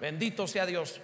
Bendito 0.00 0.46
sea 0.46 0.66
Dios. 0.66 1.00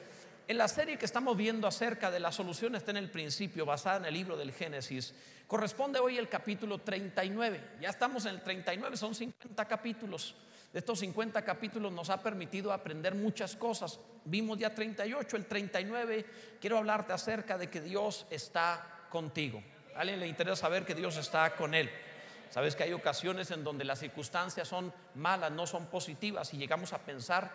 En 0.48 0.58
la 0.58 0.68
serie 0.68 0.98
que 0.98 1.06
estamos 1.06 1.36
viendo 1.36 1.66
acerca 1.66 2.10
de 2.10 2.20
la 2.20 2.30
solución 2.30 2.74
está 2.74 2.90
en 2.90 2.98
el 2.98 3.10
principio, 3.10 3.64
basada 3.64 3.98
en 3.98 4.04
el 4.04 4.14
libro 4.14 4.36
del 4.36 4.52
Génesis, 4.52 5.14
corresponde 5.46 5.98
hoy 5.98 6.18
el 6.18 6.28
capítulo 6.28 6.78
39. 6.78 7.60
Ya 7.80 7.88
estamos 7.88 8.26
en 8.26 8.34
el 8.34 8.42
39, 8.42 8.96
son 8.96 9.14
50 9.14 9.64
capítulos. 9.66 10.34
De 10.72 10.80
estos 10.80 10.98
50 11.00 11.42
capítulos 11.42 11.92
nos 11.92 12.10
ha 12.10 12.22
permitido 12.22 12.72
aprender 12.72 13.14
muchas 13.14 13.56
cosas. 13.56 13.98
Vimos 14.24 14.58
ya 14.58 14.74
38, 14.74 15.36
el 15.36 15.46
39. 15.46 16.26
Quiero 16.60 16.76
hablarte 16.76 17.12
acerca 17.12 17.56
de 17.56 17.70
que 17.70 17.80
Dios 17.80 18.26
está 18.30 19.06
contigo. 19.08 19.62
¿A 19.94 20.00
alguien 20.00 20.20
le 20.20 20.26
interesa 20.26 20.56
saber 20.56 20.84
que 20.84 20.94
Dios 20.94 21.16
está 21.16 21.54
con 21.56 21.74
él? 21.74 21.90
Sabes 22.50 22.76
que 22.76 22.82
hay 22.82 22.92
ocasiones 22.92 23.50
en 23.50 23.64
donde 23.64 23.84
las 23.84 24.00
circunstancias 24.00 24.68
son 24.68 24.92
malas, 25.14 25.50
no 25.52 25.66
son 25.66 25.86
positivas 25.86 26.52
y 26.52 26.58
llegamos 26.58 26.92
a 26.92 26.98
pensar 26.98 27.50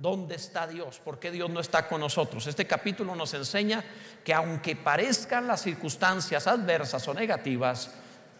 ¿Dónde 0.00 0.36
está 0.36 0.66
Dios? 0.66 1.00
¿Por 1.04 1.18
qué 1.18 1.30
Dios 1.30 1.50
no 1.50 1.58
está 1.58 1.88
con 1.88 2.00
nosotros? 2.00 2.46
Este 2.46 2.66
capítulo 2.66 3.16
nos 3.16 3.34
enseña 3.34 3.82
que 4.24 4.32
aunque 4.32 4.76
parezcan 4.76 5.46
las 5.46 5.62
circunstancias 5.62 6.46
adversas 6.46 7.06
o 7.08 7.14
negativas, 7.14 7.90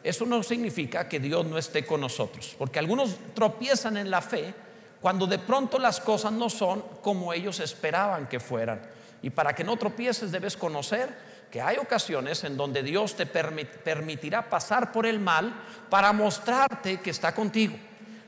eso 0.05 0.25
no 0.25 0.43
significa 0.43 1.09
que 1.09 1.19
Dios 1.19 1.45
no 1.45 1.59
esté 1.59 1.85
con 1.85 2.01
nosotros. 2.01 2.55
Porque 2.57 2.79
algunos 2.79 3.17
tropiezan 3.35 3.97
en 3.97 4.11
la 4.11 4.23
fe 4.23 4.55
cuando 5.01 5.27
de 5.27 5.39
pronto 5.39 5.81
las 5.81 6.01
cosas 6.01 6.33
no 6.33 6.49
son 6.49 6.85
como 7.03 7.33
ellos 7.33 7.59
esperaban 7.59 8.29
que 8.29 8.39
fueran. 8.39 8.81
Y 9.21 9.31
para 9.31 9.55
que 9.55 9.65
no 9.65 9.77
tropieces 9.77 10.31
debes 10.31 10.57
conocer 10.57 11.33
que 11.51 11.61
hay 11.61 11.77
ocasiones 11.77 12.45
en 12.45 12.57
donde 12.57 12.83
Dios 12.83 13.15
te 13.15 13.27
permitirá 13.27 14.49
pasar 14.49 14.93
por 14.93 15.07
el 15.07 15.19
mal 15.19 15.53
para 15.91 16.13
mostrarte 16.13 17.01
que 17.01 17.11
está 17.11 17.35
contigo. 17.35 17.77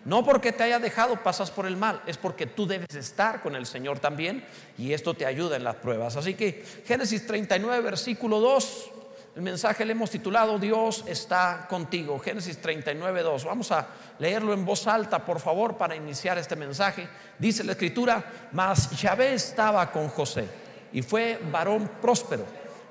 No 0.05 0.23
porque 0.23 0.53
te 0.53 0.65
haya 0.65 0.79
dejado 0.79 1.23
pasas 1.23 1.51
por 1.51 1.67
el 1.67 1.77
mal, 1.77 2.03
es 2.07 2.19
porque 2.19 2.47
tú 2.47 2.67
debes 2.67 2.95
estar 2.95 3.41
con 3.41 3.57
el 3.57 3.65
Señor 3.65 4.01
también 4.01 4.45
y 4.77 4.93
esto 4.93 5.15
te 5.15 5.25
ayuda 5.25 5.57
en 5.57 5.65
las 5.65 5.77
pruebas. 5.77 6.17
Así 6.17 6.35
que 6.35 6.65
Génesis 6.85 7.27
39, 7.27 7.81
versículo 7.81 8.39
2, 8.39 8.91
el 9.37 9.43
mensaje 9.43 9.85
le 9.85 9.93
hemos 9.93 10.11
titulado 10.11 10.59
Dios 10.59 11.05
está 11.09 11.67
contigo. 11.69 12.19
Génesis 12.21 12.59
39, 12.59 13.23
2. 13.23 13.45
Vamos 13.45 13.73
a 13.73 13.89
leerlo 14.19 14.53
en 14.53 14.65
voz 14.65 14.87
alta, 14.87 15.25
por 15.25 15.41
favor, 15.41 15.77
para 15.77 15.97
iniciar 15.97 16.39
este 16.39 16.55
mensaje. 16.55 17.09
Dice 17.39 17.65
la 17.65 17.73
escritura, 17.73 18.51
mas 18.53 18.91
Yahvé 19.01 19.35
estaba 19.35 19.91
con 19.91 20.09
José 20.09 20.47
y 20.93 21.03
fue 21.03 21.41
varón 21.51 21.91
próspero 22.01 22.45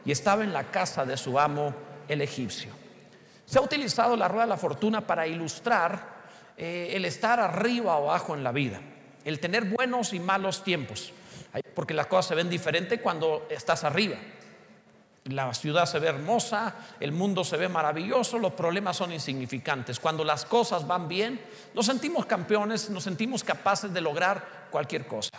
y 0.04 0.12
estaba 0.12 0.44
en 0.44 0.52
la 0.52 0.66
casa 0.66 1.06
de 1.06 1.16
su 1.16 1.40
amo 1.40 1.74
el 2.10 2.22
egipcio. 2.22 2.72
Se 3.46 3.60
ha 3.60 3.62
utilizado 3.62 4.18
la 4.18 4.28
rueda 4.28 4.44
de 4.44 4.50
la 4.50 4.58
fortuna 4.58 5.00
para 5.00 5.26
ilustrar 5.28 6.23
eh, 6.58 6.92
el 6.94 7.06
estar 7.06 7.40
arriba 7.40 7.98
o 7.98 8.10
abajo 8.10 8.36
en 8.36 8.44
la 8.44 8.52
vida, 8.52 8.80
el 9.26 9.40
tener 9.40 9.66
buenos 9.66 10.14
y 10.14 10.20
malos 10.20 10.64
tiempos, 10.64 11.14
porque 11.74 11.94
las 11.94 12.08
cosas 12.08 12.28
se 12.28 12.36
ven 12.36 12.50
diferentes 12.50 13.02
cuando 13.02 13.48
estás 13.50 13.84
arriba. 13.84 14.18
La 15.26 15.54
ciudad 15.54 15.86
se 15.86 16.00
ve 16.00 16.10
hermosa, 16.10 16.76
el 17.00 17.14
mundo 17.14 17.46
se 17.46 17.56
ve 17.56 17.70
maravilloso, 17.70 18.38
los 18.38 18.54
problemas 18.54 18.98
son 18.98 19.14
insignificantes. 19.14 20.00
Cuando 20.00 20.26
las 20.26 20.44
cosas 20.44 20.86
van 20.86 21.08
bien, 21.08 21.40
nos 21.74 21.86
sentimos 21.86 22.26
campeones, 22.26 22.90
nos 22.90 23.04
sentimos 23.04 23.42
capaces 23.44 23.94
de 23.94 24.02
lograr 24.02 24.68
cualquier 24.70 25.08
cosa. 25.08 25.30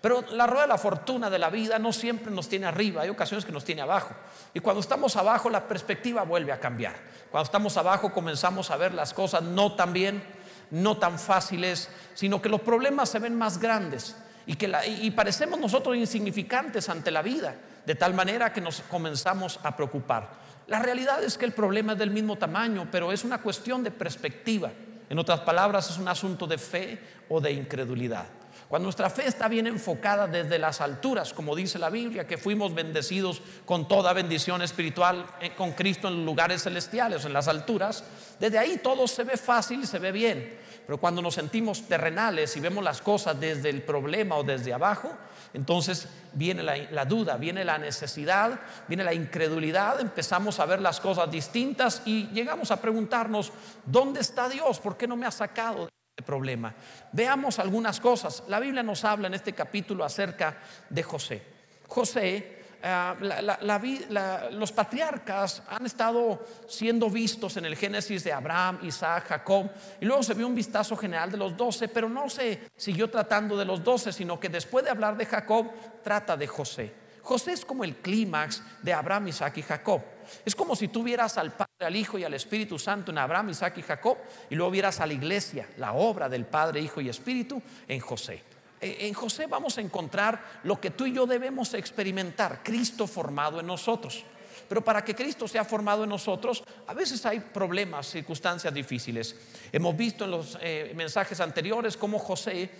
Pero 0.00 0.22
la 0.32 0.46
rueda 0.46 0.62
de 0.62 0.68
la 0.68 0.78
fortuna 0.78 1.30
de 1.30 1.38
la 1.38 1.50
vida 1.50 1.78
no 1.78 1.92
siempre 1.92 2.32
nos 2.32 2.48
tiene 2.48 2.66
arriba, 2.66 3.02
hay 3.02 3.10
ocasiones 3.10 3.44
que 3.44 3.52
nos 3.52 3.64
tiene 3.64 3.82
abajo. 3.82 4.14
Y 4.54 4.60
cuando 4.60 4.80
estamos 4.80 5.16
abajo, 5.16 5.50
la 5.50 5.66
perspectiva 5.68 6.24
vuelve 6.24 6.52
a 6.52 6.60
cambiar. 6.60 6.94
Cuando 7.30 7.44
estamos 7.44 7.76
abajo, 7.76 8.12
comenzamos 8.12 8.70
a 8.70 8.76
ver 8.76 8.94
las 8.94 9.12
cosas 9.12 9.42
no 9.42 9.74
tan 9.74 9.92
bien 9.92 10.22
no 10.70 10.96
tan 10.96 11.18
fáciles, 11.18 11.88
sino 12.14 12.40
que 12.40 12.48
los 12.48 12.60
problemas 12.60 13.08
se 13.08 13.18
ven 13.18 13.36
más 13.36 13.58
grandes 13.58 14.16
y, 14.46 14.56
que 14.56 14.70
y 15.00 15.10
parecemos 15.10 15.58
nosotros 15.58 15.96
insignificantes 15.96 16.88
ante 16.88 17.10
la 17.10 17.22
vida, 17.22 17.54
de 17.86 17.94
tal 17.94 18.14
manera 18.14 18.52
que 18.52 18.60
nos 18.60 18.80
comenzamos 18.82 19.60
a 19.62 19.76
preocupar. 19.76 20.44
La 20.66 20.78
realidad 20.78 21.22
es 21.22 21.36
que 21.36 21.44
el 21.44 21.52
problema 21.52 21.92
es 21.92 21.98
del 21.98 22.10
mismo 22.10 22.36
tamaño, 22.36 22.88
pero 22.90 23.12
es 23.12 23.24
una 23.24 23.40
cuestión 23.40 23.84
de 23.84 23.90
perspectiva. 23.90 24.72
En 25.10 25.18
otras 25.18 25.40
palabras, 25.40 25.90
es 25.90 25.98
un 25.98 26.08
asunto 26.08 26.46
de 26.46 26.58
fe 26.58 26.98
o 27.28 27.40
de 27.40 27.52
incredulidad. 27.52 28.26
Cuando 28.68 28.86
nuestra 28.86 29.10
fe 29.10 29.26
está 29.26 29.46
bien 29.48 29.66
enfocada 29.66 30.26
desde 30.26 30.58
las 30.58 30.80
alturas, 30.80 31.34
como 31.34 31.54
dice 31.54 31.78
la 31.78 31.90
Biblia, 31.90 32.26
que 32.26 32.38
fuimos 32.38 32.74
bendecidos 32.74 33.42
con 33.66 33.86
toda 33.86 34.12
bendición 34.12 34.62
espiritual 34.62 35.26
eh, 35.40 35.54
con 35.54 35.72
Cristo 35.72 36.08
en 36.08 36.24
lugares 36.24 36.62
celestiales, 36.62 37.24
en 37.24 37.32
las 37.34 37.48
alturas, 37.48 38.04
desde 38.40 38.58
ahí 38.58 38.78
todo 38.82 39.06
se 39.06 39.24
ve 39.24 39.36
fácil 39.36 39.82
y 39.82 39.86
se 39.86 39.98
ve 39.98 40.12
bien. 40.12 40.58
Pero 40.86 40.98
cuando 40.98 41.22
nos 41.22 41.34
sentimos 41.34 41.86
terrenales 41.88 42.56
y 42.56 42.60
vemos 42.60 42.82
las 42.82 43.00
cosas 43.00 43.38
desde 43.38 43.70
el 43.70 43.82
problema 43.82 44.36
o 44.36 44.44
desde 44.44 44.72
abajo, 44.72 45.12
entonces 45.52 46.08
viene 46.32 46.62
la, 46.62 46.76
la, 46.90 47.04
duda, 47.04 47.36
viene 47.36 47.64
la 47.64 47.78
necesidad, 47.78 48.60
viene 48.88 49.04
la 49.04 49.14
incredulidad, 49.14 50.00
empezamos 50.00 50.58
a 50.58 50.66
ver 50.66 50.80
las 50.80 51.00
cosas 51.00 51.30
distintas 51.30 52.02
y 52.04 52.28
llegamos 52.28 52.70
a 52.70 52.80
preguntarnos, 52.80 53.52
¿dónde 53.86 54.20
está 54.20 54.48
Dios? 54.48 54.80
¿Por 54.80 54.96
qué 54.96 55.06
no 55.06 55.16
me 55.16 55.26
ha 55.26 55.30
sacado? 55.30 55.88
Problema. 56.22 56.74
Veamos 57.12 57.58
algunas 57.58 57.98
cosas. 57.98 58.44
La 58.48 58.60
Biblia 58.60 58.82
nos 58.82 59.04
habla 59.04 59.26
en 59.26 59.34
este 59.34 59.52
capítulo 59.52 60.04
acerca 60.04 60.58
de 60.88 61.02
José. 61.02 61.42
José, 61.88 62.64
eh, 62.82 64.48
los 64.52 64.72
patriarcas 64.72 65.62
han 65.68 65.86
estado 65.86 66.44
siendo 66.68 67.10
vistos 67.10 67.56
en 67.56 67.64
el 67.64 67.76
Génesis 67.76 68.22
de 68.22 68.32
Abraham, 68.32 68.78
Isaac, 68.82 69.24
Jacob, 69.28 69.70
y 70.00 70.04
luego 70.04 70.22
se 70.22 70.34
vio 70.34 70.46
un 70.46 70.54
vistazo 70.54 70.96
general 70.96 71.30
de 71.30 71.38
los 71.38 71.56
doce, 71.56 71.88
pero 71.88 72.08
no 72.08 72.28
se 72.28 72.68
siguió 72.76 73.10
tratando 73.10 73.56
de 73.56 73.64
los 73.64 73.82
doce, 73.82 74.12
sino 74.12 74.38
que 74.38 74.48
después 74.48 74.84
de 74.84 74.90
hablar 74.90 75.16
de 75.16 75.26
Jacob, 75.26 75.70
trata 76.02 76.36
de 76.36 76.46
José. 76.46 76.92
José 77.22 77.52
es 77.52 77.64
como 77.64 77.84
el 77.84 77.96
clímax 77.96 78.62
de 78.82 78.92
Abraham, 78.92 79.28
Isaac 79.28 79.56
y 79.56 79.62
Jacob. 79.62 80.02
Es 80.44 80.54
como 80.54 80.76
si 80.76 80.88
tuvieras 80.88 81.38
al 81.38 81.52
Padre, 81.52 81.86
al 81.86 81.96
Hijo 81.96 82.18
y 82.18 82.24
al 82.24 82.34
Espíritu 82.34 82.78
Santo 82.78 83.10
en 83.10 83.18
Abraham, 83.18 83.50
Isaac 83.50 83.78
y 83.78 83.82
Jacob 83.82 84.18
y 84.50 84.54
luego 84.54 84.70
vieras 84.70 85.00
a 85.00 85.06
la 85.06 85.12
iglesia, 85.12 85.68
la 85.76 85.92
obra 85.92 86.28
del 86.28 86.46
Padre, 86.46 86.80
Hijo 86.80 87.00
y 87.00 87.08
Espíritu 87.08 87.60
en 87.88 88.00
José. 88.00 88.42
E, 88.80 89.06
en 89.06 89.14
José 89.14 89.46
vamos 89.46 89.78
a 89.78 89.80
encontrar 89.80 90.60
lo 90.64 90.80
que 90.80 90.90
tú 90.90 91.06
y 91.06 91.12
yo 91.12 91.26
debemos 91.26 91.74
experimentar, 91.74 92.62
Cristo 92.62 93.06
formado 93.06 93.60
en 93.60 93.66
nosotros. 93.66 94.24
Pero 94.68 94.82
para 94.82 95.04
que 95.04 95.14
Cristo 95.14 95.46
sea 95.46 95.64
formado 95.64 96.04
en 96.04 96.10
nosotros, 96.10 96.62
a 96.86 96.94
veces 96.94 97.24
hay 97.26 97.40
problemas, 97.40 98.08
circunstancias 98.08 98.72
difíciles. 98.72 99.36
Hemos 99.72 99.96
visto 99.96 100.24
en 100.24 100.30
los 100.30 100.58
eh, 100.60 100.92
mensajes 100.94 101.40
anteriores 101.40 101.96
cómo 101.96 102.18
José 102.18 102.70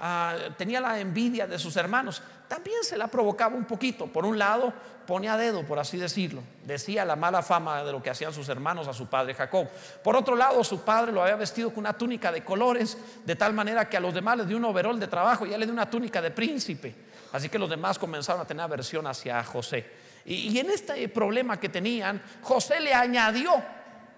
Ah, 0.00 0.34
tenía 0.56 0.80
la 0.80 0.98
envidia 0.98 1.46
de 1.46 1.58
sus 1.58 1.76
hermanos, 1.76 2.22
también 2.48 2.82
se 2.82 2.96
la 2.96 3.06
provocaba 3.06 3.54
un 3.54 3.64
poquito. 3.64 4.06
Por 4.06 4.24
un 4.24 4.38
lado, 4.38 4.72
ponía 5.06 5.36
dedo, 5.36 5.62
por 5.64 5.78
así 5.78 5.98
decirlo. 5.98 6.42
Decía 6.64 7.04
la 7.04 7.16
mala 7.16 7.42
fama 7.42 7.84
de 7.84 7.92
lo 7.92 8.02
que 8.02 8.08
hacían 8.08 8.32
sus 8.32 8.48
hermanos 8.48 8.88
a 8.88 8.94
su 8.94 9.06
padre 9.08 9.34
Jacob. 9.34 9.68
Por 10.02 10.16
otro 10.16 10.34
lado, 10.34 10.64
su 10.64 10.80
padre 10.80 11.12
lo 11.12 11.22
había 11.22 11.36
vestido 11.36 11.68
con 11.70 11.80
una 11.80 11.92
túnica 11.92 12.32
de 12.32 12.42
colores, 12.42 12.96
de 13.24 13.36
tal 13.36 13.52
manera 13.52 13.88
que 13.88 13.98
a 13.98 14.00
los 14.00 14.14
demás 14.14 14.38
les 14.38 14.48
dio 14.48 14.56
un 14.56 14.64
overol 14.64 14.98
de 14.98 15.06
trabajo 15.06 15.44
y 15.44 15.50
le 15.50 15.66
dio 15.66 15.72
una 15.72 15.88
túnica 15.88 16.22
de 16.22 16.30
príncipe. 16.30 16.94
Así 17.32 17.48
que 17.48 17.58
los 17.58 17.68
demás 17.68 17.98
comenzaron 17.98 18.40
a 18.40 18.46
tener 18.46 18.64
aversión 18.64 19.06
hacia 19.06 19.44
José. 19.44 19.86
Y, 20.24 20.48
y 20.48 20.58
en 20.58 20.70
este 20.70 21.08
problema 21.10 21.60
que 21.60 21.68
tenían, 21.68 22.22
José 22.42 22.80
le 22.80 22.94
añadió 22.94 23.62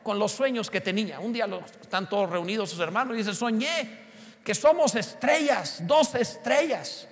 con 0.03 0.19
los 0.19 0.33
sueños 0.33 0.71
que 0.71 0.81
tenía. 0.81 1.21
Un 1.21 1.33
día 1.33 1.47
están 1.81 2.09
todos 2.09 2.31
reunidos 2.31 2.71
sus 2.71 2.81
hermanos 2.81 3.15
y 3.15 3.19
dice, 3.19 3.35
soñé 3.35 4.12
que 4.45 4.55
somos 4.55 4.95
estrellas, 4.95 5.83
dos 5.87 6.15
estrellas, 6.15 7.09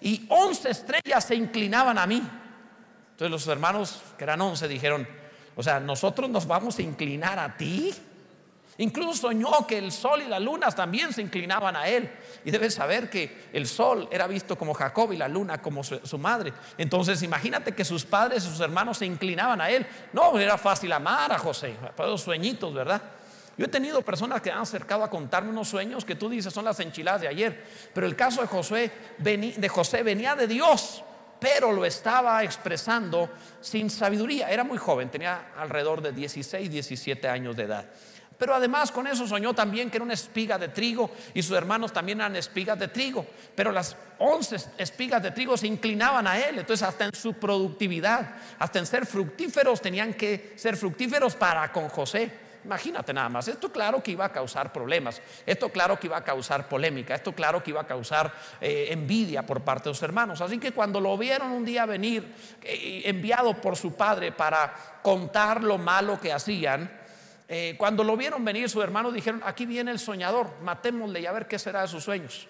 y 0.00 0.26
once 0.28 0.70
estrellas 0.70 1.24
se 1.24 1.34
inclinaban 1.34 1.98
a 1.98 2.06
mí. 2.06 2.22
Entonces 3.12 3.30
los 3.30 3.46
hermanos, 3.46 4.02
que 4.18 4.24
eran 4.24 4.40
once, 4.40 4.68
dijeron, 4.68 5.06
o 5.56 5.62
sea, 5.62 5.80
nosotros 5.80 6.28
nos 6.28 6.46
vamos 6.46 6.78
a 6.78 6.82
inclinar 6.82 7.38
a 7.38 7.56
ti. 7.56 7.94
Incluso 8.78 9.28
soñó 9.28 9.66
que 9.68 9.78
el 9.78 9.92
sol 9.92 10.22
y 10.22 10.28
las 10.28 10.42
lunas 10.42 10.74
también 10.74 11.12
se 11.12 11.22
inclinaban 11.22 11.76
a 11.76 11.86
él. 11.86 12.10
Y 12.44 12.50
debes 12.50 12.74
saber 12.74 13.08
que 13.08 13.48
el 13.52 13.68
sol 13.68 14.08
era 14.10 14.26
visto 14.26 14.58
como 14.58 14.74
Jacob 14.74 15.12
y 15.12 15.16
la 15.16 15.28
luna 15.28 15.62
como 15.62 15.84
su, 15.84 16.18
madre. 16.18 16.52
Entonces 16.76 17.22
imagínate 17.22 17.72
que 17.72 17.84
sus 17.84 18.04
padres 18.04 18.44
y 18.44 18.48
sus 18.48 18.58
hermanos 18.58 18.98
se 18.98 19.06
inclinaban 19.06 19.60
a 19.60 19.70
él. 19.70 19.86
No, 20.12 20.36
era 20.38 20.58
fácil 20.58 20.90
amar 20.92 21.30
a 21.30 21.38
José, 21.38 21.76
para 21.96 22.10
los 22.10 22.22
sueñitos, 22.22 22.74
¿verdad? 22.74 23.00
Yo 23.56 23.66
he 23.66 23.68
tenido 23.68 24.02
personas 24.02 24.42
que 24.42 24.50
han 24.50 24.58
acercado 24.58 25.04
a 25.04 25.10
contarme 25.10 25.50
unos 25.50 25.68
sueños 25.68 26.04
que 26.04 26.16
tú 26.16 26.28
dices 26.28 26.52
son 26.52 26.64
las 26.64 26.80
enchiladas 26.80 27.20
de 27.20 27.28
ayer, 27.28 27.64
pero 27.92 28.06
el 28.06 28.16
caso 28.16 28.40
de 28.40 28.48
José, 28.48 28.90
de 29.18 29.68
José 29.68 30.02
venía 30.02 30.34
de 30.34 30.46
Dios, 30.46 31.04
pero 31.38 31.72
lo 31.72 31.84
estaba 31.84 32.42
expresando 32.42 33.30
sin 33.60 33.90
sabiduría. 33.90 34.50
Era 34.50 34.64
muy 34.64 34.78
joven, 34.78 35.10
tenía 35.10 35.52
alrededor 35.56 36.00
de 36.00 36.12
16, 36.12 36.70
17 36.70 37.28
años 37.28 37.56
de 37.56 37.64
edad. 37.64 37.86
Pero 38.36 38.54
además 38.54 38.90
con 38.90 39.06
eso 39.06 39.26
soñó 39.26 39.54
también 39.54 39.90
que 39.90 39.98
era 39.98 40.04
una 40.04 40.14
espiga 40.14 40.58
de 40.58 40.68
trigo 40.68 41.10
y 41.34 41.42
sus 41.42 41.56
hermanos 41.56 41.92
también 41.92 42.20
eran 42.20 42.34
espigas 42.34 42.78
de 42.78 42.88
trigo. 42.88 43.24
Pero 43.54 43.70
las 43.70 43.96
once 44.18 44.56
espigas 44.76 45.22
de 45.22 45.30
trigo 45.30 45.56
se 45.56 45.68
inclinaban 45.68 46.26
a 46.26 46.38
él. 46.38 46.58
Entonces 46.58 46.86
hasta 46.86 47.04
en 47.04 47.14
su 47.14 47.34
productividad, 47.34 48.34
hasta 48.58 48.80
en 48.80 48.86
ser 48.86 49.06
fructíferos, 49.06 49.80
tenían 49.80 50.14
que 50.14 50.54
ser 50.56 50.76
fructíferos 50.76 51.36
para 51.36 51.70
con 51.70 51.88
José 51.88 52.44
Imagínate 52.64 53.12
nada 53.12 53.28
más, 53.28 53.46
esto 53.48 53.70
claro 53.70 54.02
que 54.02 54.12
iba 54.12 54.24
a 54.24 54.32
causar 54.32 54.72
problemas, 54.72 55.20
esto 55.44 55.68
claro 55.68 56.00
que 56.00 56.06
iba 56.06 56.16
a 56.16 56.24
causar 56.24 56.68
polémica, 56.68 57.14
esto 57.14 57.32
claro 57.32 57.62
que 57.62 57.70
iba 57.70 57.82
a 57.82 57.86
causar 57.86 58.32
eh, 58.60 58.88
envidia 58.90 59.44
por 59.44 59.60
parte 59.60 59.84
de 59.84 59.90
los 59.90 60.02
hermanos. 60.02 60.40
Así 60.40 60.58
que 60.58 60.72
cuando 60.72 61.00
lo 61.00 61.16
vieron 61.18 61.50
un 61.50 61.64
día 61.64 61.84
venir, 61.84 62.34
eh, 62.62 63.02
enviado 63.04 63.60
por 63.60 63.76
su 63.76 63.94
padre 63.94 64.32
para 64.32 64.74
contar 65.02 65.62
lo 65.62 65.76
malo 65.76 66.18
que 66.18 66.32
hacían, 66.32 66.90
eh, 67.46 67.74
cuando 67.76 68.02
lo 68.02 68.16
vieron 68.16 68.44
venir, 68.44 68.70
sus 68.70 68.82
hermanos 68.82 69.12
dijeron, 69.12 69.42
aquí 69.44 69.66
viene 69.66 69.90
el 69.90 69.98
soñador, 69.98 70.54
matémosle 70.62 71.20
y 71.20 71.26
a 71.26 71.32
ver 71.32 71.46
qué 71.46 71.58
será 71.58 71.82
de 71.82 71.88
sus 71.88 72.02
sueños. 72.02 72.48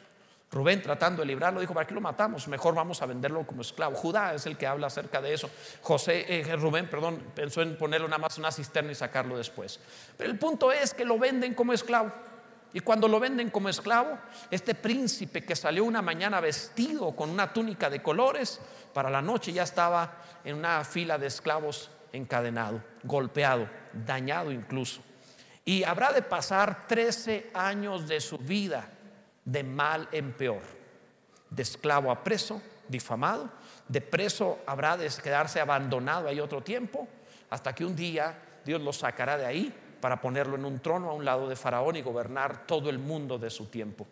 Rubén 0.54 0.80
tratando 0.80 1.22
de 1.22 1.26
librarlo 1.26 1.60
dijo, 1.60 1.74
¿para 1.74 1.84
qué 1.84 1.94
lo 1.94 2.00
matamos? 2.00 2.46
Mejor 2.46 2.76
vamos 2.76 3.02
a 3.02 3.06
venderlo 3.06 3.44
como 3.44 3.62
esclavo. 3.62 3.96
Judá 3.96 4.34
es 4.34 4.46
el 4.46 4.56
que 4.56 4.68
habla 4.68 4.86
acerca 4.86 5.20
de 5.20 5.34
eso. 5.34 5.50
José, 5.82 6.24
eh, 6.28 6.56
Rubén, 6.56 6.88
perdón, 6.88 7.32
pensó 7.34 7.60
en 7.60 7.76
ponerlo 7.76 8.06
nada 8.06 8.18
más 8.18 8.38
en 8.38 8.42
una 8.42 8.52
cisterna 8.52 8.92
y 8.92 8.94
sacarlo 8.94 9.36
después. 9.36 9.80
Pero 10.16 10.30
el 10.30 10.38
punto 10.38 10.70
es 10.70 10.94
que 10.94 11.04
lo 11.04 11.18
venden 11.18 11.54
como 11.54 11.72
esclavo. 11.72 12.12
Y 12.72 12.80
cuando 12.80 13.08
lo 13.08 13.18
venden 13.18 13.50
como 13.50 13.68
esclavo, 13.68 14.16
este 14.48 14.76
príncipe 14.76 15.44
que 15.44 15.56
salió 15.56 15.84
una 15.84 16.02
mañana 16.02 16.40
vestido 16.40 17.16
con 17.16 17.30
una 17.30 17.52
túnica 17.52 17.90
de 17.90 18.00
colores, 18.00 18.60
para 18.92 19.10
la 19.10 19.22
noche 19.22 19.52
ya 19.52 19.64
estaba 19.64 20.18
en 20.44 20.54
una 20.54 20.84
fila 20.84 21.18
de 21.18 21.26
esclavos 21.26 21.90
encadenado, 22.12 22.80
golpeado, 23.02 23.68
dañado 23.92 24.52
incluso. 24.52 25.02
Y 25.64 25.82
habrá 25.82 26.12
de 26.12 26.22
pasar 26.22 26.86
13 26.86 27.50
años 27.54 28.06
de 28.06 28.20
su 28.20 28.38
vida 28.38 28.88
de 29.44 29.62
mal 29.62 30.08
en 30.12 30.32
peor, 30.32 30.62
de 31.50 31.62
esclavo 31.62 32.10
a 32.10 32.24
preso, 32.24 32.62
difamado, 32.88 33.50
de 33.88 34.00
preso 34.00 34.58
habrá 34.66 34.96
de 34.96 35.08
quedarse 35.22 35.60
abandonado 35.60 36.28
ahí 36.28 36.40
otro 36.40 36.62
tiempo, 36.62 37.06
hasta 37.50 37.74
que 37.74 37.84
un 37.84 37.94
día 37.94 38.38
Dios 38.64 38.80
lo 38.80 38.92
sacará 38.92 39.36
de 39.36 39.46
ahí 39.46 39.72
para 40.00 40.20
ponerlo 40.20 40.56
en 40.56 40.64
un 40.64 40.80
trono 40.80 41.10
a 41.10 41.14
un 41.14 41.24
lado 41.24 41.48
de 41.48 41.56
Faraón 41.56 41.96
y 41.96 42.02
gobernar 42.02 42.66
todo 42.66 42.90
el 42.90 42.98
mundo 42.98 43.38
de 43.38 43.50
su 43.50 43.66
tiempo. 43.66 44.06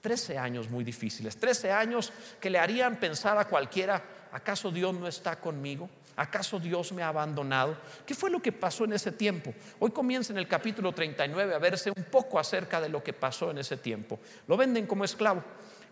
Trece 0.00 0.38
años 0.38 0.70
muy 0.70 0.84
difíciles, 0.84 1.36
trece 1.36 1.72
años 1.72 2.12
que 2.40 2.50
le 2.50 2.58
harían 2.58 2.96
pensar 2.96 3.38
a 3.38 3.46
cualquiera, 3.46 4.02
¿acaso 4.32 4.70
Dios 4.70 4.94
no 4.94 5.08
está 5.08 5.36
conmigo? 5.40 5.88
¿Acaso 6.16 6.58
Dios 6.58 6.92
me 6.92 7.02
ha 7.02 7.08
abandonado? 7.08 7.76
¿Qué 8.06 8.14
fue 8.14 8.30
lo 8.30 8.40
que 8.40 8.50
pasó 8.50 8.84
en 8.84 8.94
ese 8.94 9.12
tiempo? 9.12 9.52
Hoy 9.78 9.90
comienza 9.90 10.32
en 10.32 10.38
el 10.38 10.48
capítulo 10.48 10.92
39 10.92 11.54
a 11.54 11.58
verse 11.58 11.92
un 11.94 12.04
poco 12.04 12.38
acerca 12.38 12.80
de 12.80 12.88
lo 12.88 13.04
que 13.04 13.12
pasó 13.12 13.50
en 13.50 13.58
ese 13.58 13.76
tiempo. 13.76 14.18
Lo 14.46 14.56
venden 14.56 14.86
como 14.86 15.04
esclavo. 15.04 15.44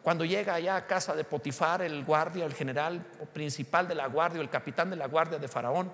Cuando 0.02 0.24
llega 0.24 0.54
allá 0.54 0.76
a 0.76 0.86
casa 0.86 1.14
de 1.14 1.24
Potifar, 1.24 1.82
el 1.82 2.04
guardia, 2.04 2.46
el 2.46 2.54
general 2.54 3.04
principal 3.34 3.86
de 3.86 3.94
la 3.94 4.06
guardia, 4.06 4.40
el 4.40 4.50
capitán 4.50 4.88
de 4.88 4.96
la 4.96 5.08
guardia 5.08 5.38
de 5.38 5.48
Faraón, 5.48 5.92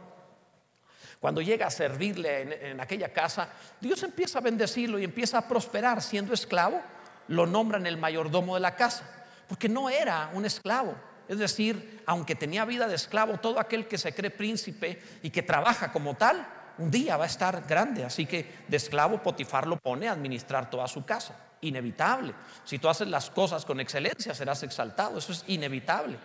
cuando 1.18 1.40
llega 1.40 1.66
a 1.66 1.70
servirle 1.70 2.42
en, 2.42 2.52
en 2.52 2.80
aquella 2.80 3.12
casa, 3.12 3.48
Dios 3.80 4.02
empieza 4.04 4.38
a 4.38 4.42
bendecirlo 4.42 4.98
y 4.98 5.04
empieza 5.04 5.38
a 5.38 5.48
prosperar 5.48 6.02
siendo 6.02 6.32
esclavo. 6.32 6.80
Lo 7.28 7.46
nombran 7.46 7.84
el 7.86 7.98
mayordomo 7.98 8.54
de 8.54 8.60
la 8.60 8.76
casa, 8.76 9.04
porque 9.48 9.68
no 9.68 9.90
era 9.90 10.30
un 10.34 10.44
esclavo, 10.44 10.94
es 11.30 11.38
decir, 11.38 12.02
aunque 12.06 12.34
tenía 12.34 12.64
vida 12.64 12.88
de 12.88 12.96
esclavo, 12.96 13.38
todo 13.38 13.60
aquel 13.60 13.86
que 13.86 13.98
se 13.98 14.12
cree 14.12 14.32
príncipe 14.32 15.00
y 15.22 15.30
que 15.30 15.44
trabaja 15.44 15.92
como 15.92 16.16
tal, 16.16 16.44
un 16.78 16.90
día 16.90 17.16
va 17.16 17.22
a 17.22 17.28
estar 17.28 17.62
grande. 17.68 18.04
Así 18.04 18.26
que 18.26 18.64
de 18.66 18.76
esclavo 18.76 19.22
Potifar 19.22 19.64
lo 19.68 19.76
pone 19.76 20.08
a 20.08 20.12
administrar 20.12 20.68
toda 20.68 20.88
su 20.88 21.04
casa. 21.04 21.36
Inevitable. 21.60 22.34
Si 22.64 22.80
tú 22.80 22.88
haces 22.88 23.06
las 23.06 23.30
cosas 23.30 23.64
con 23.64 23.78
excelencia, 23.78 24.34
serás 24.34 24.64
exaltado. 24.64 25.18
Eso 25.18 25.30
es 25.30 25.44
inevitable. 25.46 26.18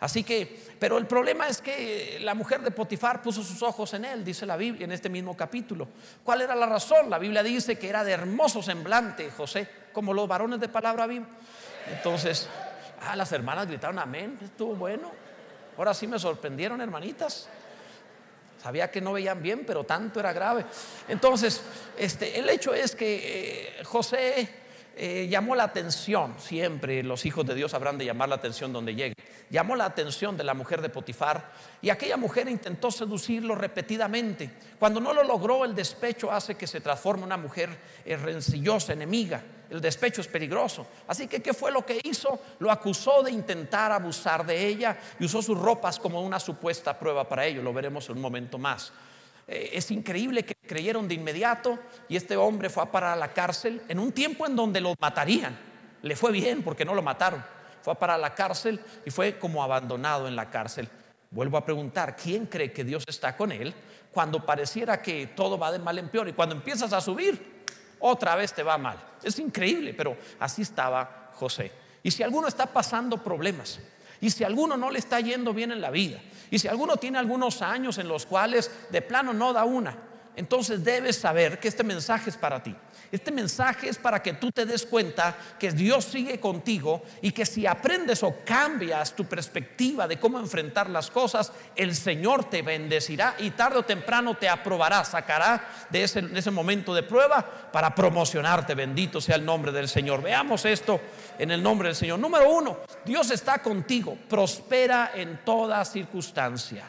Así 0.00 0.24
que, 0.24 0.60
pero 0.80 0.98
el 0.98 1.06
problema 1.06 1.46
es 1.46 1.60
que 1.62 2.18
la 2.20 2.34
mujer 2.34 2.60
de 2.62 2.72
Potifar 2.72 3.22
puso 3.22 3.44
sus 3.44 3.62
ojos 3.62 3.94
en 3.94 4.04
él, 4.04 4.24
dice 4.24 4.46
la 4.46 4.56
Biblia 4.56 4.84
en 4.84 4.90
este 4.90 5.08
mismo 5.08 5.36
capítulo. 5.36 5.86
¿Cuál 6.24 6.40
era 6.40 6.56
la 6.56 6.66
razón? 6.66 7.08
La 7.08 7.20
Biblia 7.20 7.44
dice 7.44 7.78
que 7.78 7.88
era 7.88 8.02
de 8.02 8.10
hermoso 8.10 8.64
semblante 8.64 9.30
José, 9.30 9.68
como 9.92 10.12
los 10.12 10.26
varones 10.26 10.58
de 10.58 10.68
palabra 10.68 11.06
viva. 11.06 11.26
Entonces, 11.88 12.48
Ah, 13.02 13.16
las 13.16 13.32
hermanas 13.32 13.66
gritaron 13.66 13.98
amén, 13.98 14.38
estuvo 14.42 14.74
bueno. 14.74 15.10
Ahora 15.76 15.94
sí 15.94 16.06
me 16.06 16.18
sorprendieron, 16.18 16.80
hermanitas. 16.80 17.48
Sabía 18.62 18.90
que 18.90 19.00
no 19.00 19.14
veían 19.14 19.42
bien, 19.42 19.64
pero 19.66 19.84
tanto 19.84 20.20
era 20.20 20.34
grave. 20.34 20.66
Entonces, 21.08 21.62
este, 21.96 22.38
el 22.38 22.48
hecho 22.50 22.74
es 22.74 22.94
que 22.94 23.78
eh, 23.78 23.84
José 23.84 24.50
eh, 24.96 25.28
llamó 25.30 25.54
la 25.54 25.64
atención, 25.64 26.34
siempre 26.38 27.02
los 27.02 27.24
hijos 27.24 27.46
de 27.46 27.54
Dios 27.54 27.72
habrán 27.72 27.96
de 27.96 28.04
llamar 28.04 28.28
la 28.28 28.34
atención 28.34 28.70
donde 28.70 28.94
lleguen. 28.94 29.14
Llamó 29.48 29.74
la 29.74 29.86
atención 29.86 30.36
de 30.36 30.44
la 30.44 30.52
mujer 30.52 30.82
de 30.82 30.90
Potifar 30.90 31.52
y 31.80 31.88
aquella 31.88 32.18
mujer 32.18 32.48
intentó 32.48 32.90
seducirlo 32.90 33.54
repetidamente. 33.54 34.50
Cuando 34.78 35.00
no 35.00 35.14
lo 35.14 35.24
logró, 35.24 35.64
el 35.64 35.74
despecho 35.74 36.30
hace 36.30 36.54
que 36.54 36.66
se 36.66 36.82
transforme 36.82 37.24
una 37.24 37.38
mujer 37.38 37.70
eh, 38.04 38.16
rencillosa, 38.16 38.92
enemiga. 38.92 39.42
El 39.70 39.80
despecho 39.80 40.20
es 40.20 40.26
peligroso. 40.26 40.86
Así 41.06 41.28
que, 41.28 41.40
¿qué 41.40 41.54
fue 41.54 41.70
lo 41.70 41.86
que 41.86 42.00
hizo? 42.02 42.40
Lo 42.58 42.72
acusó 42.72 43.22
de 43.22 43.30
intentar 43.30 43.92
abusar 43.92 44.44
de 44.44 44.66
ella 44.66 44.98
y 45.18 45.24
usó 45.24 45.40
sus 45.40 45.56
ropas 45.56 45.98
como 45.98 46.20
una 46.22 46.40
supuesta 46.40 46.98
prueba 46.98 47.28
para 47.28 47.46
ello. 47.46 47.62
Lo 47.62 47.72
veremos 47.72 48.08
en 48.08 48.16
un 48.16 48.22
momento 48.22 48.58
más. 48.58 48.92
Eh, 49.46 49.70
es 49.72 49.90
increíble 49.92 50.44
que 50.44 50.54
creyeron 50.54 51.06
de 51.06 51.14
inmediato 51.14 51.78
y 52.08 52.16
este 52.16 52.36
hombre 52.36 52.68
fue 52.68 52.82
a 52.82 52.90
parar 52.90 53.12
a 53.12 53.16
la 53.16 53.32
cárcel 53.32 53.80
en 53.88 54.00
un 54.00 54.10
tiempo 54.10 54.44
en 54.44 54.56
donde 54.56 54.80
lo 54.80 54.94
matarían. 55.00 55.56
Le 56.02 56.16
fue 56.16 56.32
bien 56.32 56.62
porque 56.62 56.84
no 56.84 56.94
lo 56.94 57.02
mataron. 57.02 57.44
Fue 57.82 57.92
a 57.92 57.98
parar 57.98 58.16
a 58.16 58.20
la 58.20 58.34
cárcel 58.34 58.80
y 59.06 59.10
fue 59.10 59.38
como 59.38 59.62
abandonado 59.62 60.26
en 60.26 60.34
la 60.34 60.50
cárcel. 60.50 60.88
Vuelvo 61.30 61.56
a 61.56 61.64
preguntar, 61.64 62.16
¿quién 62.16 62.46
cree 62.46 62.72
que 62.72 62.82
Dios 62.82 63.04
está 63.06 63.36
con 63.36 63.52
él 63.52 63.72
cuando 64.10 64.44
pareciera 64.44 65.00
que 65.00 65.28
todo 65.28 65.58
va 65.58 65.70
de 65.70 65.78
mal 65.78 65.98
en 65.98 66.08
peor 66.08 66.28
y 66.28 66.32
cuando 66.32 66.54
empiezas 66.54 66.92
a 66.92 67.00
subir, 67.00 67.59
otra 68.00 68.34
vez 68.36 68.52
te 68.52 68.62
va 68.62 68.78
mal? 68.78 68.98
Es 69.22 69.38
increíble, 69.38 69.94
pero 69.94 70.16
así 70.38 70.62
estaba 70.62 71.30
José. 71.34 71.72
Y 72.02 72.10
si 72.10 72.22
alguno 72.22 72.48
está 72.48 72.66
pasando 72.66 73.22
problemas, 73.22 73.78
y 74.20 74.30
si 74.30 74.44
alguno 74.44 74.76
no 74.76 74.90
le 74.90 74.98
está 74.98 75.20
yendo 75.20 75.54
bien 75.54 75.72
en 75.72 75.80
la 75.80 75.90
vida, 75.90 76.20
y 76.50 76.58
si 76.58 76.68
alguno 76.68 76.96
tiene 76.96 77.18
algunos 77.18 77.62
años 77.62 77.98
en 77.98 78.08
los 78.08 78.26
cuales 78.26 78.70
de 78.90 79.02
plano 79.02 79.32
no 79.32 79.52
da 79.52 79.64
una, 79.64 79.96
entonces 80.36 80.84
debes 80.84 81.16
saber 81.16 81.58
que 81.58 81.68
este 81.68 81.84
mensaje 81.84 82.30
es 82.30 82.36
para 82.36 82.62
ti. 82.62 82.74
Este 83.12 83.32
mensaje 83.32 83.88
es 83.88 83.98
para 83.98 84.22
que 84.22 84.34
tú 84.34 84.52
te 84.52 84.64
des 84.64 84.86
cuenta 84.86 85.36
que 85.58 85.72
Dios 85.72 86.04
sigue 86.04 86.38
contigo 86.38 87.02
y 87.20 87.32
que 87.32 87.44
si 87.44 87.66
aprendes 87.66 88.22
o 88.22 88.36
cambias 88.44 89.14
tu 89.16 89.24
perspectiva 89.24 90.06
de 90.06 90.20
cómo 90.20 90.38
enfrentar 90.38 90.88
las 90.88 91.10
cosas, 91.10 91.52
el 91.74 91.96
Señor 91.96 92.48
te 92.48 92.62
bendecirá 92.62 93.34
y 93.38 93.50
tarde 93.50 93.80
o 93.80 93.84
temprano 93.84 94.36
te 94.36 94.48
aprobará, 94.48 95.04
sacará 95.04 95.86
de 95.90 96.04
ese, 96.04 96.22
de 96.22 96.38
ese 96.38 96.52
momento 96.52 96.94
de 96.94 97.02
prueba 97.02 97.44
para 97.72 97.94
promocionarte. 97.94 98.76
Bendito 98.76 99.20
sea 99.20 99.36
el 99.36 99.44
nombre 99.44 99.72
del 99.72 99.88
Señor. 99.88 100.22
Veamos 100.22 100.64
esto 100.64 101.00
en 101.38 101.50
el 101.50 101.62
nombre 101.62 101.88
del 101.88 101.96
Señor. 101.96 102.20
Número 102.20 102.48
uno, 102.48 102.78
Dios 103.04 103.30
está 103.32 103.60
contigo, 103.60 104.16
prospera 104.28 105.12
en 105.14 105.40
toda 105.44 105.84
circunstancia. 105.84 106.84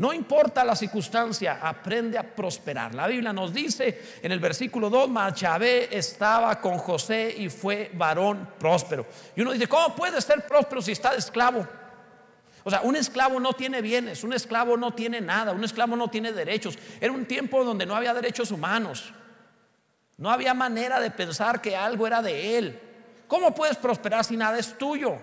No 0.00 0.14
importa 0.14 0.64
la 0.64 0.74
circunstancia, 0.74 1.58
aprende 1.60 2.16
a 2.16 2.22
prosperar. 2.22 2.94
La 2.94 3.06
Biblia 3.06 3.34
nos 3.34 3.52
dice 3.52 4.18
en 4.22 4.32
el 4.32 4.40
versículo 4.40 4.88
2, 4.88 5.10
Machabé 5.10 5.94
estaba 5.94 6.58
con 6.58 6.78
José 6.78 7.34
y 7.36 7.50
fue 7.50 7.90
varón 7.92 8.48
próspero. 8.58 9.04
Y 9.36 9.42
uno 9.42 9.52
dice, 9.52 9.68
¿cómo 9.68 9.94
puede 9.94 10.18
ser 10.22 10.46
próspero 10.46 10.80
si 10.80 10.92
está 10.92 11.12
de 11.12 11.18
esclavo? 11.18 11.68
O 12.64 12.70
sea, 12.70 12.80
un 12.80 12.96
esclavo 12.96 13.38
no 13.38 13.52
tiene 13.52 13.82
bienes, 13.82 14.24
un 14.24 14.32
esclavo 14.32 14.74
no 14.78 14.94
tiene 14.94 15.20
nada, 15.20 15.52
un 15.52 15.64
esclavo 15.64 15.94
no 15.96 16.08
tiene 16.08 16.32
derechos. 16.32 16.78
Era 16.98 17.12
un 17.12 17.26
tiempo 17.26 17.62
donde 17.62 17.84
no 17.84 17.94
había 17.94 18.14
derechos 18.14 18.50
humanos. 18.50 19.12
No 20.16 20.30
había 20.30 20.54
manera 20.54 20.98
de 20.98 21.10
pensar 21.10 21.60
que 21.60 21.76
algo 21.76 22.06
era 22.06 22.22
de 22.22 22.56
él. 22.56 22.80
¿Cómo 23.28 23.54
puedes 23.54 23.76
prosperar 23.76 24.24
si 24.24 24.38
nada 24.38 24.58
es 24.58 24.78
tuyo? 24.78 25.18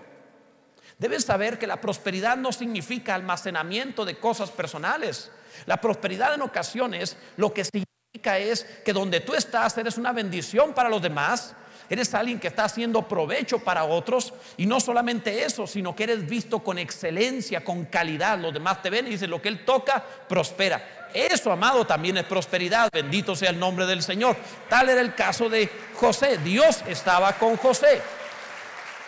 Debes 0.98 1.24
saber 1.24 1.58
que 1.58 1.66
la 1.68 1.80
prosperidad 1.80 2.36
no 2.36 2.52
significa 2.52 3.14
almacenamiento 3.14 4.04
de 4.04 4.18
cosas 4.18 4.50
personales. 4.50 5.30
La 5.66 5.80
prosperidad 5.80 6.34
en 6.34 6.42
ocasiones 6.42 7.16
lo 7.36 7.52
que 7.52 7.64
significa 7.64 8.38
es 8.38 8.64
que 8.84 8.92
donde 8.92 9.20
tú 9.20 9.34
estás 9.34 9.78
eres 9.78 9.96
una 9.96 10.12
bendición 10.12 10.74
para 10.74 10.88
los 10.88 11.00
demás, 11.00 11.54
eres 11.88 12.12
alguien 12.14 12.40
que 12.40 12.48
está 12.48 12.64
haciendo 12.64 13.06
provecho 13.06 13.60
para 13.60 13.84
otros 13.84 14.34
y 14.56 14.66
no 14.66 14.80
solamente 14.80 15.44
eso, 15.44 15.68
sino 15.68 15.94
que 15.94 16.02
eres 16.02 16.26
visto 16.28 16.58
con 16.64 16.78
excelencia, 16.78 17.62
con 17.62 17.84
calidad. 17.84 18.36
Los 18.36 18.52
demás 18.52 18.82
te 18.82 18.90
ven 18.90 19.06
y 19.06 19.10
dicen 19.10 19.30
lo 19.30 19.40
que 19.40 19.48
él 19.48 19.64
toca, 19.64 20.04
prospera. 20.28 21.10
Eso, 21.14 21.52
amado, 21.52 21.86
también 21.86 22.18
es 22.18 22.24
prosperidad. 22.24 22.90
Bendito 22.92 23.36
sea 23.36 23.50
el 23.50 23.58
nombre 23.58 23.86
del 23.86 24.02
Señor. 24.02 24.36
Tal 24.68 24.88
era 24.88 25.00
el 25.00 25.14
caso 25.14 25.48
de 25.48 25.70
José. 25.94 26.38
Dios 26.38 26.82
estaba 26.88 27.32
con 27.34 27.56
José. 27.56 28.02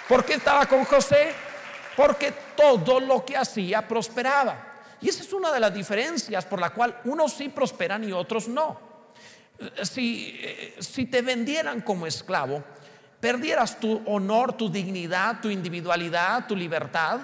¿Por 0.09 0.25
qué 0.25 0.35
estaba 0.35 0.67
con 0.67 0.85
José? 0.85 1.50
Porque 2.01 2.33
todo 2.57 2.99
lo 2.99 3.27
que 3.27 3.37
hacía 3.37 3.87
prosperaba. 3.87 4.57
Y 5.03 5.11
esa 5.11 5.23
es 5.23 5.35
una 5.35 5.53
de 5.53 5.61
las 5.61 5.75
diferencias 5.75 6.47
por 6.47 6.59
la 6.59 6.71
cual 6.71 6.99
unos 7.05 7.35
sí 7.35 7.51
prosperan 7.51 8.03
y 8.05 8.13
otros 8.13 8.49
no. 8.49 8.81
Si, 9.83 10.41
eh, 10.41 10.77
si 10.79 11.05
te 11.05 11.21
vendieran 11.21 11.83
como 11.83 12.07
esclavo, 12.07 12.65
perdieras 13.21 13.79
tu 13.79 14.03
honor, 14.07 14.55
tu 14.55 14.71
dignidad, 14.71 15.43
tu 15.43 15.51
individualidad, 15.51 16.47
tu 16.47 16.57
libertad, 16.57 17.21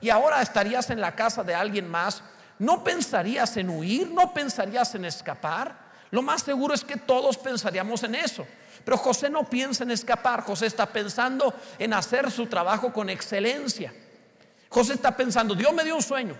y 0.00 0.08
ahora 0.08 0.40
estarías 0.40 0.88
en 0.90 1.00
la 1.00 1.16
casa 1.16 1.42
de 1.42 1.56
alguien 1.56 1.88
más, 1.88 2.22
no 2.60 2.84
pensarías 2.84 3.56
en 3.56 3.70
huir, 3.70 4.08
no 4.12 4.32
pensarías 4.32 4.94
en 4.94 5.04
escapar. 5.04 5.76
Lo 6.12 6.22
más 6.22 6.42
seguro 6.42 6.74
es 6.74 6.84
que 6.84 6.96
todos 6.96 7.36
pensaríamos 7.38 8.04
en 8.04 8.14
eso. 8.14 8.46
Pero 8.84 8.96
José 8.98 9.28
no 9.28 9.42
piensa 9.42 9.82
en 9.82 9.90
escapar, 9.90 10.44
José 10.44 10.66
está 10.66 10.86
pensando 10.86 11.52
en 11.76 11.92
hacer 11.92 12.30
su 12.30 12.46
trabajo 12.46 12.92
con 12.92 13.10
excelencia. 13.10 13.92
José 14.72 14.94
está 14.94 15.14
pensando, 15.14 15.54
Dios 15.54 15.70
me 15.74 15.84
dio 15.84 15.94
un 15.94 16.02
sueño. 16.02 16.34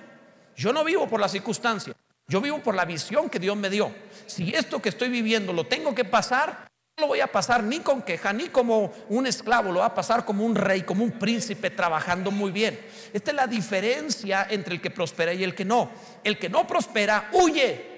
Yo 0.56 0.72
no 0.72 0.82
vivo 0.84 1.06
por 1.06 1.20
la 1.20 1.28
circunstancia, 1.28 1.94
yo 2.26 2.40
vivo 2.40 2.60
por 2.60 2.74
la 2.74 2.86
visión 2.86 3.28
que 3.28 3.38
Dios 3.38 3.54
me 3.58 3.68
dio. 3.68 3.94
Si 4.26 4.54
esto 4.54 4.80
que 4.80 4.88
estoy 4.88 5.10
viviendo 5.10 5.52
lo 5.52 5.66
tengo 5.66 5.94
que 5.94 6.06
pasar, 6.06 6.66
no 6.96 7.02
lo 7.02 7.06
voy 7.08 7.20
a 7.20 7.26
pasar 7.26 7.62
ni 7.62 7.80
con 7.80 8.00
queja, 8.00 8.32
ni 8.32 8.48
como 8.48 8.90
un 9.10 9.26
esclavo, 9.26 9.70
lo 9.70 9.80
va 9.80 9.86
a 9.86 9.94
pasar 9.94 10.24
como 10.24 10.46
un 10.46 10.54
rey, 10.54 10.80
como 10.80 11.04
un 11.04 11.12
príncipe 11.12 11.68
trabajando 11.68 12.30
muy 12.30 12.50
bien. 12.52 12.80
Esta 13.12 13.32
es 13.32 13.36
la 13.36 13.46
diferencia 13.46 14.46
entre 14.48 14.76
el 14.76 14.80
que 14.80 14.90
prospera 14.90 15.34
y 15.34 15.44
el 15.44 15.54
que 15.54 15.66
no. 15.66 15.90
El 16.24 16.38
que 16.38 16.48
no 16.48 16.66
prospera 16.66 17.28
huye. 17.32 17.92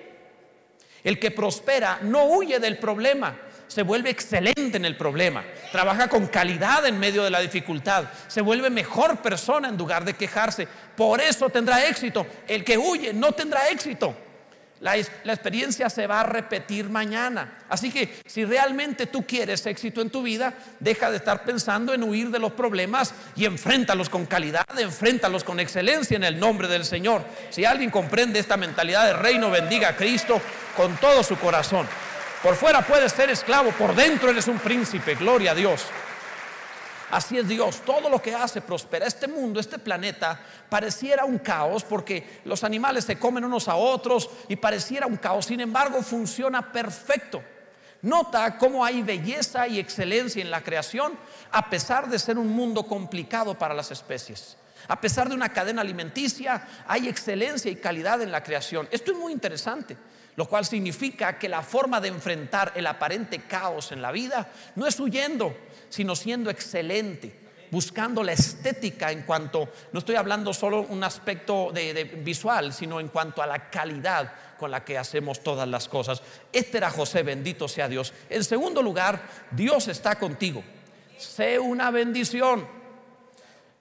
El 1.04 1.20
que 1.20 1.30
prospera 1.30 2.00
no 2.02 2.24
huye 2.24 2.58
del 2.58 2.78
problema 2.78 3.36
se 3.74 3.82
vuelve 3.82 4.08
excelente 4.08 4.76
en 4.76 4.84
el 4.84 4.96
problema, 4.96 5.42
trabaja 5.72 6.06
con 6.06 6.28
calidad 6.28 6.86
en 6.86 6.96
medio 6.96 7.24
de 7.24 7.30
la 7.30 7.40
dificultad, 7.40 8.04
se 8.28 8.40
vuelve 8.40 8.70
mejor 8.70 9.16
persona 9.16 9.68
en 9.68 9.76
lugar 9.76 10.04
de 10.04 10.14
quejarse. 10.14 10.68
Por 10.96 11.20
eso 11.20 11.50
tendrá 11.50 11.84
éxito. 11.88 12.24
El 12.46 12.62
que 12.62 12.78
huye 12.78 13.12
no 13.12 13.32
tendrá 13.32 13.68
éxito. 13.70 14.14
La, 14.78 14.96
experiencia 14.96 15.90
se 15.90 16.06
va 16.06 16.20
a 16.20 16.24
repetir 16.24 16.88
mañana. 16.88 17.64
Así 17.68 17.90
que 17.90 18.20
si 18.26 18.44
realmente 18.44 19.06
tú 19.06 19.26
quieres 19.26 19.66
éxito 19.66 20.00
en 20.02 20.10
tu 20.10 20.22
vida, 20.22 20.54
deja 20.78 21.10
de 21.10 21.16
estar 21.16 21.42
pensando 21.42 21.92
en 21.92 22.04
huir 22.04 22.30
de 22.30 22.38
los 22.38 22.52
problemas 22.52 23.12
y 23.34 23.44
enfréntalos 23.44 24.08
con 24.08 24.26
calidad, 24.26 24.66
enfréntalos 24.78 25.42
con 25.42 25.58
excelencia 25.58 26.16
en 26.16 26.22
el 26.22 26.38
nombre 26.38 26.68
del 26.68 26.84
Señor. 26.84 27.24
Si 27.50 27.64
alguien 27.64 27.90
comprende 27.90 28.38
esta 28.38 28.56
mentalidad 28.56 29.06
de 29.06 29.14
reino, 29.14 29.50
bendiga 29.50 29.88
a 29.88 29.96
Cristo 29.96 30.40
con 30.76 30.96
todo 30.98 31.24
su 31.24 31.36
corazón. 31.38 31.88
Por 32.44 32.56
fuera 32.56 32.82
puedes 32.82 33.10
ser 33.10 33.30
esclavo, 33.30 33.70
por 33.70 33.94
dentro 33.94 34.28
eres 34.28 34.48
un 34.48 34.58
príncipe, 34.58 35.14
gloria 35.14 35.52
a 35.52 35.54
Dios. 35.54 35.86
Así 37.10 37.38
es 37.38 37.48
Dios, 37.48 37.80
todo 37.86 38.10
lo 38.10 38.20
que 38.20 38.34
hace 38.34 38.60
prospera. 38.60 39.06
Este 39.06 39.26
mundo, 39.26 39.58
este 39.58 39.78
planeta, 39.78 40.38
pareciera 40.68 41.24
un 41.24 41.38
caos 41.38 41.84
porque 41.84 42.42
los 42.44 42.62
animales 42.62 43.06
se 43.06 43.18
comen 43.18 43.46
unos 43.46 43.66
a 43.66 43.76
otros 43.76 44.28
y 44.46 44.56
pareciera 44.56 45.06
un 45.06 45.16
caos. 45.16 45.46
Sin 45.46 45.58
embargo, 45.58 46.02
funciona 46.02 46.70
perfecto. 46.70 47.42
Nota 48.02 48.58
cómo 48.58 48.84
hay 48.84 49.00
belleza 49.00 49.66
y 49.66 49.78
excelencia 49.78 50.42
en 50.42 50.50
la 50.50 50.60
creación 50.60 51.18
a 51.50 51.70
pesar 51.70 52.10
de 52.10 52.18
ser 52.18 52.36
un 52.36 52.48
mundo 52.48 52.86
complicado 52.86 53.58
para 53.58 53.72
las 53.72 53.90
especies. 53.90 54.58
A 54.88 55.00
pesar 55.00 55.30
de 55.30 55.34
una 55.34 55.48
cadena 55.48 55.80
alimenticia, 55.80 56.68
hay 56.86 57.08
excelencia 57.08 57.70
y 57.70 57.76
calidad 57.76 58.20
en 58.20 58.30
la 58.30 58.42
creación. 58.42 58.86
Esto 58.90 59.12
es 59.12 59.16
muy 59.16 59.32
interesante 59.32 59.96
lo 60.36 60.46
cual 60.46 60.64
significa 60.64 61.38
que 61.38 61.48
la 61.48 61.62
forma 61.62 62.00
de 62.00 62.08
enfrentar 62.08 62.72
el 62.74 62.86
aparente 62.86 63.42
caos 63.42 63.92
en 63.92 64.02
la 64.02 64.12
vida 64.12 64.48
no 64.74 64.86
es 64.86 64.98
huyendo, 64.98 65.56
sino 65.88 66.16
siendo 66.16 66.50
excelente, 66.50 67.44
buscando 67.70 68.22
la 68.22 68.32
estética 68.32 69.12
en 69.12 69.22
cuanto, 69.22 69.68
no 69.92 69.98
estoy 69.98 70.16
hablando 70.16 70.52
solo 70.52 70.82
un 70.82 71.04
aspecto 71.04 71.70
de, 71.72 72.04
visual, 72.22 72.72
sino 72.72 73.00
en 73.00 73.08
cuanto 73.08 73.42
a 73.42 73.46
la 73.46 73.70
calidad 73.70 74.32
con 74.58 74.70
la 74.70 74.84
que 74.84 74.98
hacemos 74.98 75.42
todas 75.42 75.68
las 75.68 75.88
cosas. 75.88 76.22
Este 76.52 76.78
era 76.78 76.90
José, 76.90 77.22
bendito 77.22 77.68
sea 77.68 77.88
Dios. 77.88 78.12
En 78.28 78.44
segundo 78.44 78.82
lugar, 78.82 79.22
Dios 79.50 79.88
está 79.88 80.18
contigo. 80.18 80.62
Sé 81.18 81.58
una 81.58 81.90
bendición. 81.90 82.66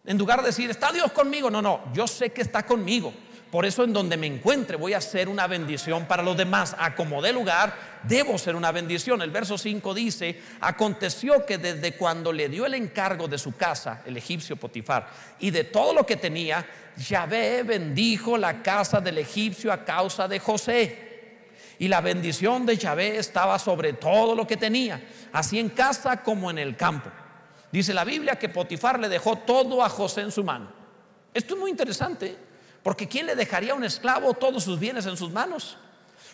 En 0.05 0.17
lugar 0.17 0.41
de 0.41 0.47
decir, 0.47 0.69
está 0.69 0.91
Dios 0.91 1.11
conmigo, 1.11 1.49
no, 1.49 1.61
no, 1.61 1.81
yo 1.93 2.07
sé 2.07 2.31
que 2.31 2.41
está 2.41 2.65
conmigo. 2.65 3.13
Por 3.53 3.67
eso 3.67 3.83
en 3.83 3.93
donde 3.93 4.17
me 4.17 4.25
encuentre 4.25 4.77
voy 4.77 4.95
a 4.95 4.99
ser 4.99 5.29
una 5.29 5.45
bendición 5.45 6.07
para 6.07 6.23
los 6.23 6.35
demás. 6.35 6.75
A 6.79 6.95
como 6.95 7.21
de 7.21 7.31
lugar, 7.31 7.99
debo 8.01 8.35
ser 8.39 8.55
una 8.55 8.71
bendición. 8.71 9.21
El 9.21 9.29
verso 9.29 9.59
5 9.59 9.93
dice, 9.93 10.41
aconteció 10.59 11.45
que 11.45 11.59
desde 11.59 11.95
cuando 11.95 12.33
le 12.33 12.49
dio 12.49 12.65
el 12.65 12.73
encargo 12.73 13.27
de 13.27 13.37
su 13.37 13.55
casa, 13.55 14.01
el 14.07 14.17
egipcio 14.17 14.55
Potifar, 14.55 15.07
y 15.37 15.51
de 15.51 15.65
todo 15.65 15.93
lo 15.93 16.03
que 16.03 16.15
tenía, 16.15 16.65
Yahvé 16.97 17.61
bendijo 17.61 18.39
la 18.39 18.63
casa 18.63 18.99
del 18.99 19.19
egipcio 19.19 19.71
a 19.71 19.85
causa 19.85 20.27
de 20.27 20.39
José. 20.39 21.37
Y 21.77 21.89
la 21.89 22.01
bendición 22.01 22.65
de 22.65 22.75
Yahvé 22.75 23.19
estaba 23.19 23.59
sobre 23.59 23.93
todo 23.93 24.33
lo 24.33 24.47
que 24.47 24.57
tenía, 24.57 24.99
así 25.31 25.59
en 25.59 25.69
casa 25.69 26.23
como 26.23 26.49
en 26.49 26.57
el 26.57 26.75
campo. 26.75 27.11
Dice 27.71 27.93
la 27.93 28.03
Biblia 28.03 28.35
que 28.35 28.49
Potifar 28.49 28.99
le 28.99 29.09
dejó 29.09 29.35
todo 29.35 29.83
a 29.83 29.89
José 29.89 30.21
en 30.21 30.31
su 30.31 30.43
mano. 30.43 30.71
Esto 31.31 31.53
es 31.53 31.59
muy 31.59 31.69
interesante. 31.69 32.52
Porque 32.83 33.07
¿quién 33.07 33.25
le 33.25 33.35
dejaría 33.35 33.71
a 33.71 33.75
un 33.75 33.85
esclavo 33.85 34.33
todos 34.33 34.65
sus 34.65 34.77
bienes 34.77 35.05
en 35.05 35.15
sus 35.15 35.31
manos? 35.31 35.77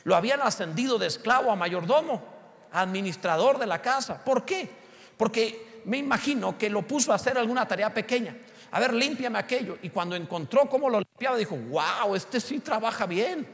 Lo 0.03 0.15
habían 0.15 0.41
ascendido 0.41 0.97
de 0.97 1.07
esclavo 1.07 1.51
a 1.51 1.55
mayordomo, 1.55 2.23
administrador 2.71 3.59
de 3.59 3.67
la 3.67 3.81
casa. 3.81 4.23
¿Por 4.23 4.43
qué? 4.45 4.69
Porque 5.15 5.81
me 5.85 5.97
imagino 5.97 6.57
que 6.57 6.69
lo 6.69 6.81
puso 6.81 7.11
a 7.11 7.15
hacer 7.15 7.37
alguna 7.37 7.67
tarea 7.67 7.93
pequeña. 7.93 8.35
A 8.71 8.79
ver, 8.79 8.93
límpiame 8.93 9.37
aquello. 9.37 9.77
Y 9.83 9.89
cuando 9.89 10.15
encontró 10.15 10.67
cómo 10.67 10.89
lo 10.89 10.99
limpiaba, 10.99 11.37
dijo, 11.37 11.55
wow, 11.55 12.15
este 12.15 12.39
sí 12.39 12.59
trabaja 12.59 13.05
bien. 13.05 13.47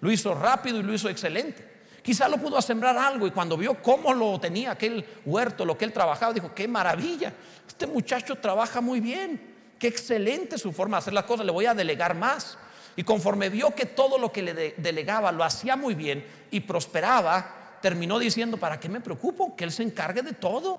Lo 0.00 0.10
hizo 0.10 0.34
rápido 0.34 0.80
y 0.80 0.82
lo 0.82 0.94
hizo 0.94 1.10
excelente. 1.10 1.68
Quizá 2.02 2.26
lo 2.28 2.38
pudo 2.38 2.62
sembrar 2.62 2.96
algo 2.96 3.26
y 3.26 3.30
cuando 3.30 3.58
vio 3.58 3.82
cómo 3.82 4.14
lo 4.14 4.40
tenía 4.40 4.70
aquel 4.70 5.04
huerto, 5.26 5.66
lo 5.66 5.76
que 5.76 5.84
él 5.84 5.92
trabajaba, 5.92 6.32
dijo, 6.32 6.54
qué 6.54 6.66
maravilla. 6.66 7.34
Este 7.68 7.86
muchacho 7.86 8.36
trabaja 8.36 8.80
muy 8.80 9.00
bien 9.00 9.59
qué 9.80 9.88
excelente 9.88 10.58
su 10.58 10.72
forma 10.72 10.98
de 10.98 11.00
hacer 11.00 11.14
las 11.14 11.24
cosas, 11.24 11.46
le 11.46 11.50
voy 11.50 11.66
a 11.66 11.74
delegar 11.74 12.14
más. 12.14 12.56
Y 12.94 13.02
conforme 13.02 13.48
vio 13.48 13.74
que 13.74 13.86
todo 13.86 14.18
lo 14.18 14.30
que 14.30 14.42
le 14.42 14.74
delegaba 14.76 15.32
lo 15.32 15.42
hacía 15.42 15.74
muy 15.74 15.94
bien 15.94 16.24
y 16.50 16.60
prosperaba, 16.60 17.78
terminó 17.80 18.18
diciendo, 18.18 18.58
¿para 18.58 18.78
qué 18.78 18.88
me 18.88 19.00
preocupo? 19.00 19.56
Que 19.56 19.64
Él 19.64 19.72
se 19.72 19.82
encargue 19.82 20.22
de 20.22 20.34
todo. 20.34 20.78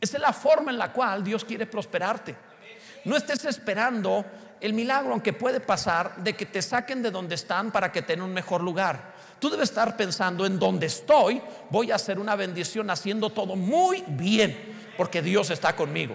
Esa 0.00 0.16
es 0.18 0.22
la 0.22 0.32
forma 0.32 0.70
en 0.70 0.78
la 0.78 0.92
cual 0.92 1.24
Dios 1.24 1.44
quiere 1.44 1.66
prosperarte. 1.66 2.36
No 3.04 3.16
estés 3.16 3.44
esperando 3.46 4.24
el 4.60 4.72
milagro, 4.72 5.12
aunque 5.12 5.32
puede 5.32 5.58
pasar, 5.58 6.16
de 6.22 6.34
que 6.34 6.46
te 6.46 6.62
saquen 6.62 7.02
de 7.02 7.10
donde 7.10 7.34
están 7.34 7.72
para 7.72 7.90
que 7.90 8.02
tengan 8.02 8.26
un 8.26 8.34
mejor 8.34 8.62
lugar. 8.62 9.14
Tú 9.40 9.50
debes 9.50 9.70
estar 9.70 9.96
pensando 9.96 10.46
en 10.46 10.58
donde 10.58 10.86
estoy, 10.86 11.40
voy 11.70 11.90
a 11.90 11.96
hacer 11.96 12.18
una 12.18 12.36
bendición 12.36 12.88
haciendo 12.90 13.30
todo 13.30 13.56
muy 13.56 14.04
bien, 14.06 14.92
porque 14.96 15.22
Dios 15.22 15.50
está 15.50 15.74
conmigo 15.74 16.14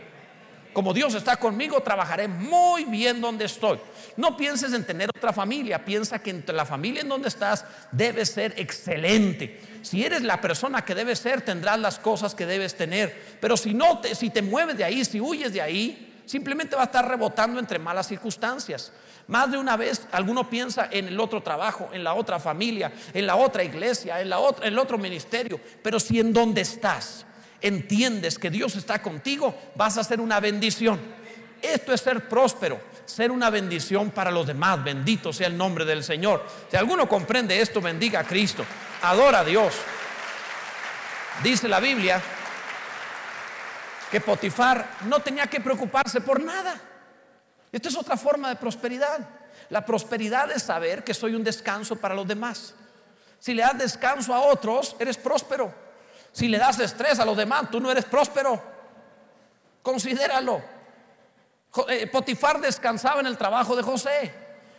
como 0.75 0.93
Dios 0.93 1.15
está 1.15 1.37
conmigo, 1.37 1.81
trabajaré 1.81 2.27
muy 2.27 2.83
bien 2.83 3.21
donde 3.21 3.45
estoy. 3.45 3.79
No 4.17 4.35
pienses 4.35 4.73
en 4.73 4.85
tener 4.85 5.09
otra 5.15 5.31
familia, 5.31 5.85
piensa 5.85 6.19
que 6.19 6.31
entre 6.31 6.53
la 6.53 6.65
familia 6.65 7.01
en 7.01 7.07
donde 7.07 7.29
estás 7.29 7.63
debe 7.93 8.25
ser 8.25 8.53
excelente. 8.57 9.61
Si 9.83 10.03
eres 10.03 10.21
la 10.21 10.41
persona 10.41 10.83
que 10.83 10.93
debes 10.93 11.19
ser, 11.19 11.41
tendrás 11.41 11.79
las 11.79 11.97
cosas 11.97 12.35
que 12.35 12.45
debes 12.45 12.75
tener. 12.75 13.37
Pero 13.39 13.55
si 13.55 13.73
no 13.73 13.99
te, 13.99 14.15
si 14.15 14.29
te 14.29 14.41
mueves 14.41 14.77
de 14.77 14.83
ahí, 14.83 15.05
si 15.05 15.21
huyes 15.21 15.53
de 15.53 15.61
ahí, 15.61 16.21
simplemente 16.25 16.75
va 16.75 16.81
a 16.81 16.85
estar 16.85 17.07
rebotando 17.07 17.57
entre 17.57 17.79
malas 17.79 18.09
circunstancias. 18.09 18.91
Más 19.27 19.49
de 19.49 19.57
una 19.57 19.77
vez 19.77 20.05
alguno 20.11 20.49
piensa 20.49 20.89
en 20.91 21.07
el 21.07 21.17
otro 21.21 21.41
trabajo, 21.41 21.89
en 21.93 22.03
la 22.03 22.15
otra 22.15 22.37
familia, 22.37 22.91
en 23.13 23.25
la 23.25 23.37
otra 23.37 23.63
iglesia, 23.63 24.19
en, 24.19 24.29
la 24.29 24.39
otra, 24.39 24.67
en 24.67 24.73
el 24.73 24.79
otro 24.79 24.97
ministerio. 24.97 25.57
Pero 25.81 26.01
si 26.01 26.19
en 26.19 26.33
donde 26.33 26.59
estás 26.59 27.25
entiendes 27.67 28.37
que 28.37 28.51
Dios 28.51 28.75
está 28.75 29.01
contigo, 29.01 29.55
vas 29.75 29.97
a 29.97 30.03
ser 30.03 30.21
una 30.21 30.39
bendición. 30.39 30.99
Esto 31.61 31.93
es 31.93 32.01
ser 32.01 32.29
próspero, 32.29 32.79
ser 33.05 33.31
una 33.31 33.49
bendición 33.49 34.11
para 34.11 34.29
los 34.29 34.45
demás. 34.45 34.83
Bendito 34.83 35.33
sea 35.33 35.47
el 35.47 35.57
nombre 35.57 35.83
del 35.83 36.03
Señor. 36.03 36.45
Si 36.69 36.77
alguno 36.77 37.09
comprende 37.09 37.59
esto, 37.59 37.81
bendiga 37.81 38.19
a 38.19 38.23
Cristo. 38.23 38.63
Adora 39.01 39.39
a 39.39 39.43
Dios. 39.43 39.73
Dice 41.43 41.67
la 41.67 41.79
Biblia 41.79 42.21
que 44.11 44.21
Potifar 44.21 44.97
no 45.05 45.19
tenía 45.21 45.47
que 45.47 45.59
preocuparse 45.59 46.21
por 46.21 46.41
nada. 46.41 46.79
Esta 47.71 47.89
es 47.89 47.97
otra 47.97 48.15
forma 48.15 48.49
de 48.49 48.55
prosperidad. 48.55 49.27
La 49.69 49.83
prosperidad 49.83 50.51
es 50.51 50.63
saber 50.63 51.03
que 51.03 51.15
soy 51.15 51.33
un 51.33 51.43
descanso 51.43 51.95
para 51.95 52.13
los 52.13 52.27
demás. 52.27 52.75
Si 53.39 53.53
le 53.53 53.63
das 53.63 53.77
descanso 53.77 54.33
a 54.33 54.41
otros, 54.41 54.95
eres 54.99 55.17
próspero. 55.17 55.84
Si 56.35 56.49
le 56.49 56.57
das 56.57 56.77
estrés 56.79 57.17
a 57.19 57.25
los 57.25 57.37
demás, 57.37 57.71
tú 57.71 57.79
no 57.79 57.89
eres 57.89 58.03
próspero. 58.03 58.61
Considéralo. 59.81 60.61
Eh, 61.87 62.07
Potifar 62.07 62.59
descansaba 62.59 63.21
en 63.21 63.27
el 63.27 63.37
trabajo 63.37 63.73
de 63.73 63.81
José. 63.81 64.33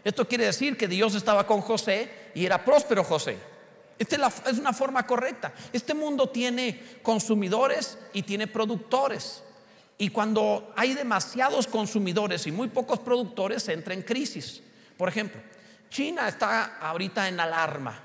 Esto 0.04 0.28
quiere 0.28 0.44
decir 0.44 0.76
que 0.76 0.86
Dios 0.86 1.14
estaba 1.14 1.46
con 1.46 1.62
José 1.62 2.30
y 2.34 2.44
era 2.44 2.62
próspero 2.62 3.02
José. 3.02 3.38
Esta 3.98 4.30
es 4.50 4.58
una 4.58 4.74
forma 4.74 5.06
correcta. 5.06 5.54
Este 5.72 5.94
mundo 5.94 6.28
tiene 6.28 6.98
consumidores 7.02 7.96
y 8.12 8.22
tiene 8.24 8.48
productores. 8.48 9.42
Y 9.96 10.10
cuando 10.10 10.74
hay 10.76 10.92
demasiados 10.92 11.66
consumidores 11.66 12.46
y 12.46 12.52
muy 12.52 12.68
pocos 12.68 12.98
productores, 12.98 13.66
entra 13.70 13.94
en 13.94 14.02
crisis. 14.02 14.62
Por 14.98 15.08
ejemplo, 15.08 15.40
China 15.88 16.28
está 16.28 16.76
ahorita 16.82 17.26
en 17.28 17.40
alarma. 17.40 17.98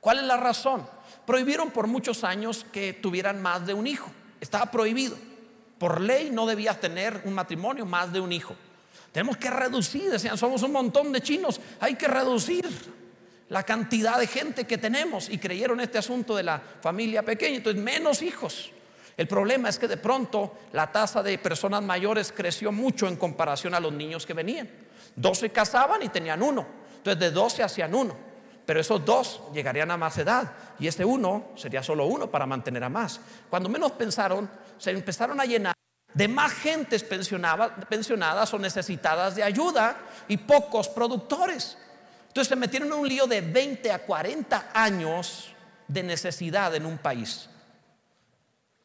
¿Cuál 0.00 0.20
es 0.20 0.24
la 0.24 0.38
razón? 0.38 0.93
Prohibieron 1.26 1.70
por 1.70 1.86
muchos 1.86 2.24
años 2.24 2.66
que 2.72 2.92
tuvieran 2.92 3.40
más 3.40 3.66
de 3.66 3.74
un 3.74 3.86
hijo. 3.86 4.10
Estaba 4.40 4.70
prohibido. 4.70 5.16
Por 5.78 6.00
ley 6.00 6.30
no 6.30 6.46
debías 6.46 6.80
tener 6.80 7.22
un 7.24 7.34
matrimonio 7.34 7.84
más 7.86 8.12
de 8.12 8.20
un 8.20 8.32
hijo. 8.32 8.54
Tenemos 9.12 9.36
que 9.36 9.50
reducir, 9.50 10.10
decían, 10.10 10.36
somos 10.36 10.62
un 10.62 10.72
montón 10.72 11.12
de 11.12 11.20
chinos, 11.20 11.60
hay 11.80 11.94
que 11.94 12.08
reducir. 12.08 12.66
la 13.48 13.62
cantidad 13.62 14.18
de 14.18 14.26
gente 14.26 14.64
que 14.64 14.78
tenemos 14.78 15.28
y 15.28 15.38
creyeron 15.38 15.78
este 15.80 15.98
asunto 15.98 16.34
de 16.34 16.42
la 16.42 16.60
familia 16.80 17.22
pequeña, 17.22 17.56
entonces 17.56 17.80
menos 17.80 18.22
hijos. 18.22 18.72
El 19.16 19.28
problema 19.28 19.68
es 19.68 19.78
que 19.78 19.86
de 19.86 19.96
pronto 19.96 20.54
la 20.72 20.90
tasa 20.90 21.22
de 21.22 21.38
personas 21.38 21.82
mayores 21.82 22.32
creció 22.32 22.72
mucho 22.72 23.06
en 23.06 23.16
comparación 23.16 23.74
a 23.74 23.80
los 23.80 23.92
niños 23.92 24.26
que 24.26 24.34
venían. 24.34 24.68
Dos 25.14 25.38
se 25.38 25.50
casaban 25.50 26.02
y 26.02 26.08
tenían 26.08 26.42
uno, 26.42 26.66
entonces 26.96 27.20
de 27.20 27.30
dos 27.30 27.52
se 27.52 27.62
hacían 27.62 27.94
uno, 27.94 28.16
pero 28.66 28.80
esos 28.80 29.04
dos 29.04 29.42
llegarían 29.52 29.90
a 29.90 29.96
más 29.96 30.16
edad 30.18 30.52
y 30.78 30.86
este 30.86 31.04
uno 31.04 31.48
sería 31.54 31.82
solo 31.82 32.06
uno 32.06 32.30
para 32.30 32.46
mantener 32.46 32.84
a 32.84 32.88
más. 32.88 33.20
Cuando 33.50 33.68
menos 33.68 33.92
pensaron, 33.92 34.48
se 34.78 34.90
empezaron 34.90 35.40
a 35.40 35.44
llenar 35.44 35.74
de 36.14 36.28
más 36.28 36.52
gentes 36.52 37.04
pensionadas 37.04 38.54
o 38.54 38.58
necesitadas 38.58 39.34
de 39.34 39.42
ayuda 39.42 39.96
y 40.28 40.36
pocos 40.38 40.88
productores. 40.88 41.76
Entonces 42.28 42.48
se 42.48 42.56
metieron 42.56 42.88
en 42.88 42.94
un 42.94 43.08
lío 43.08 43.26
de 43.26 43.40
20 43.40 43.92
a 43.92 43.98
40 44.00 44.70
años 44.72 45.52
de 45.86 46.02
necesidad 46.02 46.74
en 46.74 46.86
un 46.86 46.98
país. 46.98 47.50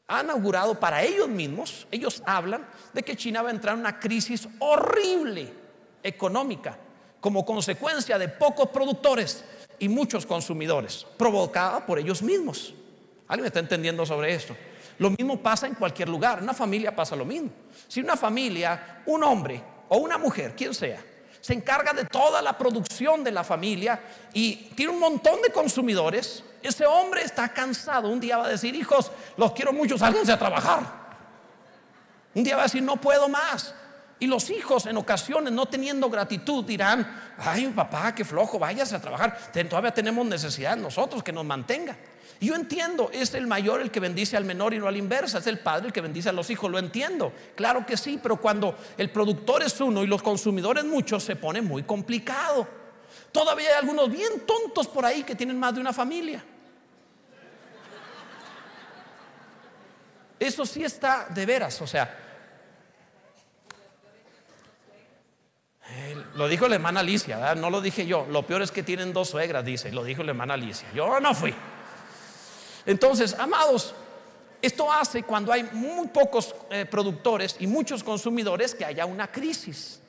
Han 0.07 0.29
augurado 0.31 0.79
para 0.79 1.03
ellos 1.03 1.27
mismos, 1.27 1.87
ellos 1.91 2.21
hablan 2.25 2.67
de 2.93 3.03
que 3.03 3.15
China 3.15 3.43
va 3.43 3.49
a 3.49 3.53
entrar 3.53 3.75
en 3.75 3.81
una 3.81 3.99
crisis 3.99 4.47
horrible 4.57 5.53
económica 6.01 6.77
como 7.19 7.45
consecuencia 7.45 8.17
de 8.17 8.29
pocos 8.29 8.69
productores 8.69 9.43
y 9.79 9.89
muchos 9.89 10.25
consumidores, 10.25 11.05
provocada 11.17 11.85
por 11.85 11.99
ellos 11.99 12.21
mismos. 12.21 12.73
¿Alguien 13.27 13.47
está 13.47 13.59
entendiendo 13.59 14.05
sobre 14.05 14.33
esto? 14.33 14.55
Lo 14.97 15.09
mismo 15.11 15.37
pasa 15.39 15.67
en 15.67 15.75
cualquier 15.75 16.09
lugar, 16.09 16.41
una 16.41 16.53
familia 16.53 16.95
pasa 16.95 17.15
lo 17.15 17.25
mismo. 17.25 17.49
Si 17.87 18.01
una 18.01 18.17
familia, 18.17 19.01
un 19.05 19.23
hombre 19.23 19.61
o 19.87 19.97
una 19.97 20.17
mujer, 20.17 20.55
quien 20.55 20.73
sea, 20.73 21.01
se 21.39 21.53
encarga 21.53 21.93
de 21.93 22.05
toda 22.05 22.41
la 22.41 22.57
producción 22.57 23.23
de 23.23 23.31
la 23.31 23.43
familia 23.43 24.01
y 24.33 24.55
tiene 24.75 24.91
un 24.91 24.99
montón 24.99 25.41
de 25.41 25.51
consumidores. 25.51 26.43
Ese 26.61 26.85
hombre 26.85 27.21
está 27.21 27.47
cansado. 27.49 28.09
Un 28.09 28.19
día 28.19 28.37
va 28.37 28.45
a 28.45 28.49
decir, 28.49 28.75
hijos, 28.75 29.11
los 29.37 29.53
quiero 29.53 29.71
mucho, 29.71 29.97
sálganse 29.97 30.33
a 30.33 30.39
trabajar. 30.39 30.99
Un 32.35 32.43
día 32.43 32.55
va 32.55 32.63
a 32.63 32.65
decir, 32.65 32.83
no 32.83 32.97
puedo 32.97 33.29
más. 33.29 33.73
Y 34.19 34.27
los 34.27 34.49
hijos 34.49 34.85
en 34.85 34.97
ocasiones 34.97 35.53
no 35.53 35.65
teniendo 35.65 36.09
gratitud 36.09 36.65
dirán, 36.65 37.33
ay 37.37 37.67
papá, 37.67 38.13
qué 38.13 38.25
flojo, 38.25 38.59
váyase 38.59 38.95
a 38.95 39.01
trabajar. 39.01 39.37
Todavía 39.69 39.91
tenemos 39.91 40.25
necesidad 40.25 40.75
nosotros 40.75 41.23
que 41.23 41.31
nos 41.31 41.45
mantenga. 41.45 41.95
Y 42.41 42.47
yo 42.47 42.55
entiendo, 42.55 43.09
es 43.13 43.33
el 43.33 43.47
mayor 43.47 43.81
el 43.81 43.91
que 43.91 43.99
bendice 43.99 44.37
al 44.37 44.45
menor 44.45 44.73
y 44.73 44.79
no 44.79 44.87
a 44.87 44.91
la 44.91 44.97
inversa, 44.97 45.39
es 45.39 45.47
el 45.47 45.59
padre 45.59 45.87
el 45.87 45.93
que 45.93 46.01
bendice 46.01 46.29
a 46.29 46.33
los 46.33 46.49
hijos, 46.49 46.71
lo 46.71 46.79
entiendo. 46.79 47.33
Claro 47.55 47.85
que 47.85 47.97
sí, 47.97 48.19
pero 48.21 48.37
cuando 48.37 48.77
el 48.97 49.09
productor 49.09 49.63
es 49.63 49.79
uno 49.81 50.03
y 50.03 50.07
los 50.07 50.21
consumidores 50.21 50.85
muchos, 50.85 51.23
se 51.23 51.35
pone 51.35 51.61
muy 51.61 51.83
complicado. 51.83 52.67
Todavía 53.31 53.69
hay 53.69 53.75
algunos 53.79 54.09
bien 54.09 54.45
tontos 54.45 54.87
por 54.87 55.05
ahí 55.05 55.23
que 55.23 55.35
tienen 55.35 55.59
más 55.59 55.75
de 55.75 55.81
una 55.81 55.91
familia. 55.91 56.43
Eso 60.39 60.65
sí 60.65 60.83
está 60.83 61.27
de 61.29 61.45
veras, 61.45 61.81
o 61.81 61.87
sea, 61.87 62.28
lo 66.35 66.47
dijo 66.47 66.67
la 66.67 66.75
hermana 66.75 66.99
Alicia, 67.01 67.55
no 67.55 67.69
lo 67.69 67.81
dije 67.81 68.05
yo. 68.05 68.25
Lo 68.29 68.45
peor 68.45 68.61
es 68.61 68.71
que 68.71 68.83
tienen 68.83 69.13
dos 69.13 69.29
suegras, 69.29 69.65
dice, 69.65 69.91
lo 69.91 70.03
dijo 70.03 70.23
la 70.23 70.31
hermana 70.31 70.53
Alicia. 70.53 70.87
Yo 70.93 71.19
no 71.19 71.33
fui. 71.33 71.53
Entonces, 72.85 73.35
amados, 73.37 73.93
esto 74.61 74.91
hace 74.91 75.23
cuando 75.23 75.51
hay 75.51 75.63
muy 75.71 76.07
pocos 76.07 76.55
eh, 76.69 76.85
productores 76.85 77.55
y 77.59 77.67
muchos 77.67 78.03
consumidores 78.03 78.75
que 78.75 78.85
haya 78.85 79.05
una 79.05 79.31
crisis. 79.31 79.99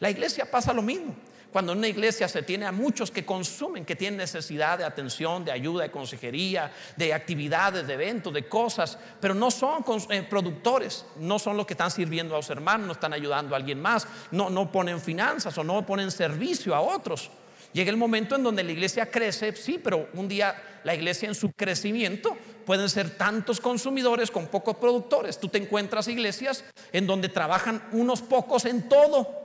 La 0.00 0.10
iglesia 0.10 0.48
pasa 0.50 0.72
lo 0.72 0.82
mismo. 0.82 1.14
Cuando 1.52 1.72
en 1.72 1.78
una 1.78 1.88
iglesia 1.88 2.28
se 2.28 2.42
tiene 2.42 2.66
a 2.66 2.72
muchos 2.72 3.10
que 3.10 3.24
consumen, 3.24 3.86
que 3.86 3.96
tienen 3.96 4.18
necesidad 4.18 4.76
de 4.76 4.84
atención, 4.84 5.44
de 5.44 5.52
ayuda, 5.52 5.84
de 5.84 5.90
consejería, 5.90 6.70
de 6.96 7.14
actividades, 7.14 7.86
de 7.86 7.94
eventos, 7.94 8.34
de 8.34 8.46
cosas, 8.46 8.98
pero 9.18 9.34
no 9.34 9.50
son 9.50 9.82
eh, 10.10 10.22
productores, 10.28 11.06
no 11.16 11.38
son 11.38 11.56
los 11.56 11.64
que 11.64 11.72
están 11.72 11.90
sirviendo 11.90 12.34
a 12.34 12.38
los 12.38 12.50
hermanos, 12.50 12.86
no 12.86 12.92
están 12.92 13.14
ayudando 13.14 13.54
a 13.54 13.58
alguien 13.58 13.80
más, 13.80 14.06
no, 14.30 14.50
no 14.50 14.70
ponen 14.70 15.00
finanzas 15.00 15.56
o 15.56 15.64
no 15.64 15.86
ponen 15.86 16.10
servicio 16.10 16.74
a 16.74 16.80
otros. 16.80 17.30
Llega 17.72 17.90
el 17.90 17.96
momento 17.96 18.34
en 18.34 18.42
donde 18.42 18.64
la 18.64 18.72
iglesia 18.72 19.10
crece, 19.10 19.54
sí, 19.54 19.78
pero 19.82 20.08
un 20.14 20.28
día 20.28 20.80
la 20.84 20.94
iglesia 20.94 21.28
en 21.28 21.34
su 21.34 21.52
crecimiento 21.52 22.36
pueden 22.64 22.88
ser 22.88 23.10
tantos 23.10 23.60
consumidores 23.60 24.30
con 24.30 24.46
pocos 24.46 24.76
productores. 24.76 25.38
Tú 25.38 25.48
te 25.48 25.58
encuentras 25.58 26.08
iglesias 26.08 26.64
en 26.92 27.06
donde 27.06 27.28
trabajan 27.28 27.82
unos 27.92 28.22
pocos 28.22 28.64
en 28.64 28.88
todo 28.88 29.37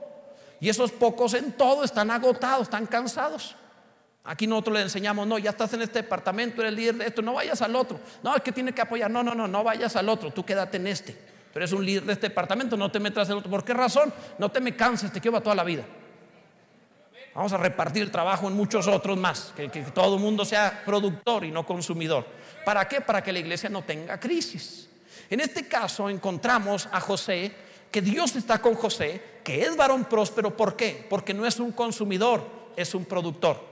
y 0.60 0.68
esos 0.68 0.92
pocos 0.92 1.34
en 1.34 1.52
todo 1.52 1.84
están 1.84 2.10
agotados, 2.10 2.62
están 2.62 2.86
cansados. 2.86 3.56
Aquí 4.24 4.46
nosotros 4.46 4.76
le 4.76 4.82
enseñamos, 4.82 5.26
no, 5.26 5.38
ya 5.38 5.50
estás 5.50 5.74
en 5.74 5.82
este 5.82 6.00
departamento, 6.00 6.62
eres 6.62 6.72
líder 6.72 6.94
de 6.94 7.06
esto, 7.06 7.20
no 7.20 7.34
vayas 7.34 7.60
al 7.60 7.76
otro. 7.76 8.00
No, 8.22 8.34
es 8.34 8.42
que 8.42 8.52
tiene 8.52 8.72
que 8.72 8.80
apoyar. 8.80 9.10
No, 9.10 9.22
no, 9.22 9.34
no, 9.34 9.46
no 9.46 9.62
vayas 9.62 9.96
al 9.96 10.08
otro, 10.08 10.30
tú 10.30 10.44
quédate 10.44 10.78
en 10.78 10.86
este. 10.86 11.12
Pero 11.52 11.64
eres 11.64 11.72
un 11.72 11.84
líder 11.84 12.04
de 12.04 12.14
este 12.14 12.28
departamento, 12.28 12.76
no 12.76 12.90
te 12.90 12.98
metas 12.98 13.28
en 13.28 13.36
otro. 13.36 13.50
¿Por 13.50 13.64
qué 13.64 13.74
razón? 13.74 14.12
No 14.38 14.50
te 14.50 14.60
me 14.60 14.74
canses, 14.74 15.12
te 15.12 15.20
quiero 15.20 15.40
toda 15.42 15.54
la 15.54 15.64
vida. 15.64 15.84
Vamos 17.34 17.52
a 17.52 17.58
repartir 17.58 18.02
el 18.02 18.10
trabajo 18.10 18.46
en 18.46 18.54
muchos 18.54 18.86
otros 18.86 19.18
más, 19.18 19.52
que, 19.56 19.68
todo 19.92 20.14
el 20.14 20.20
mundo 20.20 20.44
sea 20.44 20.82
productor 20.86 21.44
y 21.44 21.50
no 21.50 21.66
consumidor. 21.66 22.24
¿Para 22.64 22.86
qué? 22.88 23.00
Para 23.00 23.22
que 23.22 23.32
la 23.32 23.40
iglesia 23.40 23.68
no 23.68 23.82
tenga 23.82 24.18
crisis. 24.18 24.88
En 25.28 25.40
este 25.40 25.66
caso 25.66 26.08
encontramos 26.08 26.88
a 26.92 27.00
José, 27.00 27.52
que 27.94 28.02
Dios 28.02 28.34
está 28.34 28.60
con 28.60 28.74
José, 28.74 29.22
que 29.44 29.62
es 29.62 29.76
varón 29.76 30.06
próspero. 30.06 30.56
¿Por 30.56 30.74
qué? 30.74 31.06
Porque 31.08 31.32
no 31.32 31.46
es 31.46 31.60
un 31.60 31.70
consumidor, 31.70 32.42
es 32.74 32.92
un 32.92 33.04
productor. 33.04 33.62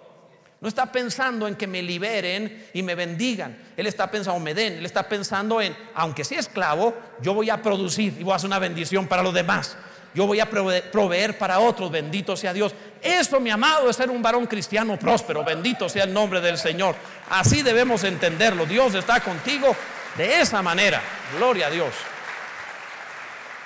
No 0.61 0.69
está 0.69 0.93
pensando 0.93 1.49
en 1.49 1.57
que 1.57 1.67
me 1.67 1.83
liberen 1.83 2.69
y 2.73 2.85
me 2.85 2.95
bendigan. 2.95 3.73
Él 3.77 3.89
está 3.89 4.09
pensando, 4.09 4.39
me 4.39 4.55
den. 4.55 4.75
Él 4.75 4.87
está 4.87 5.09
pensando 5.09 5.61
en, 5.61 5.77
aunque 5.97 6.23
sea 6.23 6.39
esclavo, 6.39 6.95
yo 7.21 7.35
voy 7.35 7.51
a 7.51 7.61
producir 7.61 8.15
y 8.17 8.23
voy 8.23 8.33
a 8.33 8.37
hacer 8.37 8.47
una 8.47 8.61
bendición 8.61 9.09
para 9.09 9.25
los 9.25 9.35
demás 9.35 9.77
yo 10.15 10.27
voy 10.27 10.41
a 10.41 10.51
proveer 10.51 11.39
para 11.39 11.59
otros, 11.59 11.91
bendito 11.91 12.37
sea 12.37 12.53
Dios. 12.53 12.75
Eso, 13.01 13.41
mi 13.41 13.49
amado, 13.49 13.89
es 13.89 13.97
ser 13.97 14.11
un 14.11 14.21
varón 14.21 14.47
cristiano 14.47 14.99
próspero, 14.99 15.43
bendito 15.43 15.89
sea 15.89 16.05
el 16.05 16.13
nombre 16.13 16.43
del 16.43 16.59
Señor. 16.59 16.95
Así 17.31 17.63
debemos 17.63 18.05
entenderlo. 18.05 18.67
Dios 18.67 18.95
está 18.95 19.21
contigo 19.21 19.75
de 20.19 20.43
esa 20.43 20.61
manera. 20.61 21.01
Gloria 21.39 21.69
a 21.69 21.71
Dios. 21.71 21.95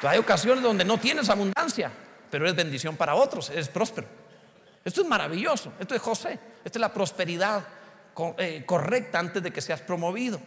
Hay 0.02 0.18
ocasiones 0.18 0.62
donde 0.62 0.85
no 0.85 0.98
tienes 0.98 1.28
abundancia, 1.28 1.90
pero 2.30 2.48
es 2.48 2.54
bendición 2.54 2.96
para 2.96 3.14
otros, 3.14 3.50
es 3.50 3.68
próspero. 3.68 4.06
Esto 4.87 5.02
es 5.02 5.09
maravilloso. 5.09 5.72
Esto 5.80 5.96
es 5.96 6.00
José. 6.00 6.38
Esta 6.64 6.78
es 6.78 6.80
la 6.80 6.94
prosperidad 6.94 7.64
eh, 8.38 8.62
correcta 8.64 9.18
antes 9.18 9.42
de 9.42 9.52
que 9.52 9.61
seas 9.61 9.80
promovido. 9.80 10.40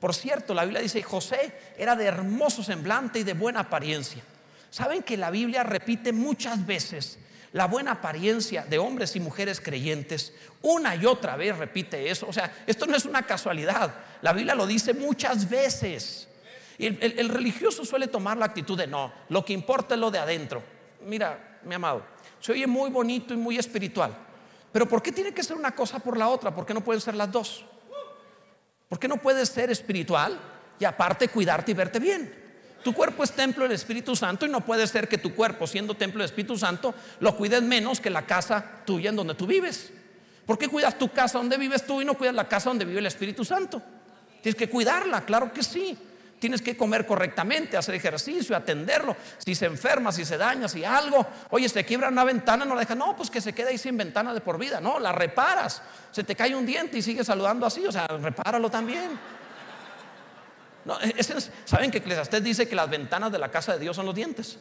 Por 0.00 0.14
cierto, 0.14 0.54
la 0.54 0.64
Biblia 0.64 0.80
dice, 0.80 1.02
José 1.02 1.52
era 1.76 1.94
de 1.94 2.06
hermoso 2.06 2.62
semblante 2.62 3.18
y 3.18 3.24
de 3.24 3.34
buena 3.34 3.60
apariencia. 3.60 4.22
¿Saben 4.70 5.02
que 5.02 5.18
la 5.18 5.30
Biblia 5.30 5.62
repite 5.64 6.14
muchas 6.14 6.64
veces 6.64 7.18
la 7.52 7.66
buena 7.66 7.92
apariencia 7.92 8.64
de 8.64 8.78
hombres 8.78 9.14
y 9.16 9.20
mujeres 9.20 9.60
creyentes? 9.60 10.32
Una 10.62 10.96
y 10.96 11.04
otra 11.04 11.36
vez 11.36 11.54
repite 11.58 12.10
eso. 12.10 12.26
O 12.26 12.32
sea, 12.32 12.50
esto 12.66 12.86
no 12.86 12.96
es 12.96 13.04
una 13.04 13.24
casualidad. 13.24 13.94
La 14.22 14.32
Biblia 14.32 14.54
lo 14.54 14.66
dice 14.66 14.94
muchas 14.94 15.50
veces. 15.50 16.26
Y 16.78 16.86
el, 16.86 17.28
religioso 17.28 17.84
suele 17.84 18.08
tomar 18.08 18.36
la 18.36 18.46
actitud 18.46 18.76
de 18.76 18.86
no, 18.86 19.12
lo 19.28 19.44
que 19.44 19.52
importa 19.52 19.94
es 19.94 20.00
lo 20.00 20.10
de 20.10 20.18
adentro. 20.18 20.62
Mira, 21.06 21.60
mi 21.64 21.74
amado, 21.74 22.04
se 22.40 22.52
oye 22.52 22.66
muy 22.66 22.90
bonito 22.90 23.32
y 23.32 23.36
muy 23.36 23.58
espiritual. 23.58 24.14
Pero 24.72 24.88
¿por 24.88 25.02
qué 25.02 25.12
tiene 25.12 25.32
que 25.32 25.42
ser 25.42 25.56
una 25.56 25.72
cosa 25.72 26.00
por 26.00 26.16
la 26.16 26.28
otra? 26.28 26.54
¿Por 26.54 26.66
qué 26.66 26.74
no 26.74 26.82
pueden 26.82 27.00
ser 27.00 27.14
las 27.14 27.30
dos? 27.30 27.64
¿Por 28.88 28.98
qué 28.98 29.06
no 29.06 29.18
puedes 29.18 29.48
ser 29.48 29.70
espiritual 29.70 30.38
y 30.78 30.84
aparte 30.84 31.28
cuidarte 31.28 31.70
y 31.70 31.74
verte 31.74 31.98
bien? 32.00 32.44
Tu 32.82 32.92
cuerpo 32.92 33.24
es 33.24 33.32
templo 33.32 33.62
del 33.64 33.72
Espíritu 33.72 34.14
Santo 34.14 34.44
y 34.44 34.50
no 34.50 34.60
puede 34.60 34.86
ser 34.86 35.08
que 35.08 35.16
tu 35.16 35.34
cuerpo, 35.34 35.66
siendo 35.66 35.94
templo 35.94 36.18
del 36.18 36.26
Espíritu 36.26 36.58
Santo, 36.58 36.94
lo 37.20 37.34
cuides 37.36 37.62
menos 37.62 37.98
que 37.98 38.10
la 38.10 38.26
casa 38.26 38.82
tuya 38.84 39.10
en 39.10 39.16
donde 39.16 39.34
tú 39.34 39.46
vives. 39.46 39.90
¿Por 40.44 40.58
qué 40.58 40.68
cuidas 40.68 40.98
tu 40.98 41.10
casa 41.10 41.38
donde 41.38 41.56
vives 41.56 41.86
tú 41.86 42.02
y 42.02 42.04
no 42.04 42.14
cuidas 42.14 42.34
la 42.34 42.46
casa 42.46 42.68
donde 42.68 42.84
vive 42.84 42.98
el 42.98 43.06
Espíritu 43.06 43.42
Santo? 43.42 43.80
Tienes 44.42 44.56
que 44.56 44.68
cuidarla, 44.68 45.24
claro 45.24 45.50
que 45.52 45.62
sí. 45.62 45.96
Tienes 46.44 46.60
que 46.60 46.76
comer 46.76 47.06
correctamente, 47.06 47.74
hacer 47.74 47.94
ejercicio, 47.94 48.54
atenderlo. 48.54 49.16
Si 49.38 49.54
se 49.54 49.64
enferma, 49.64 50.12
si 50.12 50.26
se 50.26 50.36
daña, 50.36 50.68
si 50.68 50.84
algo, 50.84 51.26
oye, 51.48 51.66
se 51.70 51.86
quiebra 51.86 52.08
una 52.08 52.22
ventana, 52.22 52.66
no 52.66 52.74
la 52.74 52.80
dejas, 52.80 52.98
no, 52.98 53.16
pues 53.16 53.30
que 53.30 53.40
se 53.40 53.54
quede 53.54 53.70
ahí 53.70 53.78
sin 53.78 53.96
ventana 53.96 54.34
de 54.34 54.42
por 54.42 54.58
vida, 54.58 54.78
no, 54.78 55.00
la 55.00 55.10
reparas. 55.10 55.80
Se 56.10 56.22
te 56.22 56.36
cae 56.36 56.54
un 56.54 56.66
diente 56.66 56.98
y 56.98 57.02
sigues 57.02 57.28
saludando 57.28 57.64
así, 57.64 57.86
o 57.86 57.90
sea, 57.90 58.06
repáralo 58.08 58.68
también. 58.68 59.18
No, 60.84 60.98
¿Saben 61.64 61.90
que 61.90 61.96
Eclesiastés 61.96 62.44
dice 62.44 62.68
que 62.68 62.76
las 62.76 62.90
ventanas 62.90 63.32
de 63.32 63.38
la 63.38 63.50
casa 63.50 63.72
de 63.72 63.78
Dios 63.78 63.96
son 63.96 64.04
los 64.04 64.14
dientes? 64.14 64.58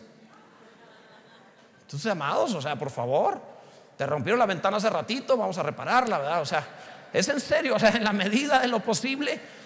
Entonces, 1.81 2.09
amados, 2.09 2.53
o 2.53 2.61
sea, 2.61 2.77
por 2.77 2.91
favor, 2.91 3.41
te 3.97 4.05
rompieron 4.05 4.39
la 4.39 4.45
ventana 4.45 4.77
hace 4.77 4.89
ratito, 4.89 5.35
vamos 5.35 5.57
a 5.57 5.63
repararla, 5.63 6.17
¿verdad? 6.17 6.41
O 6.43 6.45
sea, 6.45 6.65
es 7.11 7.27
en 7.27 7.41
serio, 7.41 7.75
o 7.75 7.79
sea, 7.79 7.89
en 7.89 8.05
la 8.05 8.13
medida 8.13 8.61
de 8.61 8.69
lo 8.69 8.79
posible. 8.79 9.62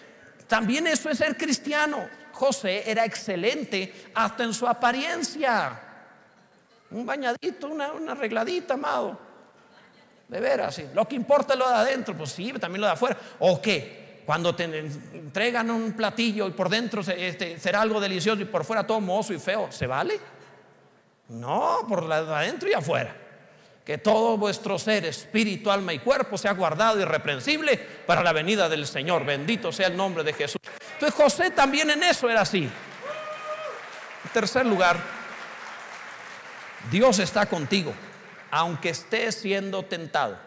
También 0.48 0.88
eso 0.88 1.10
es 1.10 1.18
ser 1.18 1.36
cristiano. 1.38 2.08
José 2.32 2.90
era 2.90 3.04
excelente 3.04 4.10
hasta 4.14 4.44
en 4.44 4.54
su 4.54 4.68
apariencia. 4.68 5.80
Un 6.92 7.06
bañadito, 7.06 7.68
una, 7.68 7.92
arregladita, 8.12 8.76
amado. 8.76 9.20
De 10.28 10.40
veras, 10.40 10.76
sí. 10.76 10.86
Lo 10.94 11.08
que 11.08 11.16
importa 11.16 11.54
es 11.54 11.60
lo 11.60 11.68
de 11.68 11.76
adentro, 11.76 12.16
pues 12.16 12.32
sí, 12.32 12.54
también 12.54 12.82
lo 12.82 12.88
de 12.88 12.94
afuera. 12.94 13.18
¿O 13.40 13.62
qué? 13.62 14.22
Cuando 14.26 14.54
te 14.54 14.66
entregan 14.66 15.72
un 15.72 15.94
platillo 15.94 16.48
y 16.48 16.52
por 16.52 16.70
dentro 16.70 17.02
este, 17.02 17.60
será 17.60 17.82
algo 17.82 18.00
delicioso 18.00 18.42
y 18.42 18.46
por 18.46 18.66
fuera 18.66 18.86
todo 18.86 19.00
mozo 19.00 19.34
y 19.34 19.40
feo, 19.40 19.72
¿se 19.72 19.88
vale? 19.88 20.20
No, 21.30 21.86
por 21.88 22.04
la 22.04 22.24
de 22.24 22.36
adentro 22.36 22.70
y 22.70 22.74
afuera. 22.74 23.27
Que 23.88 23.98
todo 23.98 24.38
vuestro 24.38 24.78
ser, 24.78 25.06
espíritu, 25.06 25.72
alma 25.72 25.94
y 25.94 26.00
cuerpo 26.00 26.38
sea 26.38 26.52
guardado 26.52 27.00
irreprensible 27.00 27.78
para 28.06 28.22
la 28.22 28.34
venida 28.34 28.68
del 28.68 28.86
Señor. 28.86 29.24
Bendito 29.24 29.72
sea 29.72 29.88
el 29.88 29.96
nombre 29.96 30.26
de 30.26 30.34
Jesús. 30.34 30.60
Entonces 30.96 31.16
José 31.16 31.52
también 31.52 31.90
en 31.90 32.04
eso 32.04 32.30
era 32.30 32.42
así. 32.42 32.64
En 32.64 34.32
tercer 34.34 34.66
lugar, 34.66 35.00
Dios 36.92 37.20
está 37.20 37.46
contigo, 37.46 37.94
aunque 38.52 38.90
estés 38.90 39.36
siendo 39.36 39.84
tentado. 39.84 40.38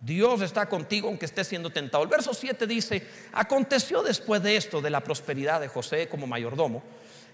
Dios 0.00 0.40
está 0.40 0.66
contigo 0.66 1.08
aunque 1.08 1.26
estés 1.26 1.48
siendo 1.48 1.68
tentado. 1.68 2.04
El 2.04 2.08
verso 2.08 2.32
7 2.32 2.66
dice, 2.66 3.06
aconteció 3.34 4.02
después 4.02 4.42
de 4.42 4.56
esto, 4.56 4.80
de 4.80 4.88
la 4.88 5.02
prosperidad 5.04 5.60
de 5.60 5.68
José 5.68 6.08
como 6.08 6.26
mayordomo, 6.26 6.82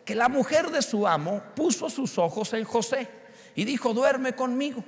que 0.04 0.16
la 0.16 0.28
mujer 0.28 0.72
de 0.72 0.82
su 0.82 1.06
amo 1.06 1.44
puso 1.54 1.88
sus 1.88 2.18
ojos 2.18 2.52
en 2.54 2.64
José 2.64 3.08
y 3.54 3.64
dijo, 3.64 3.94
duerme 3.94 4.32
conmigo. 4.32 4.82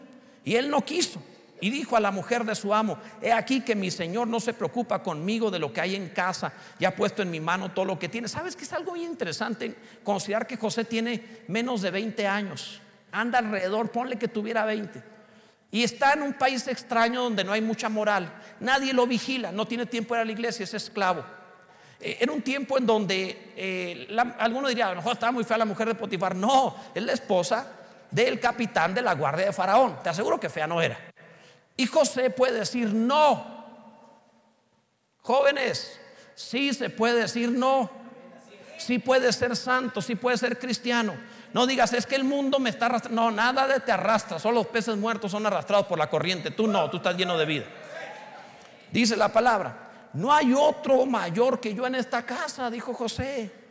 Y 0.44 0.56
él 0.56 0.70
no 0.70 0.84
quiso. 0.84 1.20
Y 1.60 1.70
dijo 1.70 1.96
a 1.96 2.00
la 2.00 2.10
mujer 2.10 2.44
de 2.44 2.54
su 2.54 2.74
amo, 2.74 2.98
he 3.22 3.32
aquí 3.32 3.62
que 3.62 3.74
mi 3.74 3.90
Señor 3.90 4.28
no 4.28 4.38
se 4.40 4.52
preocupa 4.52 5.02
conmigo 5.02 5.50
de 5.50 5.58
lo 5.58 5.72
que 5.72 5.80
hay 5.80 5.94
en 5.94 6.10
casa, 6.10 6.52
ya 6.78 6.88
ha 6.88 6.94
puesto 6.94 7.22
en 7.22 7.30
mi 7.30 7.40
mano 7.40 7.70
todo 7.72 7.86
lo 7.86 7.98
que 7.98 8.08
tiene. 8.08 8.28
¿Sabes 8.28 8.54
que 8.54 8.64
es 8.64 8.72
algo 8.72 8.90
muy 8.90 9.04
interesante 9.04 9.74
considerar 10.02 10.46
que 10.46 10.56
José 10.56 10.84
tiene 10.84 11.42
menos 11.48 11.80
de 11.80 11.90
20 11.90 12.26
años? 12.26 12.80
Anda 13.12 13.38
alrededor, 13.38 13.90
ponle 13.90 14.16
que 14.16 14.28
tuviera 14.28 14.64
20. 14.66 15.02
Y 15.70 15.82
está 15.84 16.12
en 16.12 16.22
un 16.22 16.34
país 16.34 16.68
extraño 16.68 17.22
donde 17.22 17.44
no 17.44 17.52
hay 17.52 17.62
mucha 17.62 17.88
moral. 17.88 18.30
Nadie 18.60 18.92
lo 18.92 19.06
vigila, 19.06 19.50
no 19.50 19.66
tiene 19.66 19.86
tiempo 19.86 20.14
de 20.14 20.20
ir 20.20 20.22
a 20.22 20.26
la 20.26 20.32
iglesia, 20.32 20.64
es 20.64 20.74
esclavo. 20.74 21.24
Eh, 21.98 22.18
era 22.20 22.30
un 22.32 22.42
tiempo 22.42 22.76
en 22.76 22.84
donde 22.84 23.52
eh, 23.56 24.08
alguno 24.38 24.68
diría, 24.68 24.88
a 24.88 24.90
lo 24.90 24.96
mejor 24.96 25.14
estaba 25.14 25.32
muy 25.32 25.44
fea 25.44 25.56
la 25.56 25.64
mujer 25.64 25.88
de 25.88 25.94
Potifar. 25.94 26.36
No, 26.36 26.76
es 26.94 27.02
la 27.02 27.12
esposa 27.12 27.83
del 28.14 28.38
capitán 28.38 28.94
de 28.94 29.02
la 29.02 29.14
guardia 29.14 29.46
de 29.46 29.52
Faraón. 29.52 29.98
Te 30.02 30.08
aseguro 30.08 30.38
que 30.38 30.48
fea 30.48 30.68
no 30.68 30.80
era. 30.80 30.96
Y 31.76 31.86
José 31.86 32.30
puede 32.30 32.60
decir 32.60 32.94
no. 32.94 33.52
Jóvenes, 35.18 36.00
sí 36.36 36.72
se 36.72 36.90
puede 36.90 37.22
decir 37.22 37.50
no. 37.50 37.90
Sí 38.78 39.00
puede 39.00 39.32
ser 39.32 39.56
santo, 39.56 40.00
sí 40.00 40.14
puede 40.14 40.38
ser 40.38 40.58
cristiano. 40.60 41.14
No 41.52 41.66
digas, 41.66 41.92
es 41.92 42.06
que 42.06 42.14
el 42.14 42.22
mundo 42.22 42.60
me 42.60 42.70
está 42.70 42.86
arrastrando. 42.86 43.20
No, 43.20 43.30
nada 43.32 43.66
de 43.66 43.80
te 43.80 43.90
arrastra. 43.90 44.38
Solo 44.38 44.56
los 44.56 44.68
peces 44.68 44.96
muertos 44.96 45.32
son 45.32 45.44
arrastrados 45.46 45.86
por 45.86 45.98
la 45.98 46.08
corriente. 46.08 46.52
Tú 46.52 46.68
no, 46.68 46.88
tú 46.90 46.98
estás 46.98 47.16
lleno 47.16 47.36
de 47.36 47.46
vida. 47.46 47.64
Dice 48.92 49.16
la 49.16 49.32
palabra. 49.32 49.90
No 50.12 50.32
hay 50.32 50.52
otro 50.52 51.04
mayor 51.04 51.58
que 51.58 51.74
yo 51.74 51.84
en 51.84 51.96
esta 51.96 52.24
casa, 52.24 52.70
dijo 52.70 52.94
José. 52.94 53.63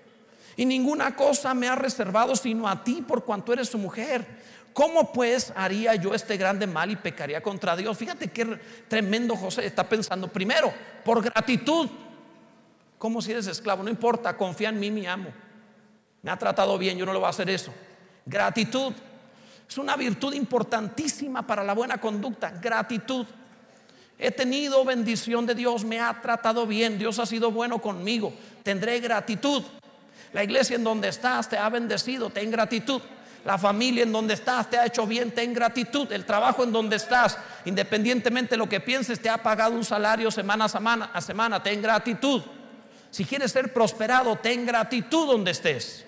Y 0.56 0.66
ninguna 0.66 1.16
cosa 1.16 1.54
me 1.54 1.68
ha 1.68 1.76
reservado 1.76 2.36
sino 2.36 2.68
a 2.68 2.84
ti 2.84 3.04
por 3.06 3.24
cuanto 3.24 3.54
eres 3.54 3.70
su 3.70 3.78
mujer. 3.78 4.26
¿Cómo 4.74 5.14
pues 5.14 5.54
haría 5.56 5.96
yo 5.96 6.14
este 6.14 6.36
grande 6.36 6.66
mal 6.66 6.90
y 6.90 6.96
pecaría 6.96 7.42
contra 7.42 7.76
Dios? 7.76 7.98
Fíjate 7.98 8.32
qué 8.32 8.60
tremendo 8.88 9.36
José 9.36 9.66
está 9.66 9.88
pensando. 9.88 10.28
Primero, 10.28 10.74
por 11.06 11.22
gratitud. 11.22 11.90
Como 12.98 13.22
si 13.22 13.32
eres 13.32 13.48
esclavo? 13.48 13.84
No 13.84 13.90
importa, 13.90 14.36
confía 14.36 14.70
en 14.70 14.80
mí, 14.80 14.90
mi 14.90 15.06
amo. 15.06 15.30
Me 16.22 16.32
ha 16.32 16.38
tratado 16.38 16.78
bien, 16.78 16.98
yo 16.98 17.06
no 17.06 17.14
le 17.14 17.20
voy 17.20 17.28
a 17.28 17.30
hacer 17.30 17.50
eso. 17.50 17.74
Gratitud. 18.26 18.94
Es 19.68 19.78
una 19.78 19.96
virtud 19.96 20.34
importantísima 20.34 21.46
para 21.46 21.64
la 21.64 21.74
buena 21.74 22.00
conducta. 22.00 22.50
Gratitud. 22.50 23.26
He 24.18 24.32
tenido 24.32 24.86
bendición 24.86 25.46
de 25.46 25.56
Dios, 25.56 25.84
me 25.84 26.00
ha 26.00 26.22
tratado 26.22 26.66
bien, 26.66 26.98
Dios 26.98 27.20
ha 27.20 27.26
sido 27.26 27.52
bueno 27.52 27.82
conmigo. 27.82 28.34
Tendré 28.64 29.00
gratitud. 29.00 29.64
La 30.34 30.44
iglesia 30.44 30.76
en 30.76 30.84
donde 30.84 31.10
estás 31.10 31.48
te 31.48 31.58
ha 31.58 31.70
bendecido, 31.70 32.30
ten 32.30 32.52
gratitud. 32.52 33.02
La 33.46 33.58
familia 33.58 34.04
en 34.04 34.12
donde 34.12 34.34
estás 34.34 34.70
te 34.70 34.78
ha 34.78 34.86
hecho 34.86 35.06
bien, 35.06 35.32
ten 35.32 35.54
gratitud. 35.54 36.12
El 36.12 36.26
trabajo 36.26 36.64
en 36.64 36.72
donde 36.72 36.96
estás, 36.96 37.38
independientemente 37.66 38.52
de 38.52 38.58
lo 38.58 38.70
que 38.70 38.80
pienses, 38.80 39.20
te 39.20 39.30
ha 39.30 39.38
pagado 39.38 39.76
un 39.76 39.84
salario 39.84 40.32
semana 40.32 40.66
a 40.66 40.70
semana, 40.70 41.12
a 41.14 41.22
semana, 41.22 41.62
ten 41.62 41.82
gratitud. 41.82 42.42
Si 43.12 43.26
quieres 43.26 43.52
ser 43.52 43.72
prosperado, 43.72 44.36
ten 44.38 44.66
gratitud 44.66 45.28
donde 45.28 45.52
estés. 45.52 46.06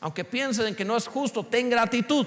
Aunque 0.00 0.24
pienses 0.24 0.66
en 0.66 0.74
que 0.74 0.84
no 0.84 0.96
es 0.96 1.08
justo, 1.08 1.44
ten 1.44 1.70
gratitud. 1.70 2.26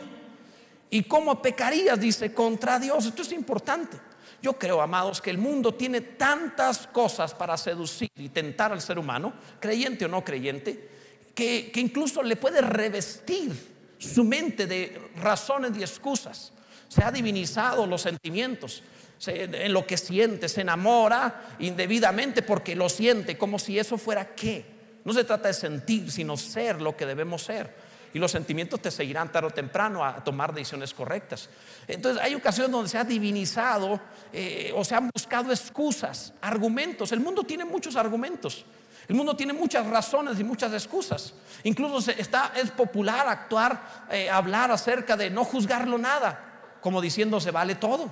¿Y 0.90 1.04
cómo 1.04 1.42
pecarías? 1.42 2.00
Dice, 2.00 2.34
contra 2.34 2.80
Dios. 2.80 3.06
Esto 3.06 3.22
es 3.22 3.32
importante. 3.32 3.98
Yo 4.42 4.54
creo, 4.60 4.82
amados, 4.82 5.22
que 5.22 5.30
el 5.30 5.38
mundo 5.38 5.74
tiene 5.74 6.02
tantas 6.02 6.86
cosas 6.88 7.34
para 7.34 7.56
seducir 7.56 8.10
y 8.16 8.30
tentar 8.30 8.74
al 8.74 8.82
ser 8.82 9.00
humano, 9.00 9.34
creyente 9.60 10.06
o 10.06 10.10
no 10.10 10.24
creyente, 10.24 10.90
que, 11.34 11.72
incluso 11.76 12.22
le 12.24 12.36
puede 12.36 12.62
revestir 12.62 13.52
su 13.98 14.24
mente 14.24 14.67
de 14.67 15.00
razones 15.17 15.72
y 15.78 15.82
excusas. 15.82 16.52
Se 16.88 17.04
ha 17.04 17.12
divinizado 17.12 17.88
los 17.88 18.02
sentimientos, 18.02 18.84
en 19.26 19.72
lo 19.72 19.88
que 19.88 19.98
siente, 19.98 20.50
se 20.50 20.62
enamora 20.62 21.56
indebidamente 21.60 22.41
porque 22.41 22.76
lo 22.76 22.89
siente, 22.89 23.38
como 23.38 23.58
si 23.58 23.80
eso 23.80 23.98
fuera 23.98 24.36
qué. 24.36 24.65
No 25.06 25.13
se 25.13 25.24
trata 25.24 25.48
de 25.48 25.54
sentir, 25.54 26.12
sino 26.12 26.36
ser 26.38 26.82
lo 26.82 26.96
que 26.96 27.06
debemos 27.06 27.43
ser 27.43 27.74
y 28.13 28.19
los 28.19 28.32
sentimientos 28.32 28.80
te 28.80 28.91
seguirán 28.91 29.32
tarde 29.32 29.48
o 29.48 29.52
temprano 29.52 30.06
a 30.06 30.24
tomar 30.24 30.54
decisiones 30.54 30.93
correctas. 30.93 31.50
Entonces 31.88 32.22
hay 32.22 32.36
ocasiones 32.36 32.72
donde 32.72 32.89
se 32.89 32.98
ha 32.98 33.04
divinizado 33.04 34.00
eh, 34.32 34.72
o 34.76 34.86
se 34.86 34.96
han 34.96 35.10
buscado 35.10 35.52
excusas, 35.52 36.34
argumentos. 36.41 37.12
El 37.12 37.19
mundo 37.19 37.43
tiene 37.43 37.65
muchos 37.65 37.96
argumentos. 37.96 38.65
El 39.08 39.16
mundo 39.16 39.36
tiene 39.36 39.54
muchas 39.54 39.86
razones 39.88 40.39
y 40.39 40.44
muchas 40.44 40.72
excusas. 40.74 41.34
Incluso 41.63 42.12
está, 42.12 42.54
es 42.56 42.72
popular 42.72 43.28
actuar, 43.28 44.06
eh, 44.10 44.30
hablar 44.30 44.72
acerca 44.72 45.18
de 45.18 45.30
no 45.30 45.44
juzgarlo 45.44 45.98
nada, 45.98 46.78
como 46.82 47.02
diciendo 47.02 47.39
se 47.39 47.52
vale 47.52 47.76
todo. 47.76 48.10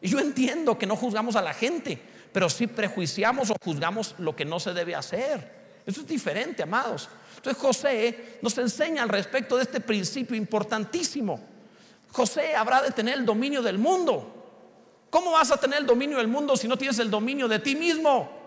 Y 0.00 0.08
yo 0.08 0.18
entiendo 0.18 0.78
que 0.78 0.86
no 0.86 0.96
juzgamos 0.96 1.34
a 1.36 1.42
la 1.42 1.54
gente, 1.54 2.00
pero 2.32 2.48
sí 2.48 2.66
prejuiciamos 2.66 3.50
o 3.50 3.56
juzgamos 3.62 4.14
lo 4.18 4.36
que 4.36 4.44
no 4.44 4.60
se 4.60 4.72
debe 4.74 4.94
hacer. 4.94 5.58
Eso 5.86 6.02
es 6.02 6.06
diferente, 6.06 6.62
amados. 6.62 7.08
Entonces 7.36 7.60
José 7.60 8.38
nos 8.42 8.56
enseña 8.58 9.02
al 9.02 9.08
respecto 9.08 9.56
de 9.56 9.62
este 9.62 9.80
principio 9.80 10.36
importantísimo. 10.36 11.40
José 12.12 12.54
habrá 12.54 12.82
de 12.82 12.90
tener 12.90 13.18
el 13.18 13.24
dominio 13.24 13.62
del 13.62 13.78
mundo. 13.78 14.34
¿Cómo 15.10 15.32
vas 15.32 15.50
a 15.50 15.56
tener 15.56 15.78
el 15.78 15.86
dominio 15.86 16.18
del 16.18 16.28
mundo 16.28 16.56
si 16.56 16.68
no 16.68 16.76
tienes 16.76 16.98
el 16.98 17.10
dominio 17.10 17.48
de 17.48 17.58
ti 17.58 17.74
mismo? 17.74 18.37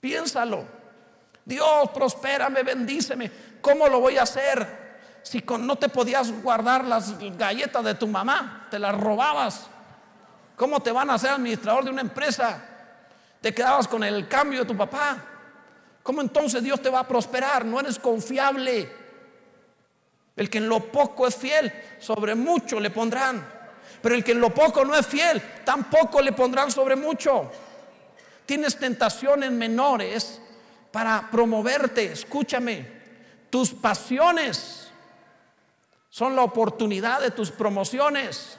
Piénsalo. 0.00 0.64
Dios, 1.44 1.90
prospérame, 1.94 2.62
bendíceme. 2.62 3.30
¿Cómo 3.60 3.88
lo 3.88 4.00
voy 4.00 4.18
a 4.18 4.22
hacer? 4.22 4.86
Si 5.22 5.44
no 5.60 5.76
te 5.76 5.88
podías 5.88 6.30
guardar 6.42 6.84
las 6.84 7.18
galletas 7.36 7.84
de 7.84 7.94
tu 7.94 8.06
mamá, 8.06 8.66
te 8.70 8.78
las 8.78 8.94
robabas. 8.98 9.68
¿Cómo 10.56 10.80
te 10.80 10.90
van 10.90 11.10
a 11.10 11.18
ser 11.18 11.30
administrador 11.30 11.84
de 11.84 11.90
una 11.90 12.00
empresa? 12.00 12.62
Te 13.40 13.54
quedabas 13.54 13.86
con 13.86 14.02
el 14.02 14.26
cambio 14.26 14.60
de 14.60 14.66
tu 14.66 14.76
papá. 14.76 15.16
¿Cómo 16.02 16.20
entonces 16.20 16.62
Dios 16.62 16.80
te 16.80 16.90
va 16.90 17.00
a 17.00 17.08
prosperar? 17.08 17.64
No 17.64 17.78
eres 17.80 17.98
confiable. 17.98 18.92
El 20.36 20.50
que 20.50 20.58
en 20.58 20.68
lo 20.68 20.80
poco 20.92 21.26
es 21.26 21.34
fiel, 21.34 21.72
sobre 21.98 22.34
mucho 22.34 22.78
le 22.78 22.90
pondrán. 22.90 23.44
Pero 24.02 24.14
el 24.14 24.22
que 24.22 24.32
en 24.32 24.40
lo 24.40 24.50
poco 24.50 24.84
no 24.84 24.94
es 24.94 25.06
fiel, 25.06 25.42
tampoco 25.64 26.20
le 26.20 26.32
pondrán 26.32 26.70
sobre 26.70 26.94
mucho. 26.94 27.50
Tienes 28.46 28.76
tentaciones 28.76 29.50
menores 29.50 30.40
para 30.92 31.28
promoverte. 31.30 32.12
Escúchame, 32.12 32.86
tus 33.50 33.70
pasiones 33.70 34.88
son 36.08 36.34
la 36.34 36.42
oportunidad 36.42 37.20
de 37.20 37.30
tus 37.30 37.50
promociones. 37.50 38.56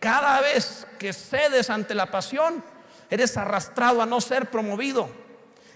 Cada 0.00 0.40
vez 0.40 0.86
que 0.98 1.12
cedes 1.12 1.70
ante 1.70 1.94
la 1.94 2.10
pasión, 2.10 2.64
eres 3.10 3.36
arrastrado 3.36 4.02
a 4.02 4.06
no 4.06 4.20
ser 4.20 4.50
promovido. 4.50 5.08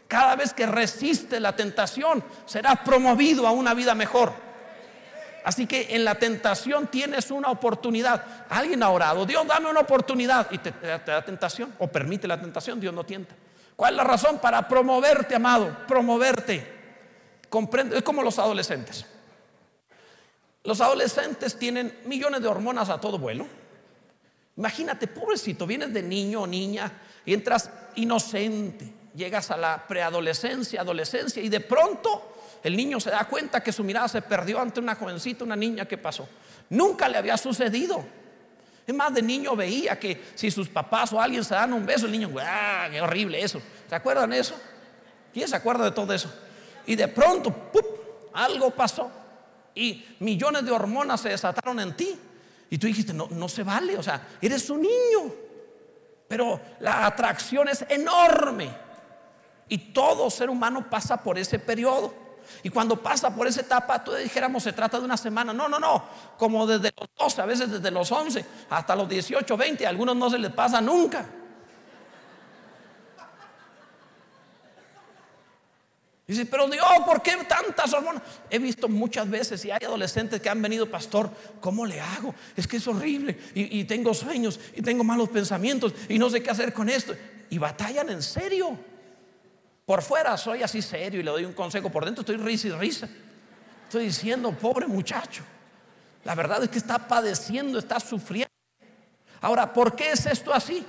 Cada 0.09 0.35
vez 0.37 0.55
que 0.55 0.67
resiste 0.67 1.39
la 1.39 1.55
tentación, 1.55 2.25
serás 2.47 2.81
promovido 2.81 3.47
a 3.47 3.53
una 3.53 3.75
vida 3.75 3.95
mejor. 3.95 4.33
Así 5.49 5.67
que 5.67 5.97
en 5.97 6.05
la 6.05 6.17
tentación 6.17 6.89
tienes 6.89 7.31
una 7.31 7.51
oportunidad. 7.51 8.23
Alguien 8.51 8.83
ha 8.83 8.91
orado, 8.91 9.25
Dios 9.25 9.47
dame 9.47 9.71
una 9.71 9.81
oportunidad 9.81 10.47
y 10.51 10.59
te, 10.59 10.75
da 11.07 11.25
tentación 11.25 11.75
o 11.79 11.89
permite 11.89 12.29
la 12.29 12.39
tentación, 12.39 12.79
Dios 12.79 12.93
no 12.93 13.03
tienta. 13.03 13.35
¿Cuál 13.75 13.95
es 13.95 13.97
la 13.97 14.05
razón? 14.05 14.41
Para 14.41 14.69
promoverte, 14.69 15.35
amado, 15.35 15.75
promoverte. 15.87 16.71
Comprende, 17.49 17.97
es 17.97 18.03
como 18.03 18.23
los 18.23 18.39
adolescentes. 18.39 19.07
Los 20.65 20.83
adolescentes 20.83 21.59
tienen 21.59 21.99
millones 22.05 22.43
de 22.43 22.49
hormonas 22.49 22.91
a 22.91 23.01
todo 23.01 23.19
vuelo. 23.19 23.47
Imagínate, 24.59 25.07
pobrecito, 25.07 25.67
vienes 25.67 25.95
de 25.95 26.03
niño 26.03 26.43
o 26.43 26.47
niña 26.47 26.93
y 27.25 27.33
entras 27.33 27.71
inocente, 27.95 28.93
llegas 29.15 29.51
a 29.51 29.57
la 29.57 29.87
preadolescencia, 29.89 30.83
adolescencia 30.83 31.43
y 31.43 31.49
de 31.49 31.61
pronto 31.61 32.35
el 32.63 32.77
niño 32.77 33.01
se 33.01 33.11
da 33.11 33.25
cuenta 33.25 33.63
que 33.63 33.73
su 33.73 33.85
mirada 33.85 34.09
se 34.09 34.23
perdió 34.23 34.61
ante 34.61 34.81
una 34.81 34.95
jovencita, 34.95 35.45
una 35.45 35.57
niña 35.57 35.87
que 35.87 35.99
pasó. 35.99 36.29
Nunca 36.71 37.09
le 37.09 37.19
había 37.19 37.37
sucedido. 37.37 38.05
Es 38.87 38.95
más, 38.95 39.13
de 39.13 39.23
niño 39.23 39.55
veía 39.55 39.99
que 39.99 40.25
si 40.35 40.51
sus 40.51 40.69
papás 40.69 41.13
o 41.13 41.21
alguien 41.21 41.45
se 41.45 41.55
dan 41.55 41.73
un 41.73 41.85
beso, 41.85 42.07
el 42.07 42.13
niño, 42.13 42.31
¡ah, 42.41 42.89
qué 42.91 43.01
horrible 43.01 43.43
eso! 43.43 43.61
¿Se 43.89 43.95
acuerdan 43.95 44.31
de 44.31 44.39
eso? 44.39 44.55
¿Quién 45.33 45.47
se 45.47 45.57
acuerda 45.57 45.85
de 45.85 45.91
todo 45.91 46.13
eso? 46.13 46.33
Y 46.87 46.97
de 46.97 47.09
pronto, 47.09 47.51
¡pup! 47.51 47.99
algo 48.39 48.71
pasó 48.71 49.11
y 49.75 50.05
millones 50.21 50.65
de 50.65 50.73
hormonas 50.73 51.21
se 51.21 51.31
desataron 51.31 51.81
en 51.81 51.97
ti. 51.97 52.19
Y 52.71 52.79
tú 52.79 52.87
dijiste, 52.87 53.13
no, 53.13 53.29
no 53.31 53.49
se 53.49 53.63
vale, 53.63 53.97
o 53.97 54.03
sea, 54.03 54.27
eres 54.41 54.69
un 54.71 54.83
niño. 54.83 55.33
Pero 56.27 56.61
la 56.81 57.07
atracción 57.07 57.69
es 57.69 57.85
enorme. 57.89 58.71
Y 59.69 59.79
todo 59.93 60.31
ser 60.31 60.51
humano 60.51 60.89
pasa 60.91 61.23
por 61.23 61.39
ese 61.39 61.59
periodo. 61.59 62.13
Y 62.63 62.71
cuando 62.71 63.01
pasa 63.03 63.35
por 63.35 63.47
esa 63.47 63.61
etapa, 63.61 64.03
tú 64.03 64.13
dijéramos, 64.15 64.63
se 64.63 64.73
trata 64.73 64.99
de 64.99 65.05
una 65.05 65.17
semana. 65.17 65.53
No, 65.53 65.69
no, 65.69 65.79
no. 65.79 66.05
Como 66.37 66.67
desde 66.67 66.93
los 66.99 67.09
12, 67.19 67.43
a 67.43 67.47
veces 67.47 67.71
desde 67.71 67.91
los 67.91 68.11
11 68.11 68.45
hasta 68.71 68.97
los 68.97 69.09
18, 69.09 69.57
20, 69.57 69.87
a 69.87 69.89
algunos 69.89 70.17
no 70.17 70.31
se 70.31 70.39
les 70.39 70.53
pasa 70.53 70.81
nunca. 70.81 71.27
Dice, 76.29 76.45
pero 76.45 76.69
Dios, 76.69 76.85
¿por 77.07 77.23
qué 77.23 77.37
tantas 77.49 77.91
hormonas? 77.95 78.23
He 78.51 78.59
visto 78.59 78.87
muchas 78.87 79.31
veces 79.31 79.65
y 79.65 79.71
hay 79.71 79.81
adolescentes 79.83 80.43
que 80.43 80.51
han 80.51 80.61
venido, 80.61 80.91
pastor, 80.91 81.31
¿cómo 81.59 81.87
le 81.87 82.03
hago? 82.03 82.35
Es 82.55 82.69
que 82.69 82.77
es 82.77 82.87
horrible 82.87 83.39
y, 83.55 83.81
y, 83.81 83.85
tengo 83.85 84.13
sueños 84.13 84.61
y 84.77 84.83
tengo 84.83 85.05
malos 85.05 85.31
pensamientos 85.31 85.95
y 86.07 86.19
no 86.19 86.29
sé 86.29 86.43
qué 86.43 86.51
hacer 86.51 86.75
con 86.75 86.91
esto. 86.91 87.17
Y 87.49 87.57
batallan 87.57 88.11
en 88.11 88.23
serio. 88.23 88.79
Por 89.89 90.03
fuera 90.03 90.37
soy 90.37 90.63
así 90.63 90.83
serio 90.83 91.19
y 91.19 91.23
le 91.23 91.31
doy 91.31 91.47
un 91.47 91.55
consejo, 91.55 91.89
por 91.89 92.05
dentro 92.05 92.21
estoy 92.21 92.37
risa 92.37 92.69
y 92.69 92.73
risa. 92.73 93.09
Estoy 93.85 94.05
diciendo, 94.05 94.53
pobre 94.53 94.87
muchacho, 94.87 95.43
la 96.25 96.35
verdad 96.35 96.63
es 96.63 96.69
que 96.69 96.77
está 96.77 97.09
padeciendo, 97.09 97.79
está 97.79 97.99
sufriendo. 97.99 98.53
Ahora, 99.41 99.73
¿por 99.73 99.97
qué 99.97 100.13
es 100.13 100.27
esto 100.27 100.53
así? 100.53 100.85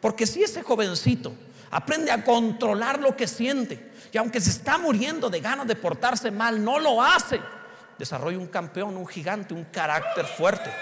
Porque 0.00 0.24
si 0.24 0.44
ese 0.44 0.62
jovencito 0.62 1.34
aprende 1.72 2.12
a 2.12 2.22
controlar 2.22 3.00
lo 3.00 3.16
que 3.16 3.26
siente, 3.26 3.90
y 4.12 4.18
aunque 4.18 4.40
se 4.40 4.50
está 4.50 4.78
muriendo 4.78 5.28
de 5.28 5.40
ganas 5.40 5.66
de 5.66 5.74
portarse 5.74 6.30
mal, 6.30 6.62
no 6.62 6.78
lo 6.78 7.02
hace. 7.02 7.40
Desarrolla 7.98 8.38
un 8.38 8.46
campeón, 8.46 8.96
un 8.96 9.08
gigante, 9.08 9.52
un 9.52 9.64
carácter 9.64 10.26
fuerte. 10.26 10.72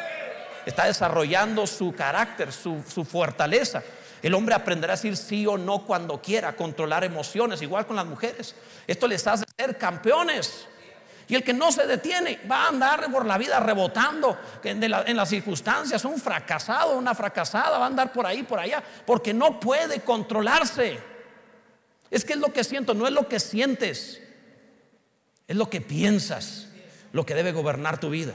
Está 0.66 0.85
desarrollando 0.85 1.66
su 1.66 1.94
carácter, 1.94 2.52
su, 2.52 2.85
su 2.87 3.02
fortaleza. 3.02 3.82
El 4.22 4.35
hombre 4.35 4.54
aprenderá 4.54 4.92
a 4.92 4.96
decir 4.96 5.16
sí 5.16 5.46
o 5.46 5.58
no 5.58 5.85
cuando 5.85 6.22
quiera, 6.22 6.54
controlar 6.54 7.02
emociones, 7.02 7.61
igual 7.61 7.87
con 7.87 7.96
las 7.96 8.06
mujeres. 8.06 8.54
Esto 8.87 9.08
les 9.08 9.26
hace 9.26 9.44
ser 9.58 9.76
campeones. 9.76 10.68
Y 11.26 11.35
el 11.35 11.42
que 11.42 11.52
no 11.52 11.72
se 11.72 11.87
detiene 11.87 12.40
va 12.50 12.64
a 12.64 12.68
andar 12.68 13.11
por 13.11 13.26
la 13.26 13.37
vida 13.38 13.58
rebotando 13.58 14.38
en, 14.62 14.82
en, 14.82 15.16
las 15.16 15.28
circunstancias, 15.28 16.04
un 16.04 16.20
fracasado, 16.20 16.96
una 16.96 17.14
fracasada, 17.14 17.78
va 17.78 17.85
a 17.85 17.87
andar 17.88 18.12
por 18.12 18.26
ahí, 18.26 18.42
por 18.44 18.61
allá, 18.61 18.82
porque 19.04 19.35
no 19.35 19.58
puede 19.58 20.00
controlarse. 20.00 21.00
Es 22.11 22.24
que 22.24 22.35
es 22.35 22.38
lo 22.38 22.52
que 22.52 22.62
siento, 22.62 22.94
no 22.94 23.06
es 23.06 23.12
lo 23.12 23.26
que 23.26 23.40
sientes, 23.40 24.20
es 25.48 25.56
lo 25.56 25.68
que 25.68 25.80
piensas, 25.80 26.68
lo 27.12 27.24
que 27.24 27.35
debe 27.35 27.52
gobernar 27.52 27.98
tu 27.98 28.11
vida. 28.11 28.35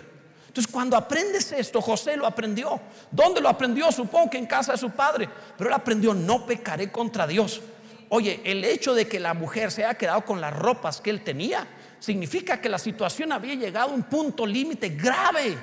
Entonces 0.58 0.74
cuando 0.74 0.98
aprendes 0.98 1.52
esto, 1.52 1.80
José 1.84 2.18
lo 2.18 2.26
aprendió. 2.26 2.82
¿Dónde 3.12 3.42
lo 3.42 3.48
aprendió? 3.48 3.92
Supongo 3.92 4.32
que 4.32 4.40
en 4.40 4.48
casa 4.48 4.72
de 4.72 4.80
su 4.80 4.90
padre. 4.90 5.30
Pero 5.56 5.70
él 5.70 5.74
aprendió, 5.76 6.16
no 6.16 6.48
pecaré 6.48 6.92
contra 6.92 7.28
Dios. 7.28 7.62
Oye, 8.10 8.42
el 8.44 8.64
hecho 8.64 8.96
de 8.96 9.08
que 9.08 9.20
la 9.20 9.36
mujer 9.36 9.72
se 9.72 9.86
haya 9.86 10.00
quedado 10.00 10.26
con 10.26 10.42
las 10.42 10.52
ropas 10.52 11.00
que 11.00 11.12
él 11.12 11.24
tenía, 11.24 11.68
significa 12.00 12.60
que 12.60 12.70
la 12.70 12.80
situación 12.80 13.32
había 13.34 13.54
llegado 13.54 13.92
a 13.92 13.94
un 13.94 14.02
punto 14.02 14.48
límite 14.48 14.90
grave, 14.90 15.60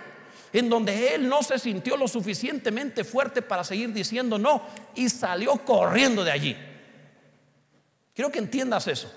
en 0.53 0.71
donde 0.71 1.17
él 1.17 1.29
no 1.29 1.43
se 1.43 1.59
sintió 1.59 1.97
lo 1.97 2.07
suficientemente 2.07 3.03
fuerte 3.03 3.43
para 3.43 3.65
seguir 3.65 3.93
diciendo 3.93 4.39
no 4.39 4.63
y 4.95 5.09
salió 5.09 5.57
corriendo 5.65 6.23
de 6.23 6.31
allí. 6.31 6.57
Quiero 8.15 8.31
que 8.31 8.39
entiendas 8.39 8.87
eso. 8.87 9.13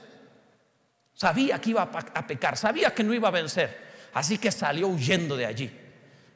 Sabía 1.13 1.61
que 1.61 1.69
iba 1.69 1.83
a 1.83 2.25
pecar, 2.25 2.57
sabía 2.57 2.95
que 2.95 3.03
no 3.03 3.13
iba 3.13 3.27
a 3.27 3.31
vencer, 3.31 3.86
así 4.17 4.37
que 4.37 4.51
salió 4.51 4.87
huyendo 4.87 5.37
de 5.37 5.45
allí. 5.45 5.71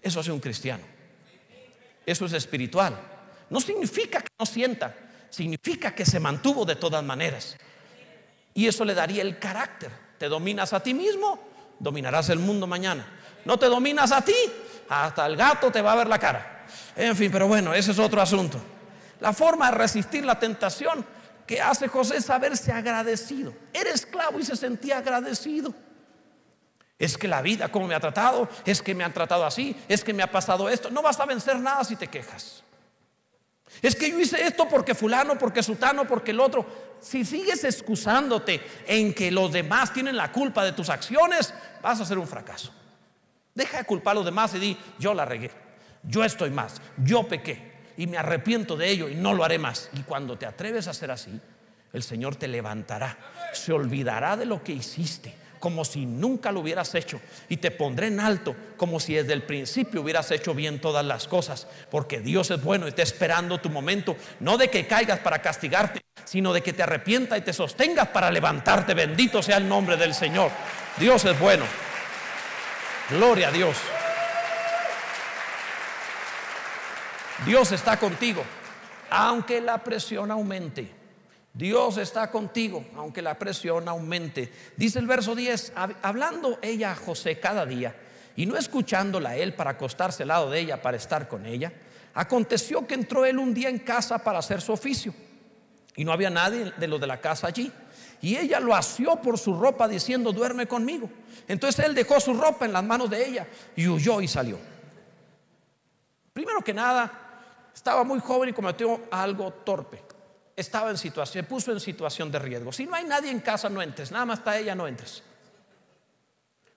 Eso 0.02 0.20
es 0.20 0.28
un 0.28 0.40
cristiano. 0.40 0.84
Eso 2.06 2.26
es 2.26 2.34
espiritual. 2.34 3.00
No 3.50 3.60
significa 3.60 4.22
que 4.22 4.30
no 4.40 4.46
sienta, 4.46 4.96
significa 5.30 5.94
que 5.94 6.06
se 6.06 6.20
mantuvo 6.20 6.64
de 6.64 6.76
todas 6.76 7.04
maneras. 7.04 7.58
Y 8.54 8.68
eso 8.68 8.86
le 8.86 8.94
daría 8.94 9.22
el 9.22 9.40
carácter. 9.40 9.92
Te 10.18 10.28
dominas 10.28 10.74
a 10.74 10.82
ti 10.82 10.94
mismo, 10.94 11.40
dominarás 11.80 12.30
el 12.30 12.40
mundo 12.40 12.68
mañana. 12.68 13.06
No 13.46 13.58
te 13.58 13.66
dominas 13.66 14.12
a 14.12 14.22
ti, 14.22 14.36
hasta 14.88 15.26
el 15.26 15.36
gato 15.36 15.72
te 15.72 15.82
va 15.82 15.94
a 15.94 15.96
ver 15.96 16.08
la 16.08 16.20
cara. 16.20 16.66
En 16.96 17.16
fin, 17.16 17.32
pero 17.32 17.48
bueno, 17.48 17.74
ese 17.74 17.92
es 17.92 18.00
otro 18.00 18.22
asunto. 18.22 18.62
La 19.20 19.34
forma 19.34 19.72
de 19.72 19.78
resistir 19.78 20.24
la 20.24 20.40
tentación 20.40 21.04
que 21.48 21.60
hace 21.60 21.88
José 21.88 22.22
saberse 22.22 22.72
agradecido. 22.72 23.54
Era 23.74 23.90
esclavo 23.90 24.40
y 24.40 24.46
se 24.46 24.56
sentía 24.56 25.00
agradecido. 25.00 25.74
Es 27.02 27.18
que 27.18 27.28
la 27.28 27.42
vida, 27.42 27.70
como 27.70 27.88
me 27.88 27.96
ha 27.96 28.00
tratado, 28.00 28.48
es 28.64 28.80
que 28.80 28.94
me 28.94 29.04
han 29.04 29.12
tratado 29.12 29.44
así, 29.44 29.76
es 29.88 30.04
que 30.04 30.14
me 30.14 30.22
ha 30.22 30.32
pasado 30.32 30.70
esto. 30.70 30.92
No 30.92 31.02
vas 31.02 31.20
a 31.20 31.26
vencer 31.26 31.58
nada 31.58 31.84
si 31.84 31.96
te 31.96 32.06
quejas. 32.06 32.64
Es 33.82 33.96
que 33.96 34.12
yo 34.12 34.20
hice 34.20 34.46
esto 34.46 34.68
porque 34.70 34.94
fulano, 34.94 35.36
porque 35.36 35.64
sutano, 35.64 36.06
porque 36.06 36.30
el 36.30 36.40
otro. 36.40 36.64
Si 37.02 37.26
sigues 37.26 37.64
excusándote 37.64 38.62
en 38.86 39.16
que 39.16 39.32
los 39.32 39.52
demás 39.52 39.92
tienen 39.92 40.16
la 40.16 40.32
culpa 40.32 40.64
de 40.64 40.74
tus 40.74 40.90
acciones, 40.90 41.56
vas 41.82 42.00
a 42.00 42.06
ser 42.06 42.20
un 42.20 42.28
fracaso. 42.28 42.72
Deja 43.56 43.80
de 43.80 43.86
culpar 43.86 44.12
a 44.12 44.16
los 44.16 44.26
demás 44.26 44.54
y 44.54 44.60
di, 44.60 44.78
yo 45.00 45.16
la 45.16 45.26
regué, 45.26 45.50
yo 46.04 46.24
estoy 46.24 46.52
más, 46.52 46.80
yo 46.98 47.28
pequé 47.28 47.72
y 47.98 48.06
me 48.06 48.20
arrepiento 48.20 48.78
de 48.78 48.90
ello 48.90 49.10
y 49.10 49.16
no 49.16 49.34
lo 49.34 49.44
haré 49.44 49.58
más. 49.58 49.90
Y 49.94 50.04
cuando 50.04 50.38
te 50.38 50.46
atreves 50.46 50.86
a 50.86 50.92
hacer 50.92 51.10
así, 51.10 51.42
el 51.94 52.04
Señor 52.04 52.36
te 52.36 52.48
levantará, 52.48 53.18
se 53.54 53.74
olvidará 53.74 54.38
de 54.38 54.46
lo 54.46 54.64
que 54.64 54.74
hiciste, 54.74 55.41
como 55.62 55.86
si 55.86 56.06
nunca 56.06 56.52
lo 56.52 56.60
hubieras 56.60 56.94
hecho, 56.96 57.22
y 57.48 57.58
te 57.58 57.72
pondré 57.72 58.08
en 58.08 58.20
alto, 58.20 58.54
como 58.76 59.00
si 59.00 59.14
desde 59.14 59.32
el 59.32 59.44
principio 59.44 60.02
hubieras 60.02 60.30
hecho 60.32 60.54
bien 60.54 60.82
todas 60.82 61.06
las 61.06 61.30
cosas, 61.30 61.68
porque 61.90 62.20
Dios 62.20 62.52
es 62.52 62.62
bueno 62.62 62.88
y 62.88 62.90
está 62.90 63.04
esperando 63.04 63.62
tu 63.62 63.70
momento, 63.70 64.18
no 64.42 64.58
de 64.58 64.70
que 64.70 64.88
caigas 64.88 65.20
para 65.20 65.42
castigarte, 65.42 66.02
sino 66.26 66.52
de 66.52 66.62
que 66.62 66.74
te 66.74 66.84
arrepienta 66.84 67.38
y 67.38 67.42
te 67.42 67.54
sostengas 67.54 68.08
para 68.10 68.32
levantarte. 68.32 68.94
Bendito 68.94 69.42
sea 69.42 69.58
el 69.58 69.70
nombre 69.70 69.96
del 69.98 70.14
Señor. 70.14 70.52
Dios 70.98 71.24
es 71.26 71.40
bueno. 71.40 71.64
Gloria 73.10 73.50
a 73.50 73.52
Dios. 73.52 73.78
Dios 77.46 77.72
está 77.72 77.98
contigo, 77.98 78.44
aunque 79.10 79.62
la 79.62 79.78
presión 79.78 80.32
aumente. 80.32 81.01
Dios 81.54 81.98
está 81.98 82.32
contigo, 82.32 82.86
aunque 82.96 83.22
la 83.22 83.38
presión 83.38 83.88
aumente. 83.88 84.52
Dice 84.78 85.00
el 85.00 85.08
verso 85.08 85.36
10, 85.36 85.74
hablando 86.02 86.60
ella 86.62 86.92
a 86.92 86.96
José 86.96 87.40
cada 87.40 87.66
día 87.66 87.96
y 88.36 88.46
no 88.46 88.58
escuchándola 88.58 89.32
a 89.32 89.36
él 89.36 89.54
para 89.54 89.72
acostarse 89.72 90.24
al 90.24 90.30
lado 90.30 90.50
de 90.50 90.60
ella 90.60 90.82
para 90.82 90.98
estar 90.98 91.28
con 91.28 91.46
ella, 91.46 91.74
aconteció 92.14 92.88
que 92.88 92.94
entró 92.94 93.26
él 93.26 93.38
un 93.38 93.54
día 93.54 93.70
en 93.70 93.80
casa 93.80 94.20
para 94.20 94.40
hacer 94.40 94.62
su 94.62 94.72
oficio 94.72 95.14
y 95.96 96.06
no 96.06 96.14
había 96.14 96.30
nadie 96.30 96.72
de 96.78 96.88
los 96.88 97.02
de 97.02 97.08
la 97.08 97.20
casa 97.20 97.48
allí. 97.48 97.72
Y 98.22 98.38
ella 98.38 98.60
lo 98.60 98.76
asió 98.76 99.18
por 99.18 99.38
su 99.38 99.60
ropa 99.60 99.88
diciendo, 99.88 100.32
duerme 100.32 100.68
conmigo. 100.68 101.10
Entonces 101.48 101.86
él 101.86 101.96
dejó 101.96 102.20
su 102.20 102.34
ropa 102.34 102.66
en 102.66 102.74
las 102.74 102.84
manos 102.84 103.10
de 103.10 103.28
ella 103.28 103.48
y 103.76 103.88
huyó 103.88 104.22
y 104.22 104.28
salió. 104.28 104.58
Primero 106.32 106.62
que 106.62 106.74
nada, 106.74 107.12
estaba 107.74 108.04
muy 108.04 108.20
joven 108.20 108.50
y 108.50 108.54
cometió 108.54 109.02
algo 109.12 109.52
torpe. 109.52 110.11
Estaba 110.56 110.90
en 110.90 110.98
situación, 110.98 111.44
se 111.44 111.50
puso 111.50 111.72
en 111.72 111.80
situación 111.80 112.32
de 112.32 112.40
riesgo. 112.40 112.72
Si 112.72 112.86
no 112.86 112.96
hay 112.96 113.06
nadie 113.06 113.32
en 113.32 113.40
casa, 113.40 113.70
no 113.70 113.82
entres. 113.82 114.12
Nada 114.12 114.26
más 114.26 114.40
está 114.40 114.58
ella, 114.58 114.76
no 114.76 114.88
entres. 114.88 115.24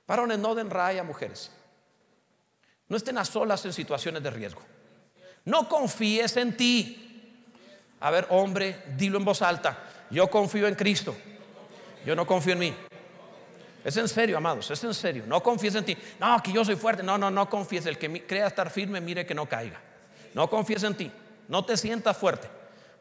Varones, 0.06 0.38
no 0.38 0.54
den 0.54 0.70
raya, 0.70 1.02
mujeres. 1.02 1.50
No 2.88 2.96
estén 2.96 3.18
a 3.18 3.24
solas 3.24 3.64
en 3.64 3.72
situaciones 3.72 4.22
de 4.22 4.30
riesgo. 4.30 4.62
No 5.46 5.68
confíes 5.68 6.36
en 6.36 6.56
ti. 6.56 7.00
A 8.00 8.10
ver, 8.10 8.26
hombre, 8.30 8.82
dilo 8.96 9.18
en 9.18 9.24
voz 9.24 9.42
alta. 9.42 9.78
Yo 10.10 10.28
confío 10.28 10.68
en 10.68 10.74
Cristo. 10.74 11.16
Yo 12.04 12.14
no 12.14 12.26
confío 12.26 12.52
en 12.52 12.58
mí. 12.58 12.74
Es 13.82 13.96
en 13.96 14.08
serio, 14.08 14.38
amados, 14.38 14.70
es 14.70 14.82
en 14.84 14.94
serio. 14.94 15.24
No 15.26 15.42
confíes 15.42 15.74
en 15.74 15.84
ti. 15.84 15.96
No, 16.18 16.42
que 16.42 16.52
yo 16.52 16.64
soy 16.64 16.76
fuerte. 16.76 17.02
No, 17.02 17.18
no, 17.18 17.30
no 17.30 17.48
confíes. 17.50 17.86
El 17.86 17.98
que 17.98 18.26
crea 18.26 18.46
estar 18.46 18.70
firme, 18.70 19.00
mire 19.00 19.26
que 19.26 19.34
no 19.34 19.46
caiga. 19.46 19.80
No 20.32 20.48
confíes 20.48 20.82
en 20.84 20.94
ti. 20.94 21.10
No 21.48 21.64
te 21.64 21.76
sientas 21.76 22.16
fuerte. 22.16 22.48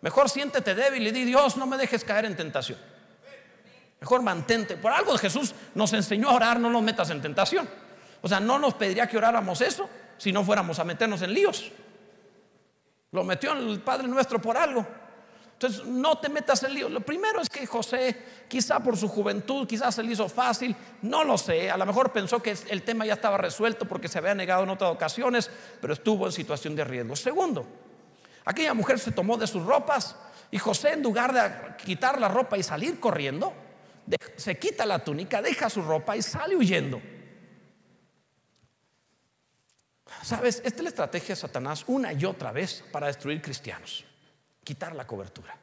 Mejor 0.04 0.30
siéntete 0.30 0.76
débil 0.76 1.08
y 1.08 1.12
di, 1.12 1.24
Dios, 1.24 1.56
no 1.56 1.66
me 1.66 1.78
dejes 1.78 2.04
caer 2.04 2.26
en 2.26 2.36
tentación. 2.36 2.78
Mejor 4.02 4.22
mantente. 4.22 4.76
Por 4.76 4.92
algo 4.92 5.18
Jesús 5.18 5.56
nos 5.76 5.94
enseñó 5.94 6.30
a 6.30 6.34
orar, 6.34 6.60
no 6.60 6.70
nos 6.70 6.84
metas 6.84 7.10
en 7.10 7.22
tentación. 7.22 7.70
O 8.22 8.28
sea, 8.28 8.42
no 8.42 8.60
nos 8.60 8.74
pediría 8.74 9.08
que 9.08 9.18
oráramos 9.18 9.62
eso 9.62 9.90
si 10.18 10.34
no 10.34 10.44
fuéramos 10.44 10.78
a 10.80 10.84
meternos 10.84 11.22
en 11.22 11.34
líos. 11.34 11.72
Lo 13.12 13.24
metió 13.24 13.54
el 13.54 13.80
Padre 13.80 14.10
nuestro 14.10 14.42
por 14.42 14.58
algo. 14.58 14.86
Entonces, 15.54 15.86
no 15.86 16.18
te 16.18 16.28
metas 16.28 16.62
en 16.64 16.74
lío. 16.74 16.90
Lo 16.90 17.00
primero 17.00 17.40
es 17.40 17.48
que 17.48 17.66
José, 17.66 18.46
quizá 18.50 18.82
por 18.82 18.98
su 18.98 19.08
juventud, 19.08 19.66
quizás 19.66 19.96
se 19.96 20.04
le 20.04 20.12
hizo 20.12 20.28
fácil, 20.28 20.76
no 21.04 21.24
lo 21.24 21.38
sé. 21.38 21.72
A 21.72 21.78
lo 21.78 21.86
mejor 21.86 22.12
pensó 22.12 22.44
que 22.44 22.58
el 22.68 22.82
tema 22.82 23.06
ya 23.06 23.14
estaba 23.14 23.38
resuelto 23.38 23.88
porque 23.88 24.10
se 24.10 24.18
había 24.18 24.36
negado 24.36 24.64
en 24.64 24.70
otras 24.70 24.92
ocasiones, 24.92 25.50
pero 25.80 25.94
estuvo 25.94 26.26
en 26.26 26.34
situación 26.34 26.76
de 26.76 26.84
riesgo. 26.84 27.16
Segundo, 27.16 27.66
aquella 28.46 28.74
mujer 28.74 29.00
se 29.00 29.12
tomó 29.12 29.38
de 29.38 29.48
sus 29.48 29.64
ropas 29.64 30.16
y 30.52 30.60
José, 30.60 30.94
en 30.94 31.04
lugar 31.04 31.34
de 31.34 31.76
quitar 31.84 32.20
la 32.20 32.28
ropa 32.28 32.58
y 32.58 32.64
salir 32.64 33.00
corriendo, 33.00 33.54
se 34.36 34.58
quita 34.58 34.86
la 34.86 35.00
túnica, 35.00 35.42
deja 35.42 35.70
su 35.70 35.82
ropa 35.82 36.16
y 36.16 36.22
sale 36.22 36.56
huyendo. 36.56 37.02
Sabes, 40.22 40.62
esta 40.64 40.78
es 40.78 40.84
la 40.84 40.90
estrategia 40.90 41.30
de 41.30 41.42
Satanás 41.42 41.84
una 41.88 42.14
y 42.14 42.24
otra 42.26 42.52
vez 42.52 42.84
para 42.92 43.08
destruir 43.08 43.42
cristianos 43.42 44.06
quitar 44.64 44.96
la 44.96 45.06
cobertura. 45.06 45.58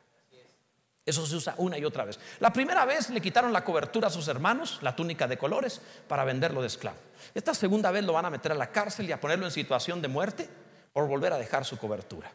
Eso 1.05 1.27
se 1.27 1.35
usa 1.35 1.55
una 1.57 1.79
y 1.79 1.85
otra 1.85 2.05
vez. 2.05 2.21
La 2.39 2.53
primera 2.53 2.85
vez 2.85 3.11
le 3.11 3.21
quitaron 3.21 3.53
la 3.53 3.65
cobertura 3.65 4.09
a 4.09 4.11
sus 4.11 4.29
hermanos, 4.29 4.79
la 4.83 4.95
túnica 4.95 5.27
de 5.27 5.39
colores, 5.39 5.81
para 6.07 6.25
venderlo 6.25 6.61
de 6.61 6.67
esclavo. 6.69 6.99
Esta 7.35 7.55
segunda 7.55 7.91
vez 7.91 8.05
lo 8.05 8.13
van 8.13 8.27
a 8.27 8.31
meter 8.31 8.53
a 8.53 8.55
la 8.55 8.71
cárcel 8.71 9.09
y 9.09 9.13
a 9.13 9.21
ponerlo 9.21 9.47
en 9.47 9.51
situación 9.51 10.03
de 10.03 10.09
muerte 10.09 10.49
por 10.93 11.09
volver 11.09 11.33
a 11.33 11.39
dejar 11.39 11.65
su 11.65 11.79
cobertura. 11.79 12.31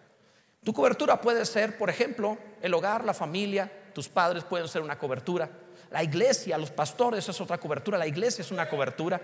Tu 0.65 0.73
cobertura 0.73 1.21
puede 1.21 1.45
ser, 1.45 1.77
por 1.77 1.91
ejemplo, 1.91 2.39
el 2.59 2.73
hogar, 2.73 3.05
la 3.05 3.13
familia, 3.13 3.71
tus 3.93 4.09
padres 4.09 4.43
pueden 4.43 4.67
ser 4.67 4.81
una 4.81 4.97
cobertura. 4.97 5.47
La 5.91 6.03
iglesia, 6.03 6.57
los 6.57 6.71
pastores 6.71 7.29
es 7.29 7.39
otra 7.39 7.59
cobertura, 7.59 7.99
la 7.99 8.07
iglesia 8.07 8.41
es 8.41 8.49
una 8.49 8.67
cobertura. 8.67 9.21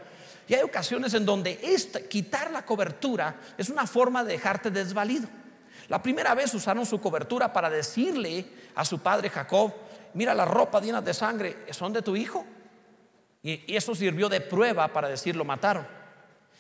Y 0.47 0.53
hay 0.53 0.61
ocasiones 0.61 1.15
en 1.15 1.25
donde 1.25 1.59
quitar 2.07 2.51
la 2.51 2.63
cobertura 2.63 3.37
es 3.57 3.69
una 3.69 3.87
forma 3.87 4.23
de 4.23 4.33
dejarte 4.33 4.69
desvalido. 4.69 5.27
La 5.89 5.99
primera 6.03 6.35
vez 6.35 6.53
usaron 6.53 6.85
su 6.85 7.01
cobertura 7.01 7.51
para 7.51 7.71
decirle 7.71 8.45
a 8.75 8.85
su 8.85 8.99
padre 8.99 9.31
Jacob, 9.31 9.73
mira 10.13 10.35
la 10.35 10.45
ropa 10.45 10.79
llena 10.79 11.01
de 11.01 11.13
sangre, 11.15 11.65
¿son 11.71 11.91
de 11.91 12.03
tu 12.03 12.15
hijo? 12.15 12.45
Y 13.41 13.75
eso 13.75 13.95
sirvió 13.95 14.29
de 14.29 14.41
prueba 14.41 14.89
para 14.89 15.09
decir 15.09 15.35
lo 15.35 15.43
mataron. 15.43 15.87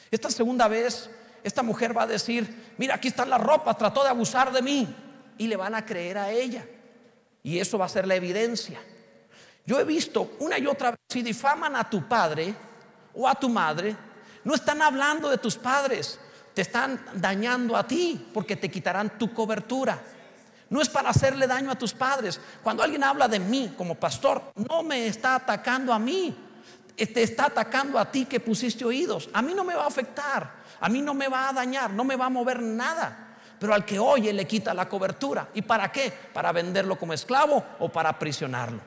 Esta 0.09 0.31
segunda 0.31 0.67
vez, 0.67 1.11
esta 1.43 1.63
mujer 1.63 1.97
va 1.97 2.03
a 2.03 2.07
decir, 2.07 2.73
mira, 2.77 2.95
aquí 2.95 3.07
están 3.09 3.29
las 3.29 3.41
ropas, 3.41 3.77
trató 3.77 4.03
de 4.03 4.09
abusar 4.09 4.51
de 4.51 4.61
mí. 4.61 4.87
Y 5.37 5.47
le 5.47 5.55
van 5.55 5.73
a 5.73 5.85
creer 5.85 6.17
a 6.17 6.29
ella. 6.29 6.65
Y 7.43 7.59
eso 7.59 7.77
va 7.77 7.85
a 7.85 7.89
ser 7.89 8.07
la 8.07 8.15
evidencia. 8.15 8.79
Yo 9.65 9.79
he 9.79 9.83
visto 9.83 10.35
una 10.39 10.57
y 10.59 10.67
otra 10.67 10.91
vez, 10.91 10.99
si 11.09 11.21
difaman 11.21 11.75
a 11.75 11.89
tu 11.89 12.07
padre 12.07 12.53
o 13.13 13.27
a 13.27 13.35
tu 13.35 13.49
madre, 13.49 13.95
no 14.43 14.55
están 14.55 14.81
hablando 14.81 15.29
de 15.29 15.37
tus 15.37 15.55
padres, 15.55 16.19
te 16.53 16.61
están 16.61 17.03
dañando 17.15 17.75
a 17.77 17.87
ti 17.87 18.29
porque 18.33 18.55
te 18.55 18.69
quitarán 18.69 19.17
tu 19.17 19.33
cobertura. 19.33 19.99
No 20.69 20.81
es 20.81 20.89
para 20.89 21.09
hacerle 21.09 21.47
daño 21.47 21.69
a 21.69 21.77
tus 21.77 21.93
padres. 21.93 22.39
Cuando 22.63 22.81
alguien 22.81 23.03
habla 23.03 23.27
de 23.27 23.39
mí 23.39 23.73
como 23.77 23.95
pastor, 23.95 24.53
no 24.55 24.83
me 24.83 25.07
está 25.07 25.35
atacando 25.35 25.93
a 25.93 25.99
mí. 25.99 26.35
Te 26.95 27.23
está 27.23 27.47
atacando 27.47 27.99
a 27.99 28.09
ti 28.09 28.25
que 28.25 28.39
pusiste 28.39 28.85
oídos. 28.85 29.29
A 29.33 29.41
mí 29.41 29.53
no 29.53 29.63
me 29.63 29.75
va 29.75 29.83
a 29.83 29.87
afectar. 29.87 30.60
A 30.81 30.89
mí 30.89 31.01
no 31.01 31.13
me 31.13 31.27
va 31.27 31.49
a 31.49 31.53
dañar. 31.53 31.91
No 31.91 32.03
me 32.03 32.15
va 32.15 32.25
a 32.25 32.29
mover 32.29 32.61
nada. 32.61 33.37
Pero 33.59 33.73
al 33.73 33.85
que 33.85 33.99
oye 33.99 34.33
le 34.33 34.45
quita 34.45 34.73
la 34.73 34.89
cobertura. 34.89 35.49
¿Y 35.53 35.61
para 35.61 35.91
qué? 35.91 36.11
Para 36.33 36.51
venderlo 36.51 36.99
como 36.99 37.13
esclavo 37.13 37.63
o 37.79 37.89
para 37.89 38.09
aprisionarlo. 38.09 38.81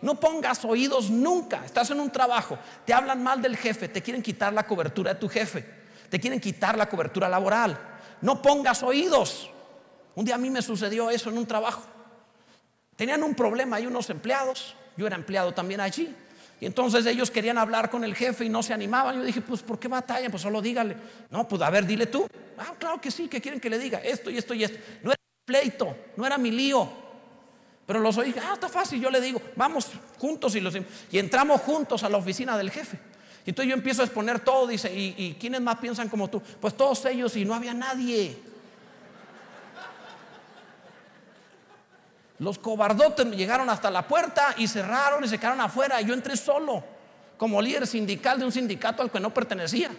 No 0.00 0.14
pongas 0.14 0.64
oídos 0.64 1.10
nunca. 1.10 1.64
Estás 1.64 1.90
en 1.90 2.00
un 2.00 2.10
trabajo. 2.10 2.58
Te 2.86 2.94
hablan 2.94 3.22
mal 3.22 3.42
del 3.42 3.56
jefe. 3.56 3.88
Te 3.88 4.00
quieren 4.00 4.22
quitar 4.22 4.52
la 4.52 4.66
cobertura 4.66 5.14
de 5.14 5.20
tu 5.20 5.28
jefe 5.28 5.78
te 6.08 6.18
quieren 6.18 6.40
quitar 6.40 6.76
la 6.76 6.88
cobertura 6.88 7.28
laboral. 7.28 7.78
No 8.20 8.40
pongas 8.42 8.82
oídos. 8.82 9.50
Un 10.14 10.24
día 10.24 10.34
a 10.34 10.38
mí 10.38 10.50
me 10.50 10.62
sucedió 10.62 11.10
eso 11.10 11.30
en 11.30 11.38
un 11.38 11.46
trabajo. 11.46 11.82
Tenían 12.96 13.22
un 13.22 13.34
problema 13.34 13.76
hay 13.76 13.86
unos 13.86 14.10
empleados, 14.10 14.74
yo 14.96 15.06
era 15.06 15.14
empleado 15.14 15.52
también 15.52 15.80
allí. 15.80 16.14
Y 16.60 16.66
entonces 16.66 17.06
ellos 17.06 17.30
querían 17.30 17.56
hablar 17.56 17.88
con 17.88 18.02
el 18.04 18.14
jefe 18.14 18.44
y 18.44 18.48
no 18.48 18.62
se 18.62 18.74
animaban. 18.74 19.16
Yo 19.16 19.24
dije, 19.24 19.40
pues 19.40 19.62
¿por 19.62 19.78
qué 19.78 19.86
batalla? 19.86 20.28
Pues 20.28 20.42
solo 20.42 20.60
dígale. 20.60 20.96
No, 21.30 21.46
pues 21.46 21.62
a 21.62 21.70
ver, 21.70 21.86
dile 21.86 22.06
tú. 22.06 22.26
Ah, 22.56 22.74
claro 22.78 23.00
que 23.00 23.10
sí, 23.10 23.28
que 23.28 23.40
quieren 23.40 23.60
que 23.60 23.70
le 23.70 23.78
diga 23.78 23.98
esto 23.98 24.30
y 24.30 24.38
esto 24.38 24.54
y 24.54 24.64
esto. 24.64 24.78
No 25.02 25.10
era 25.10 25.20
pleito, 25.44 25.96
no 26.16 26.26
era 26.26 26.36
mi 26.36 26.50
lío. 26.50 26.88
Pero 27.86 28.00
los 28.00 28.18
oí, 28.18 28.34
ah, 28.42 28.52
está 28.54 28.68
fácil, 28.68 29.00
yo 29.00 29.08
le 29.08 29.20
digo, 29.20 29.40
vamos 29.56 29.86
juntos 30.18 30.54
y, 30.56 30.60
los, 30.60 30.74
y 31.10 31.18
entramos 31.18 31.60
juntos 31.62 32.02
a 32.02 32.08
la 32.08 32.18
oficina 32.18 32.58
del 32.58 32.70
jefe. 32.70 32.98
Y 33.46 33.50
entonces 33.50 33.70
yo 33.70 33.74
empiezo 33.74 34.02
a 34.02 34.04
exponer 34.04 34.40
todo, 34.40 34.66
dice, 34.66 34.92
¿y, 34.92 35.14
¿y 35.16 35.36
quiénes 35.40 35.62
más 35.62 35.78
piensan 35.78 36.08
como 36.10 36.28
tú? 36.28 36.42
Pues 36.60 36.76
todos 36.76 37.02
ellos 37.06 37.34
y 37.36 37.46
no 37.46 37.54
había 37.54 37.72
nadie. 37.72 38.36
Los 42.38 42.58
cobardotes 42.58 43.26
llegaron 43.26 43.68
hasta 43.68 43.90
la 43.90 44.06
puerta 44.06 44.54
y 44.56 44.68
cerraron 44.68 45.24
y 45.24 45.28
se 45.28 45.38
quedaron 45.38 45.60
afuera. 45.60 46.00
Yo 46.00 46.14
entré 46.14 46.36
solo, 46.36 46.84
como 47.36 47.60
líder 47.60 47.86
sindical 47.86 48.38
de 48.38 48.44
un 48.44 48.52
sindicato 48.52 49.02
al 49.02 49.10
que 49.10 49.18
no 49.18 49.34
pertenecía. 49.34 49.90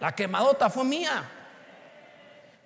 La 0.00 0.14
quemadota 0.14 0.68
fue 0.68 0.84
mía. 0.84 1.30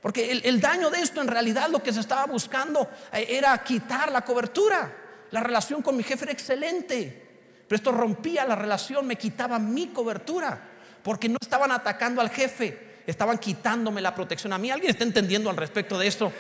Porque 0.01 0.31
el, 0.31 0.41
el, 0.45 0.61
daño 0.61 0.89
de 0.89 1.01
esto 1.01 1.21
en 1.21 1.29
realidad 1.29 1.69
lo 1.69 1.83
que 1.83 1.93
se 1.93 2.01
estaba 2.01 2.25
buscando 2.25 2.89
eh, 3.13 3.27
era 3.29 3.57
quitar 3.63 4.11
la 4.11 4.23
cobertura. 4.23 4.91
La 5.31 5.41
relación 5.41 5.83
con 5.83 5.97
mi 5.97 6.03
jefe 6.03 6.25
era 6.25 6.33
excelente. 6.33 7.29
Pero 7.71 7.77
esto 7.77 7.93
rompía 7.93 8.45
la 8.47 8.57
relación, 8.57 9.07
me 9.07 9.15
quitaba 9.15 9.61
mi 9.61 9.89
cobertura, 9.89 10.61
porque 11.05 11.29
no 11.29 11.37
estaban 11.41 11.71
atacando 11.71 12.21
al 12.21 12.29
jefe, 12.29 13.03
estaban 13.07 13.39
quitándome 13.39 14.01
la 14.01 14.13
protección 14.13 14.53
a 14.53 14.59
mí. 14.59 14.73
¿Alguien 14.73 14.91
está 14.91 15.05
entendiendo 15.05 15.51
al 15.51 15.57
respecto 15.57 15.97
de 15.97 16.09
esto? 16.09 16.33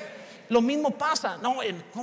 Lo 0.51 0.61
mismo 0.61 0.91
pasa, 0.91 1.39
no, 1.41 1.59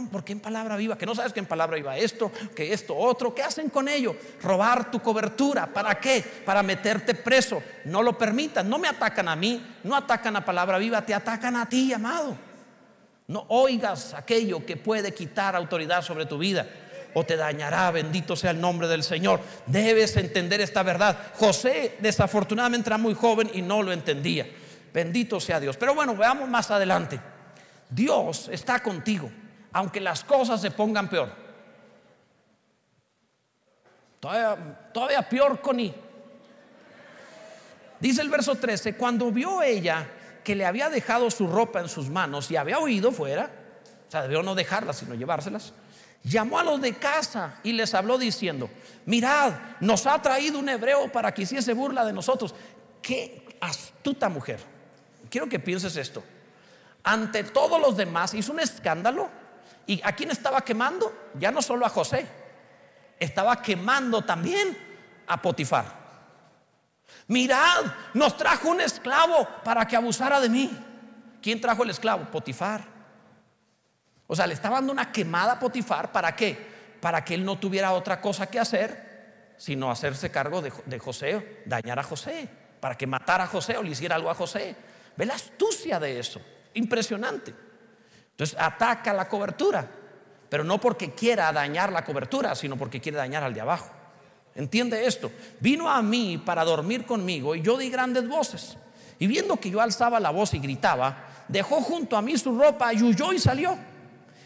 ¿por 0.10 0.24
qué 0.24 0.32
en 0.32 0.40
palabra 0.40 0.78
viva? 0.78 0.98
Que 0.98 1.06
no 1.06 1.14
sabes 1.14 1.34
que 1.34 1.42
en 1.42 1.46
palabra 1.46 1.76
viva 1.76 1.98
esto, 1.98 2.32
que 2.56 2.72
esto, 2.72 2.96
otro. 2.96 3.36
¿Qué 3.36 3.44
hacen 3.44 3.70
con 3.70 3.90
ello? 3.90 4.16
Robar 4.42 4.90
tu 4.90 5.02
cobertura. 5.02 5.68
¿Para 5.68 6.00
qué? 6.00 6.24
Para 6.46 6.64
meterte 6.64 7.14
preso. 7.14 7.62
No 7.84 8.02
lo 8.02 8.18
permitan. 8.18 8.70
No 8.70 8.80
me 8.80 8.88
atacan 8.88 9.28
a 9.28 9.36
mí, 9.36 9.62
no 9.84 9.98
atacan 9.98 10.38
a 10.38 10.46
palabra 10.46 10.78
viva, 10.78 11.06
te 11.06 11.14
atacan 11.14 11.58
a 11.58 11.68
ti, 11.68 11.92
amado. 11.92 12.38
No 13.28 13.46
oigas 13.50 14.14
aquello 14.14 14.66
que 14.66 14.78
puede 14.78 15.14
quitar 15.14 15.54
autoridad 15.54 16.02
sobre 16.02 16.26
tu 16.26 16.38
vida 16.38 16.66
o 17.16 17.26
te 17.26 17.36
dañará. 17.36 17.92
Bendito 17.92 18.38
sea 18.38 18.52
el 18.52 18.62
nombre 18.62 18.88
del 18.88 19.04
Señor. 19.04 19.42
Debes 19.66 20.16
entender 20.16 20.62
esta 20.62 20.84
verdad. 20.84 21.18
José 21.36 21.98
desafortunadamente 22.00 22.88
era 22.88 22.98
muy 22.98 23.14
joven 23.14 23.52
y 23.54 23.62
no 23.62 23.84
lo 23.84 23.92
entendía. 23.92 24.48
Bendito 24.94 25.42
sea 25.42 25.60
Dios. 25.60 25.76
Pero 25.76 25.94
bueno, 25.94 26.16
veamos 26.16 26.48
más 26.48 26.72
adelante. 26.72 27.20
Dios 27.89 28.50
está 28.52 28.82
contigo, 28.82 29.30
aunque 29.71 30.02
las 30.02 30.23
cosas 30.23 30.62
se 30.62 30.71
pongan 30.71 31.10
peor. 31.10 31.47
Todavía, 34.19 35.28
peor 35.30 35.62
con 35.62 35.80
I. 35.80 35.93
Dice 38.00 38.21
el 38.21 38.30
verso 38.30 38.56
13, 38.56 38.95
cuando 38.95 39.32
vio 39.32 39.62
ella 39.62 40.08
que 40.43 40.56
le 40.56 40.65
había 40.65 40.89
dejado 40.89 41.30
su 41.32 41.47
ropa 41.47 41.80
en 41.80 41.89
sus 41.89 42.10
manos 42.10 42.50
y 42.52 42.56
había 42.56 42.80
oído 42.80 43.12
fuera, 43.12 43.50
o 44.08 44.12
sea, 44.12 44.21
debió 44.23 44.43
no 44.43 44.56
dejarlas, 44.56 44.97
sino 44.97 45.15
llevárselas, 45.15 45.73
llamó 46.23 46.60
a 46.60 46.63
los 46.63 46.82
de 46.82 46.93
casa 46.93 47.60
y 47.63 47.73
les 47.73 47.93
habló 47.93 48.17
diciendo, 48.17 48.69
mirad, 49.06 49.54
nos 49.80 50.06
ha 50.08 50.21
traído 50.21 50.60
un 50.60 50.69
hebreo 50.69 51.12
para 51.12 51.34
que 51.34 51.43
hiciese 51.43 51.73
burla 51.73 52.06
de 52.06 52.13
nosotros. 52.13 52.54
Qué 53.02 53.58
astuta 53.62 54.30
mujer. 54.30 54.60
Quiero 55.30 55.47
que 55.47 55.60
pienses 55.60 55.95
esto. 55.95 56.23
Ante 57.08 57.46
todos 57.46 57.80
los 57.80 57.96
demás 57.96 58.34
hizo 58.34 58.52
un 58.52 58.60
escándalo. 58.60 59.30
¿Y 59.86 60.02
a 60.04 60.12
quién 60.12 60.30
estaba 60.30 60.60
quemando? 60.60 61.30
Ya 61.36 61.52
no 61.52 61.62
solo 61.62 61.86
a 61.86 61.89
José, 61.89 62.28
estaba 63.17 63.62
quemando 63.62 64.24
también 64.24 64.78
a 65.26 65.41
Potifar. 65.41 65.86
Mirad, 67.28 67.86
nos 68.13 68.36
trajo 68.36 68.67
un 68.67 68.82
esclavo 68.82 69.48
para 69.63 69.88
que 69.88 69.96
abusara 69.96 70.41
de 70.41 70.50
mí. 70.50 70.70
¿Quién 71.41 71.62
trajo 71.62 71.84
el 71.84 71.91
esclavo? 71.91 72.26
Potifar. 72.26 72.84
O 74.28 74.36
sea, 74.36 74.46
le 74.46 74.54
estaba 74.54 74.76
dando 74.76 74.91
una 74.91 75.10
quemada 75.10 75.54
a 75.54 75.60
Potifar. 75.60 76.12
¿Para 76.12 76.36
qué? 76.36 76.58
Para 77.00 77.24
que 77.24 77.36
él 77.36 77.46
no 77.46 77.58
tuviera 77.58 77.93
otra 77.93 78.20
cosa 78.20 78.48
que 78.48 78.60
hacer, 78.60 79.54
sino 79.56 79.89
hacerse 79.89 80.30
cargo 80.30 80.62
de, 80.62 81.00
José, 81.00 81.62
dañar 81.65 82.00
a 82.00 82.04
José, 82.04 82.50
para 82.82 82.98
que 82.98 83.08
matara 83.08 83.46
a 83.46 83.48
José 83.48 83.78
o 83.78 83.84
le 83.84 83.91
hiciera 83.91 84.15
algo 84.15 84.30
a 84.30 84.36
José. 84.36 84.76
Ve 85.15 85.26
la 85.26 85.36
astucia 85.36 86.02
de 86.02 86.19
eso. 86.19 86.42
Impresionante. 86.78 87.54
Entonces 88.32 88.56
ataca 88.60 89.12
la 89.13 89.28
cobertura, 89.28 89.90
pero 90.48 90.63
no 90.63 90.80
porque 90.80 91.12
quiera 91.13 91.52
dañar 91.52 91.92
la 91.92 92.06
cobertura, 92.06 92.54
sino 92.54 92.78
porque 92.78 93.02
quiere 93.02 93.17
dañar 93.17 93.44
al 93.44 93.54
de 93.54 93.62
abajo. 93.62 93.92
¿Entiende 94.54 95.06
esto? 95.06 95.32
Vino 95.60 95.90
a 95.90 96.02
mí 96.02 96.38
para 96.38 96.63
dormir 96.63 97.06
conmigo 97.06 97.56
y 97.56 97.62
yo 97.62 97.78
di 97.78 97.90
grandes 97.90 98.28
voces. 98.28 98.78
Y 99.19 99.25
viendo 99.25 99.58
que 99.58 99.71
yo 99.71 99.82
alzaba 99.82 100.19
la 100.19 100.30
voz 100.30 100.54
y 100.54 100.60
gritaba, 100.60 101.46
dejó 101.48 101.82
junto 101.82 102.15
a 102.15 102.21
mí 102.21 102.38
su 102.38 102.58
ropa 102.58 102.94
y 102.94 103.02
huyó 103.02 103.34
y 103.34 103.40
salió. 103.40 103.75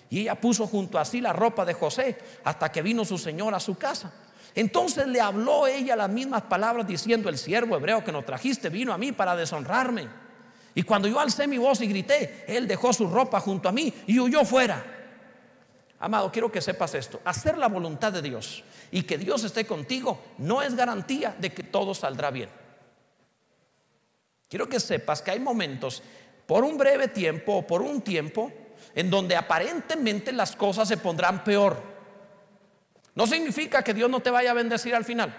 Y 0.09 0.21
ella 0.21 0.35
puso 0.35 0.67
junto 0.67 0.97
a 0.97 1.05
sí 1.05 1.19
la 1.19 1.33
ropa 1.33 1.65
de 1.65 1.73
José 1.73 2.17
hasta 2.45 2.71
que 2.71 2.81
vino 2.81 3.03
su 3.03 3.17
señor 3.17 3.53
a 3.53 3.59
su 3.59 3.77
casa. 3.77 4.13
Entonces 4.55 5.07
le 5.07 5.19
habló 5.19 5.67
ella 5.67 5.97
las 5.97 6.09
mismas 6.09 6.43
palabras 6.43 6.87
diciendo, 6.87 7.27
el 7.27 7.37
siervo 7.37 7.75
hebreo 7.75 8.03
que 8.03 8.11
nos 8.13 8.25
trajiste 8.25 8.69
vino 8.69 8.93
a 8.93 8.97
mí 8.97 9.11
para 9.11 9.35
deshonrarme. 9.35 10.30
Y 10.73 10.83
cuando 10.83 11.07
yo 11.07 11.19
alcé 11.19 11.47
mi 11.47 11.57
voz 11.57 11.81
y 11.81 11.87
grité, 11.87 12.45
él 12.47 12.67
dejó 12.67 12.93
su 12.93 13.07
ropa 13.07 13.39
junto 13.39 13.67
a 13.67 13.71
mí 13.71 13.93
y 14.07 14.19
huyó 14.19 14.45
fuera. 14.45 14.83
Amado, 15.99 16.31
quiero 16.31 16.51
que 16.51 16.61
sepas 16.61 16.95
esto. 16.95 17.21
Hacer 17.25 17.57
la 17.57 17.67
voluntad 17.67 18.11
de 18.11 18.21
Dios 18.21 18.63
y 18.91 19.03
que 19.03 19.17
Dios 19.17 19.43
esté 19.43 19.65
contigo 19.65 20.19
no 20.39 20.61
es 20.61 20.75
garantía 20.75 21.35
de 21.37 21.51
que 21.51 21.63
todo 21.63 21.93
saldrá 21.93 22.31
bien. 22.31 22.49
Quiero 24.49 24.67
que 24.67 24.79
sepas 24.79 25.21
que 25.21 25.31
hay 25.31 25.39
momentos, 25.39 26.01
por 26.45 26.63
un 26.63 26.77
breve 26.77 27.07
tiempo 27.07 27.57
o 27.57 27.67
por 27.67 27.81
un 27.81 28.01
tiempo, 28.01 28.51
en 28.95 29.09
donde 29.09 29.35
aparentemente 29.35 30.31
las 30.31 30.55
cosas 30.55 30.87
se 30.87 30.97
pondrán 30.97 31.43
peor. 31.43 31.81
No 33.15 33.27
significa 33.27 33.83
que 33.83 33.93
Dios 33.93 34.09
no 34.09 34.21
te 34.21 34.29
vaya 34.29 34.51
a 34.51 34.55
bendecir 34.55 34.95
al 34.95 35.05
final. 35.05 35.33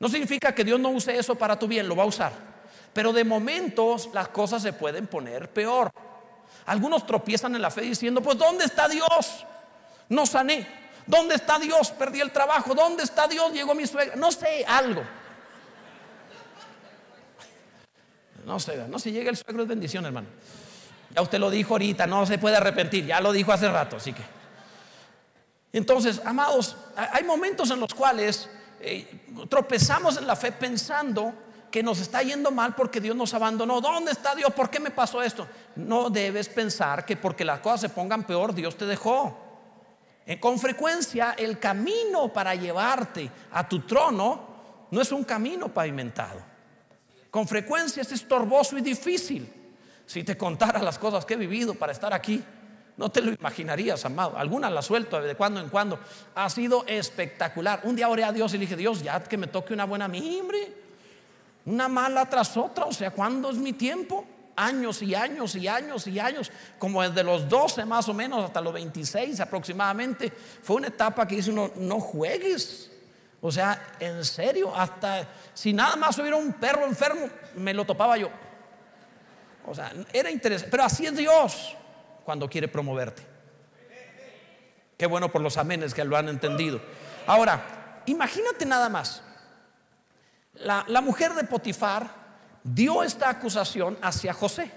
No 0.00 0.08
significa 0.08 0.54
que 0.54 0.64
Dios 0.64 0.80
no 0.80 0.90
use 0.90 1.16
eso 1.16 1.34
para 1.34 1.58
tu 1.58 1.68
bien, 1.68 1.88
lo 1.88 1.94
va 1.94 2.04
a 2.04 2.06
usar. 2.06 2.53
Pero 2.94 3.12
de 3.12 3.24
momentos 3.24 4.08
las 4.14 4.28
cosas 4.28 4.62
se 4.62 4.72
pueden 4.72 5.06
poner 5.06 5.50
peor. 5.50 5.90
Algunos 6.66 7.06
tropiezan 7.06 7.54
en 7.54 7.60
la 7.60 7.70
fe 7.70 7.82
diciendo, 7.82 8.22
pues 8.22 8.38
¿dónde 8.38 8.64
está 8.64 8.88
Dios? 8.88 9.44
No 10.08 10.24
sané. 10.24 10.66
¿Dónde 11.06 11.34
está 11.34 11.58
Dios? 11.58 11.90
Perdí 11.90 12.20
el 12.20 12.30
trabajo. 12.30 12.74
¿Dónde 12.74 13.02
está 13.02 13.28
Dios? 13.28 13.52
Llegó 13.52 13.74
mi 13.74 13.86
suegra. 13.86 14.16
No 14.16 14.32
sé, 14.32 14.64
algo. 14.66 15.02
No 18.46 18.60
sé, 18.60 18.76
no 18.88 18.98
si 18.98 19.10
llega 19.10 19.30
el 19.30 19.36
suegro 19.36 19.62
es 19.62 19.68
bendición, 19.68 20.04
hermano. 20.04 20.28
Ya 21.14 21.22
usted 21.22 21.38
lo 21.38 21.50
dijo 21.50 21.74
ahorita, 21.74 22.06
no 22.06 22.26
se 22.26 22.38
puede 22.38 22.56
arrepentir, 22.56 23.06
ya 23.06 23.20
lo 23.20 23.32
dijo 23.32 23.52
hace 23.52 23.70
rato, 23.70 23.96
así 23.96 24.12
que. 24.12 24.22
Entonces, 25.72 26.20
amados, 26.24 26.76
hay 26.96 27.24
momentos 27.24 27.70
en 27.70 27.80
los 27.80 27.94
cuales 27.94 28.48
eh, 28.80 29.26
tropezamos 29.48 30.16
en 30.18 30.26
la 30.26 30.36
fe 30.36 30.52
pensando 30.52 31.32
que 31.74 31.82
nos 31.82 31.98
está 31.98 32.22
yendo 32.22 32.52
mal 32.52 32.76
porque 32.76 33.00
Dios 33.00 33.16
nos 33.16 33.34
abandonó. 33.34 33.80
¿Dónde 33.80 34.12
está 34.12 34.32
Dios? 34.36 34.54
¿Por 34.54 34.70
qué 34.70 34.78
me 34.78 34.92
pasó 34.92 35.20
esto? 35.20 35.44
No 35.74 36.08
debes 36.08 36.48
pensar 36.48 37.04
que 37.04 37.16
porque 37.16 37.44
las 37.44 37.58
cosas 37.58 37.80
se 37.80 37.88
pongan 37.88 38.22
peor, 38.22 38.54
Dios 38.54 38.76
te 38.76 38.86
dejó. 38.86 39.36
Eh, 40.24 40.38
con 40.38 40.60
frecuencia, 40.60 41.34
el 41.36 41.58
camino 41.58 42.32
para 42.32 42.54
llevarte 42.54 43.28
a 43.50 43.68
tu 43.68 43.80
trono 43.80 44.86
no 44.92 45.00
es 45.00 45.10
un 45.10 45.24
camino 45.24 45.68
pavimentado. 45.68 46.40
Con 47.28 47.48
frecuencia 47.48 48.02
es 48.02 48.12
estorboso 48.12 48.78
y 48.78 48.80
difícil. 48.80 49.52
Si 50.06 50.22
te 50.22 50.36
contara 50.36 50.80
las 50.80 50.96
cosas 50.96 51.24
que 51.24 51.34
he 51.34 51.36
vivido 51.36 51.74
para 51.74 51.90
estar 51.90 52.14
aquí, 52.14 52.40
no 52.96 53.08
te 53.08 53.20
lo 53.20 53.32
imaginarías, 53.32 54.04
amado. 54.04 54.38
Algunas 54.38 54.70
las 54.70 54.86
suelto 54.86 55.20
de 55.20 55.34
cuando 55.34 55.58
en 55.58 55.70
cuando. 55.70 55.98
Ha 56.36 56.48
sido 56.50 56.84
espectacular. 56.86 57.80
Un 57.82 57.96
día 57.96 58.08
oré 58.08 58.22
a 58.22 58.30
Dios 58.30 58.54
y 58.54 58.58
le 58.58 58.60
dije, 58.60 58.76
Dios, 58.76 59.02
ya 59.02 59.20
que 59.24 59.36
me 59.36 59.48
toque 59.48 59.74
una 59.74 59.86
buena 59.86 60.06
mimbre. 60.06 60.83
Una 61.66 61.88
mala 61.88 62.28
tras 62.28 62.56
otra. 62.56 62.84
O 62.84 62.92
sea, 62.92 63.10
¿cuándo 63.10 63.50
es 63.50 63.56
mi 63.56 63.72
tiempo? 63.72 64.24
Años 64.56 65.02
y 65.02 65.14
años 65.14 65.56
y 65.56 65.66
años 65.66 66.06
y 66.06 66.18
años. 66.20 66.52
Como 66.78 67.02
desde 67.02 67.24
los 67.24 67.48
12 67.48 67.84
más 67.84 68.08
o 68.08 68.14
menos 68.14 68.44
hasta 68.44 68.60
los 68.60 68.72
26 68.72 69.40
aproximadamente. 69.40 70.30
Fue 70.30 70.76
una 70.76 70.88
etapa 70.88 71.26
que 71.26 71.36
dice 71.36 71.50
uno, 71.50 71.70
no 71.76 72.00
juegues. 72.00 72.90
O 73.40 73.52
sea, 73.52 73.94
en 74.00 74.24
serio, 74.24 74.74
hasta 74.74 75.28
si 75.52 75.72
nada 75.72 75.96
más 75.96 76.18
hubiera 76.18 76.36
un 76.36 76.54
perro 76.54 76.86
enfermo, 76.86 77.28
me 77.56 77.74
lo 77.74 77.84
topaba 77.84 78.16
yo. 78.16 78.30
O 79.66 79.74
sea, 79.74 79.92
era 80.12 80.30
interesante. 80.30 80.70
Pero 80.70 80.84
así 80.84 81.06
es 81.06 81.16
Dios 81.16 81.76
cuando 82.24 82.48
quiere 82.48 82.68
promoverte. 82.68 83.22
Qué 84.96 85.06
bueno 85.06 85.30
por 85.30 85.42
los 85.42 85.56
amenes 85.56 85.92
que 85.92 86.04
lo 86.04 86.16
han 86.16 86.28
entendido. 86.28 86.80
Ahora, 87.26 88.02
imagínate 88.06 88.64
nada 88.64 88.88
más. 88.88 89.22
La, 90.54 91.00
mujer 91.00 91.34
de 91.34 91.44
Potifar 91.44 92.08
dio 92.62 93.02
esta 93.02 93.28
acusación 93.28 93.98
hacia 94.00 94.32
José 94.32 94.70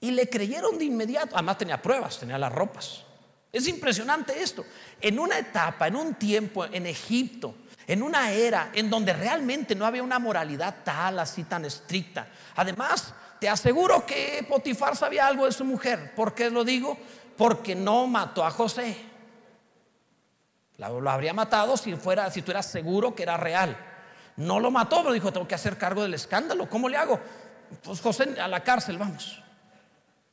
y 0.00 0.10
le 0.10 0.28
creyeron 0.28 0.78
de 0.78 0.84
inmediato. 0.84 1.34
Además 1.34 1.58
tenía 1.58 1.80
pruebas, 1.80 2.18
tenía 2.18 2.38
las 2.38 2.52
ropas. 2.52 3.02
Es 3.50 3.66
impresionante 3.66 4.42
esto. 4.42 4.64
En 5.00 5.18
una 5.18 5.38
etapa, 5.38 5.86
en 5.86 5.96
un 5.96 6.14
tiempo 6.14 6.64
en 6.66 6.86
Egipto, 6.86 7.54
en 7.86 8.02
una 8.02 8.30
era 8.32 8.70
en 8.74 8.90
donde 8.90 9.12
realmente 9.12 9.74
no 9.74 9.86
había 9.86 10.02
una 10.02 10.18
moralidad 10.18 10.76
tal, 10.84 11.18
así 11.18 11.44
tan 11.44 11.64
estricta. 11.64 12.26
Además, 12.56 13.14
te 13.38 13.48
aseguro 13.48 14.04
que 14.04 14.44
Potifar 14.48 14.96
sabía 14.96 15.26
algo 15.26 15.46
de 15.46 15.52
su 15.52 15.64
mujer. 15.64 16.14
¿Por 16.14 16.34
qué 16.34 16.50
lo 16.50 16.64
digo? 16.64 16.98
Porque 17.36 17.74
no 17.74 18.06
mató 18.06 18.44
a 18.44 18.50
José. 18.50 18.96
Lo 20.76 21.10
habría 21.10 21.32
matado 21.32 21.76
si 21.76 21.94
fuera, 21.94 22.30
si 22.30 22.42
tú 22.42 22.50
eras 22.50 22.66
seguro 22.66 23.14
que 23.14 23.22
era 23.22 23.36
real. 23.36 23.76
No 24.36 24.58
lo 24.58 24.70
mató, 24.70 25.02
pero 25.02 25.12
dijo, 25.12 25.32
tengo 25.32 25.46
que 25.46 25.54
hacer 25.54 25.78
cargo 25.78 26.02
del 26.02 26.14
escándalo. 26.14 26.68
¿Cómo 26.68 26.88
le 26.88 26.96
hago? 26.96 27.20
Pues 27.82 28.00
José 28.00 28.34
a 28.40 28.48
la 28.48 28.62
cárcel, 28.62 28.98
vamos. 28.98 29.42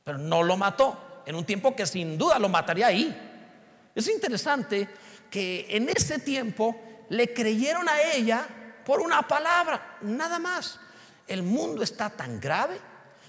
Pero 0.04 0.18
no 0.18 0.42
lo 0.42 0.56
mató 0.56 1.22
en 1.26 1.36
un 1.36 1.44
tiempo 1.44 1.76
que 1.76 1.86
sin 1.86 2.18
duda 2.18 2.38
lo 2.38 2.48
mataría 2.48 2.88
ahí. 2.88 3.90
Es 3.94 4.08
interesante 4.08 4.88
que 5.30 5.66
en 5.68 5.88
ese 5.88 6.18
tiempo 6.18 6.76
le 7.08 7.32
creyeron 7.32 7.88
a 7.88 8.00
ella 8.00 8.46
por 8.84 9.00
una 9.00 9.22
palabra, 9.22 9.98
nada 10.02 10.38
más. 10.38 10.80
El 11.26 11.42
mundo 11.42 11.82
está 11.82 12.10
tan 12.10 12.40
grave 12.40 12.78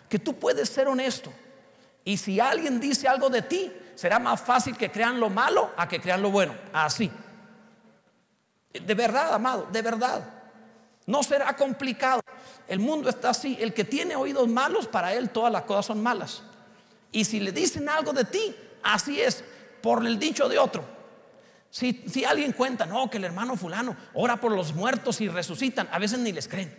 que 0.10 0.20
tú 0.20 0.40
puedes 0.40 0.70
ser 0.70 0.88
honesto. 0.88 1.32
Y 2.04 2.18
si 2.18 2.40
alguien 2.40 2.80
dice 2.80 3.08
algo 3.08 3.30
de 3.30 3.44
ti, 3.44 3.72
será 3.96 4.20
más 4.20 4.42
fácil 4.42 4.76
que 4.76 4.92
crean 4.92 5.20
lo 5.20 5.30
malo 5.30 5.72
a 5.78 5.88
que 5.88 6.02
crean 6.02 6.22
lo 6.22 6.32
bueno. 6.32 6.56
Así. 6.74 7.12
De 8.74 8.94
verdad, 8.96 9.34
amado, 9.34 9.68
de 9.72 9.82
verdad. 9.82 10.43
No 11.06 11.24
será 11.24 11.56
complicado. 11.56 12.22
El 12.68 12.80
mundo 12.80 13.10
está 13.10 13.32
así. 13.32 13.58
El 13.60 13.74
que 13.74 13.84
tiene 13.84 14.16
oídos 14.16 14.48
malos, 14.48 14.88
para 14.88 15.14
él 15.14 15.30
todas 15.30 15.52
las 15.52 15.64
cosas 15.64 15.88
son 15.88 16.02
malas. 16.02 16.44
Y 17.12 17.26
si 17.26 17.40
le 17.40 17.52
dicen 17.52 17.90
algo 17.90 18.14
de 18.14 18.26
ti, 18.26 18.56
así 18.84 19.22
es, 19.22 19.44
por 19.82 20.06
el 20.06 20.18
dicho 20.18 20.48
de 20.50 20.58
otro. 20.58 20.84
Si, 21.70 22.04
si 22.08 22.24
alguien 22.24 22.54
cuenta, 22.54 22.86
no, 22.86 23.10
que 23.10 23.18
el 23.18 23.24
hermano 23.24 23.56
fulano 23.56 23.96
ora 24.14 24.38
por 24.38 24.52
los 24.52 24.74
muertos 24.74 25.22
y 25.22 25.28
resucitan, 25.28 25.90
a 25.92 26.00
veces 26.00 26.20
ni 26.20 26.32
les 26.32 26.48
creen. 26.48 26.74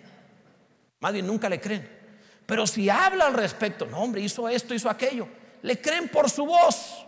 Más 1.00 1.12
bien 1.12 1.26
nunca 1.26 1.48
le 1.48 1.60
creen. 1.60 1.88
Pero 2.46 2.66
si 2.66 2.88
habla 2.90 3.26
al 3.26 3.34
respecto, 3.34 3.86
no, 3.86 3.98
hombre, 3.98 4.20
hizo 4.20 4.48
esto, 4.48 4.74
hizo 4.74 4.88
aquello, 4.88 5.28
le 5.62 5.80
creen 5.80 6.08
por 6.08 6.30
su 6.30 6.46
voz. 6.46 7.04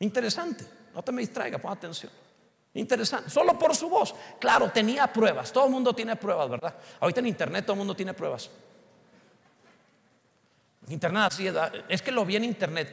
Interesante, 0.00 0.64
no 0.94 1.02
te 1.02 1.12
me 1.12 1.22
distraiga, 1.22 1.58
pon 1.58 1.72
atención. 1.72 2.12
Interesante, 2.78 3.28
solo 3.28 3.58
por 3.58 3.74
su 3.74 3.88
voz. 3.88 4.14
Claro, 4.38 4.70
tenía 4.70 5.12
pruebas, 5.12 5.52
todo 5.52 5.64
el 5.64 5.72
mundo 5.72 5.92
tiene 5.94 6.14
pruebas, 6.14 6.48
¿verdad? 6.48 6.74
Ahorita 7.00 7.18
en 7.18 7.26
internet 7.26 7.64
todo 7.64 7.74
el 7.74 7.78
mundo 7.78 7.96
tiene 7.96 8.14
pruebas. 8.14 8.48
Internet 10.88 11.22
así 11.26 11.50
es 11.88 12.00
que 12.00 12.12
lo 12.12 12.24
vi 12.24 12.36
en 12.36 12.44
internet. 12.44 12.88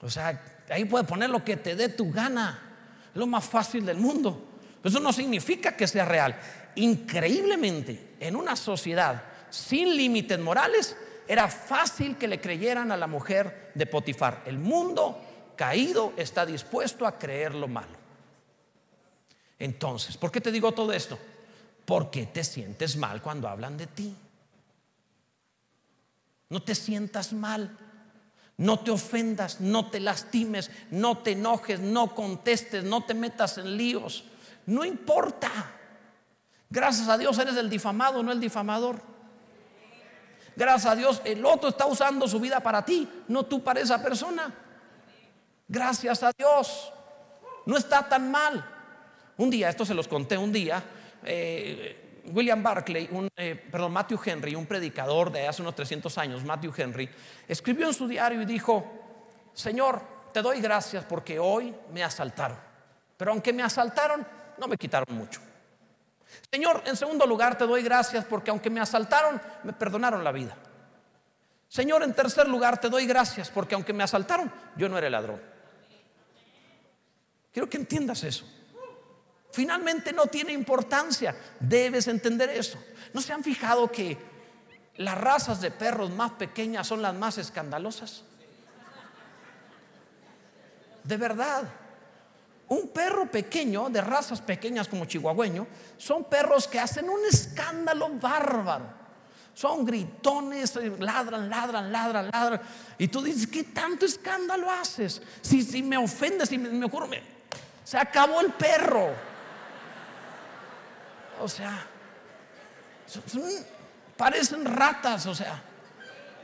O 0.00 0.08
sea, 0.08 0.40
ahí 0.70 0.84
puedes 0.84 1.08
poner 1.08 1.28
lo 1.28 1.44
que 1.44 1.56
te 1.56 1.74
dé 1.74 1.88
tu 1.88 2.12
gana. 2.12 2.62
Es 3.10 3.16
lo 3.16 3.26
más 3.26 3.44
fácil 3.44 3.84
del 3.84 3.98
mundo. 3.98 4.40
Eso 4.84 5.00
no 5.00 5.12
significa 5.12 5.76
que 5.76 5.88
sea 5.88 6.04
real. 6.04 6.38
Increíblemente, 6.76 8.14
en 8.20 8.36
una 8.36 8.54
sociedad 8.54 9.24
sin 9.50 9.96
límites 9.96 10.38
morales, 10.38 10.96
era 11.26 11.48
fácil 11.48 12.16
que 12.16 12.28
le 12.28 12.40
creyeran 12.40 12.92
a 12.92 12.96
la 12.96 13.08
mujer 13.08 13.72
de 13.74 13.86
Potifar. 13.86 14.42
El 14.46 14.58
mundo 14.58 15.20
caído 15.56 16.12
está 16.16 16.46
dispuesto 16.46 17.06
a 17.06 17.18
creer 17.18 17.54
lo 17.54 17.66
malo. 17.66 17.96
Entonces, 19.58 20.16
¿por 20.16 20.30
qué 20.30 20.40
te 20.40 20.52
digo 20.52 20.72
todo 20.72 20.92
esto? 20.92 21.18
Porque 21.84 22.26
te 22.26 22.44
sientes 22.44 22.96
mal 22.96 23.22
cuando 23.22 23.48
hablan 23.48 23.76
de 23.76 23.86
ti. 23.86 24.14
No 26.50 26.62
te 26.62 26.74
sientas 26.74 27.32
mal. 27.32 27.76
No 28.58 28.80
te 28.80 28.90
ofendas, 28.90 29.60
no 29.60 29.90
te 29.90 30.00
lastimes, 30.00 30.70
no 30.90 31.18
te 31.18 31.32
enojes, 31.32 31.78
no 31.78 32.14
contestes, 32.14 32.84
no 32.84 33.04
te 33.04 33.12
metas 33.12 33.58
en 33.58 33.76
líos. 33.76 34.24
No 34.64 34.84
importa. 34.84 35.50
Gracias 36.70 37.08
a 37.08 37.18
Dios 37.18 37.38
eres 37.38 37.56
el 37.56 37.68
difamado, 37.68 38.22
no 38.22 38.32
el 38.32 38.40
difamador. 38.40 39.00
Gracias 40.56 40.86
a 40.90 40.96
Dios 40.96 41.20
el 41.24 41.44
otro 41.44 41.68
está 41.68 41.84
usando 41.84 42.26
su 42.26 42.40
vida 42.40 42.60
para 42.60 42.82
ti, 42.82 43.06
no 43.28 43.44
tú 43.44 43.62
para 43.62 43.80
esa 43.80 44.02
persona. 44.02 44.52
Gracias 45.68 46.22
a 46.22 46.32
Dios. 46.36 46.92
No 47.66 47.76
está 47.76 48.08
tan 48.08 48.30
mal. 48.30 48.64
Un 49.36 49.50
día, 49.50 49.68
esto 49.68 49.84
se 49.84 49.94
los 49.94 50.08
conté 50.08 50.38
un 50.38 50.52
día, 50.52 50.82
eh, 51.22 52.22
William 52.32 52.62
Barclay, 52.62 53.08
un, 53.12 53.28
eh, 53.36 53.54
perdón, 53.70 53.92
Matthew 53.92 54.20
Henry, 54.24 54.54
un 54.54 54.66
predicador 54.66 55.30
de 55.30 55.46
hace 55.46 55.62
unos 55.62 55.74
300 55.74 56.16
años, 56.18 56.44
Matthew 56.44 56.72
Henry, 56.76 57.10
escribió 57.46 57.86
en 57.86 57.94
su 57.94 58.08
diario 58.08 58.40
y 58.40 58.46
dijo, 58.46 58.84
Señor, 59.52 60.00
te 60.32 60.42
doy 60.42 60.60
gracias 60.60 61.04
porque 61.04 61.38
hoy 61.38 61.74
me 61.92 62.02
asaltaron. 62.02 62.58
Pero 63.16 63.32
aunque 63.32 63.52
me 63.52 63.62
asaltaron, 63.62 64.26
no 64.58 64.66
me 64.68 64.76
quitaron 64.76 65.14
mucho. 65.14 65.40
Señor, 66.50 66.82
en 66.86 66.96
segundo 66.96 67.26
lugar, 67.26 67.56
te 67.56 67.66
doy 67.66 67.82
gracias 67.82 68.24
porque 68.24 68.50
aunque 68.50 68.70
me 68.70 68.80
asaltaron, 68.80 69.40
me 69.64 69.72
perdonaron 69.72 70.24
la 70.24 70.32
vida. 70.32 70.56
Señor, 71.68 72.02
en 72.02 72.14
tercer 72.14 72.48
lugar, 72.48 72.80
te 72.80 72.88
doy 72.88 73.06
gracias 73.06 73.50
porque 73.50 73.74
aunque 73.74 73.92
me 73.92 74.02
asaltaron, 74.02 74.52
yo 74.76 74.88
no 74.88 74.96
era 74.98 75.06
el 75.06 75.12
ladrón. 75.12 75.55
Quiero 77.56 77.70
que 77.70 77.78
entiendas 77.78 78.22
eso. 78.22 78.44
finalmente 79.50 80.12
no 80.12 80.26
tiene 80.26 80.52
importancia. 80.52 81.34
Debes 81.58 82.06
entender 82.06 82.50
eso. 82.50 82.78
¿No 83.14 83.22
se 83.22 83.32
han 83.32 83.42
fijado 83.42 83.90
que 83.90 84.18
las 84.98 85.16
razas 85.16 85.62
de 85.62 85.70
perros 85.70 86.10
más 86.10 86.32
pequeñas 86.32 86.86
son 86.86 87.00
las 87.00 87.14
más 87.14 87.38
escandalosas? 87.38 88.24
De 91.02 91.16
verdad. 91.16 91.62
Un 92.68 92.88
perro 92.88 93.30
pequeño, 93.30 93.88
de 93.88 94.02
razas 94.02 94.42
pequeñas 94.42 94.86
como 94.86 95.06
chihuahueño, 95.06 95.66
son 95.96 96.24
perros 96.24 96.68
que 96.68 96.78
hacen 96.78 97.08
un 97.08 97.20
escándalo 97.24 98.10
bárbaro. 98.20 98.84
Son 99.54 99.82
gritones, 99.82 100.76
ladran, 100.98 101.48
ladran, 101.48 101.90
ladran, 101.90 102.30
ladran. 102.30 102.60
Y 102.98 103.08
tú 103.08 103.22
dices, 103.22 103.46
¿qué 103.46 103.64
tanto 103.64 104.04
escándalo 104.04 104.70
haces? 104.70 105.22
Si, 105.40 105.62
si 105.62 105.82
me 105.82 105.96
ofendes, 105.96 106.50
si 106.50 106.58
me, 106.58 106.68
me 106.68 106.84
se 107.86 107.96
acabó 107.96 108.40
el 108.40 108.50
perro. 108.52 109.10
O 111.40 111.48
sea, 111.48 111.86
parecen 114.16 114.64
ratas, 114.64 115.24
o 115.26 115.34
sea, 115.34 115.62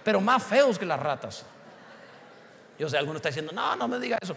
pero 0.05 0.20
más 0.20 0.40
feos 0.45 0.78
que 0.78 0.86
las 0.86 1.01
ratas. 1.01 1.45
Yo 2.78 2.88
sé, 2.88 2.97
alguno 2.97 3.16
está 3.16 3.30
diciendo, 3.30 3.51
no, 3.53 3.74
no 3.74 3.88
me 3.88 3.99
diga 3.99 4.18
eso. 4.22 4.36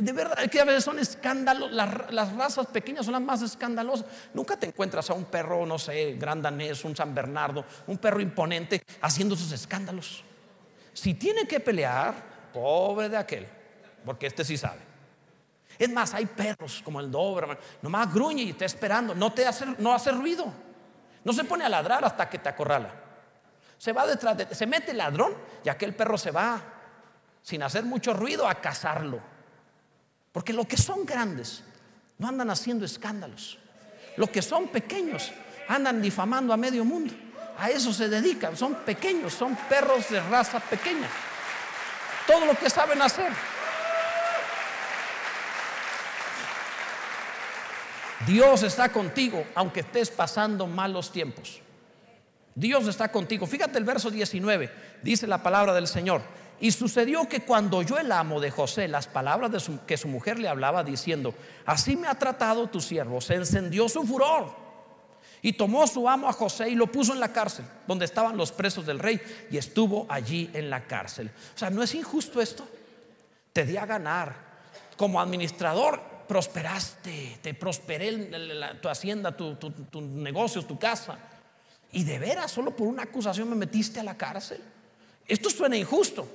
De 0.00 0.12
verdad, 0.12 0.48
que 0.50 0.58
a 0.58 0.64
veces 0.64 0.82
son 0.82 0.98
escándalos, 0.98 1.72
las, 1.72 2.32
razas 2.34 2.66
pequeñas 2.68 3.04
son 3.04 3.12
las 3.12 3.22
más 3.22 3.42
escandalosas. 3.42 4.06
Nunca 4.32 4.56
te 4.56 4.66
encuentras 4.66 5.10
a 5.10 5.14
un 5.14 5.26
perro, 5.26 5.66
no 5.66 5.78
sé, 5.78 6.14
gran 6.14 6.40
danés, 6.40 6.86
un 6.86 6.96
San 6.96 7.14
Bernardo, 7.14 7.66
un 7.86 7.98
perro 7.98 8.20
imponente 8.20 8.82
haciendo 9.02 9.36
sus 9.36 9.52
escándalos. 9.52 10.24
Si 10.94 11.12
tiene 11.12 11.46
que 11.46 11.60
pelear, 11.60 12.14
pobre 12.54 13.10
de 13.10 13.18
aquel, 13.18 13.46
porque 14.06 14.26
este 14.26 14.42
sí 14.42 14.56
sabe. 14.56 14.95
Es 15.78 15.90
más, 15.90 16.14
hay 16.14 16.26
perros 16.26 16.80
como 16.84 17.00
el 17.00 17.10
Doberman, 17.10 17.58
nomás 17.82 18.12
gruñe 18.12 18.42
y 18.42 18.50
está 18.50 18.64
esperando, 18.64 19.14
no 19.14 19.32
te 19.32 19.46
hace, 19.46 19.66
no 19.78 19.94
hace 19.94 20.10
ruido. 20.10 20.52
No 21.24 21.32
se 21.32 21.44
pone 21.44 21.64
a 21.64 21.68
ladrar 21.68 22.04
hasta 22.04 22.28
que 22.30 22.38
te 22.38 22.48
acorrala. 22.48 22.90
Se 23.78 23.92
va 23.92 24.06
detrás 24.06 24.36
de, 24.36 24.54
se 24.54 24.66
mete 24.66 24.92
el 24.92 24.98
ladrón 24.98 25.34
y 25.64 25.68
aquel 25.68 25.94
perro 25.94 26.16
se 26.16 26.30
va 26.30 26.62
sin 27.42 27.62
hacer 27.62 27.84
mucho 27.84 28.14
ruido 28.14 28.48
a 28.48 28.54
cazarlo. 28.54 29.20
Porque 30.32 30.52
lo 30.52 30.66
que 30.66 30.76
son 30.76 31.04
grandes 31.04 31.62
no 32.18 32.28
andan 32.28 32.50
haciendo 32.50 32.84
escándalos. 32.84 33.58
Los 34.16 34.30
que 34.30 34.40
son 34.40 34.68
pequeños 34.68 35.32
andan 35.68 36.00
difamando 36.00 36.52
a 36.52 36.56
medio 36.56 36.84
mundo. 36.84 37.12
A 37.58 37.70
eso 37.70 37.92
se 37.92 38.08
dedican. 38.08 38.56
Son 38.56 38.74
pequeños, 38.74 39.34
son 39.34 39.56
perros 39.68 40.08
de 40.10 40.20
raza 40.20 40.60
pequeña. 40.60 41.08
Todo 42.26 42.46
lo 42.46 42.54
que 42.58 42.70
saben 42.70 43.00
hacer. 43.02 43.32
Dios 48.26 48.62
está 48.64 48.90
contigo 48.90 49.44
aunque 49.54 49.80
estés 49.80 50.10
pasando 50.10 50.66
malos 50.66 51.12
tiempos. 51.12 51.60
Dios 52.54 52.88
está 52.88 53.12
contigo. 53.12 53.46
Fíjate 53.46 53.78
el 53.78 53.84
verso 53.84 54.10
19. 54.10 54.70
Dice 55.02 55.26
la 55.26 55.42
palabra 55.42 55.74
del 55.74 55.86
Señor. 55.86 56.22
Y 56.58 56.70
sucedió 56.70 57.28
que 57.28 57.40
cuando 57.40 57.76
oyó 57.76 57.98
el 57.98 58.10
amo 58.10 58.40
de 58.40 58.50
José 58.50 58.88
las 58.88 59.06
palabras 59.06 59.52
de 59.52 59.78
que 59.86 59.98
su 59.98 60.08
mujer 60.08 60.38
le 60.38 60.48
hablaba 60.48 60.82
diciendo, 60.82 61.34
así 61.66 61.96
me 61.96 62.08
ha 62.08 62.14
tratado 62.14 62.68
tu 62.68 62.80
siervo, 62.80 63.20
se 63.20 63.34
encendió 63.34 63.90
su 63.90 64.04
furor. 64.04 64.56
Y 65.42 65.52
tomó 65.52 65.86
su 65.86 66.08
amo 66.08 66.28
a 66.28 66.32
José 66.32 66.70
y 66.70 66.74
lo 66.74 66.86
puso 66.86 67.12
en 67.12 67.20
la 67.20 67.30
cárcel, 67.30 67.66
donde 67.86 68.06
estaban 68.06 68.38
los 68.38 68.52
presos 68.52 68.86
del 68.86 68.98
rey, 68.98 69.20
y 69.50 69.58
estuvo 69.58 70.06
allí 70.08 70.50
en 70.54 70.70
la 70.70 70.86
cárcel. 70.86 71.30
O 71.54 71.58
sea, 71.58 71.68
¿no 71.68 71.82
es 71.82 71.94
injusto 71.94 72.40
esto? 72.40 72.66
Te 73.52 73.66
di 73.66 73.76
a 73.76 73.84
ganar. 73.84 74.46
Como 74.96 75.20
administrador 75.20 76.15
prosperaste, 76.26 77.38
te 77.42 77.54
prosperé 77.54 78.12
tu 78.80 78.88
hacienda, 78.88 79.36
tus 79.36 79.58
tu, 79.58 80.00
negocios, 80.00 80.66
tu 80.66 80.78
casa. 80.78 81.18
Y 81.92 82.04
de 82.04 82.18
veras, 82.18 82.50
solo 82.50 82.74
por 82.74 82.88
una 82.88 83.04
acusación 83.04 83.48
me 83.48 83.56
metiste 83.56 84.00
a 84.00 84.04
la 84.04 84.16
cárcel. 84.16 84.62
Esto 85.26 85.50
suena 85.50 85.76
injusto. 85.76 86.28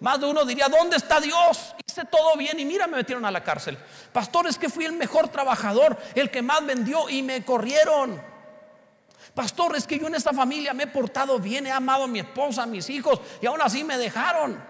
Más 0.00 0.20
de 0.20 0.26
uno 0.26 0.44
diría, 0.44 0.68
¿dónde 0.68 0.96
está 0.96 1.20
Dios? 1.20 1.74
Hice 1.86 2.04
todo 2.04 2.36
bien 2.36 2.58
y 2.58 2.64
mira, 2.64 2.86
me 2.86 2.96
metieron 2.96 3.24
a 3.24 3.30
la 3.30 3.44
cárcel. 3.44 3.78
Pastor, 4.12 4.46
es 4.46 4.58
que 4.58 4.68
fui 4.68 4.84
el 4.84 4.92
mejor 4.92 5.28
trabajador, 5.28 5.96
el 6.14 6.30
que 6.30 6.42
más 6.42 6.64
vendió 6.66 7.08
y 7.08 7.22
me 7.22 7.44
corrieron. 7.44 8.20
Pastor, 9.34 9.76
es 9.76 9.86
que 9.86 9.98
yo 9.98 10.06
en 10.06 10.14
esta 10.14 10.32
familia 10.32 10.74
me 10.74 10.84
he 10.84 10.88
portado 10.88 11.38
bien, 11.38 11.66
he 11.66 11.72
amado 11.72 12.04
a 12.04 12.08
mi 12.08 12.20
esposa, 12.20 12.64
a 12.64 12.66
mis 12.66 12.88
hijos 12.90 13.20
y 13.40 13.46
aún 13.46 13.60
así 13.62 13.82
me 13.82 13.98
dejaron. 13.98 14.62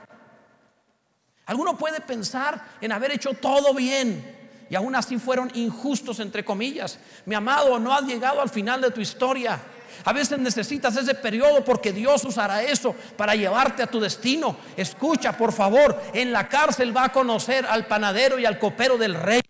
Alguno 1.46 1.76
puede 1.76 2.00
pensar 2.00 2.76
en 2.80 2.92
haber 2.92 3.12
hecho 3.12 3.34
todo 3.34 3.74
bien 3.74 4.33
y 4.74 4.76
aún 4.76 4.96
así 4.96 5.18
fueron 5.18 5.52
injustos, 5.54 6.18
entre 6.18 6.44
comillas. 6.44 6.98
Mi 7.26 7.36
amado, 7.36 7.78
no 7.78 7.94
has 7.94 8.02
llegado 8.02 8.40
al 8.40 8.48
final 8.48 8.80
de 8.80 8.90
tu 8.90 9.00
historia. 9.00 9.60
A 10.04 10.12
veces 10.12 10.36
necesitas 10.40 10.96
ese 10.96 11.14
periodo 11.14 11.64
porque 11.64 11.92
Dios 11.92 12.24
usará 12.24 12.60
eso 12.60 12.92
para 13.16 13.36
llevarte 13.36 13.84
a 13.84 13.86
tu 13.86 14.00
destino. 14.00 14.56
Escucha, 14.76 15.36
por 15.36 15.52
favor, 15.52 16.02
en 16.12 16.32
la 16.32 16.48
cárcel 16.48 16.94
va 16.94 17.04
a 17.04 17.12
conocer 17.12 17.64
al 17.66 17.86
panadero 17.86 18.36
y 18.40 18.46
al 18.46 18.58
copero 18.58 18.98
del 18.98 19.14
rey. 19.14 19.40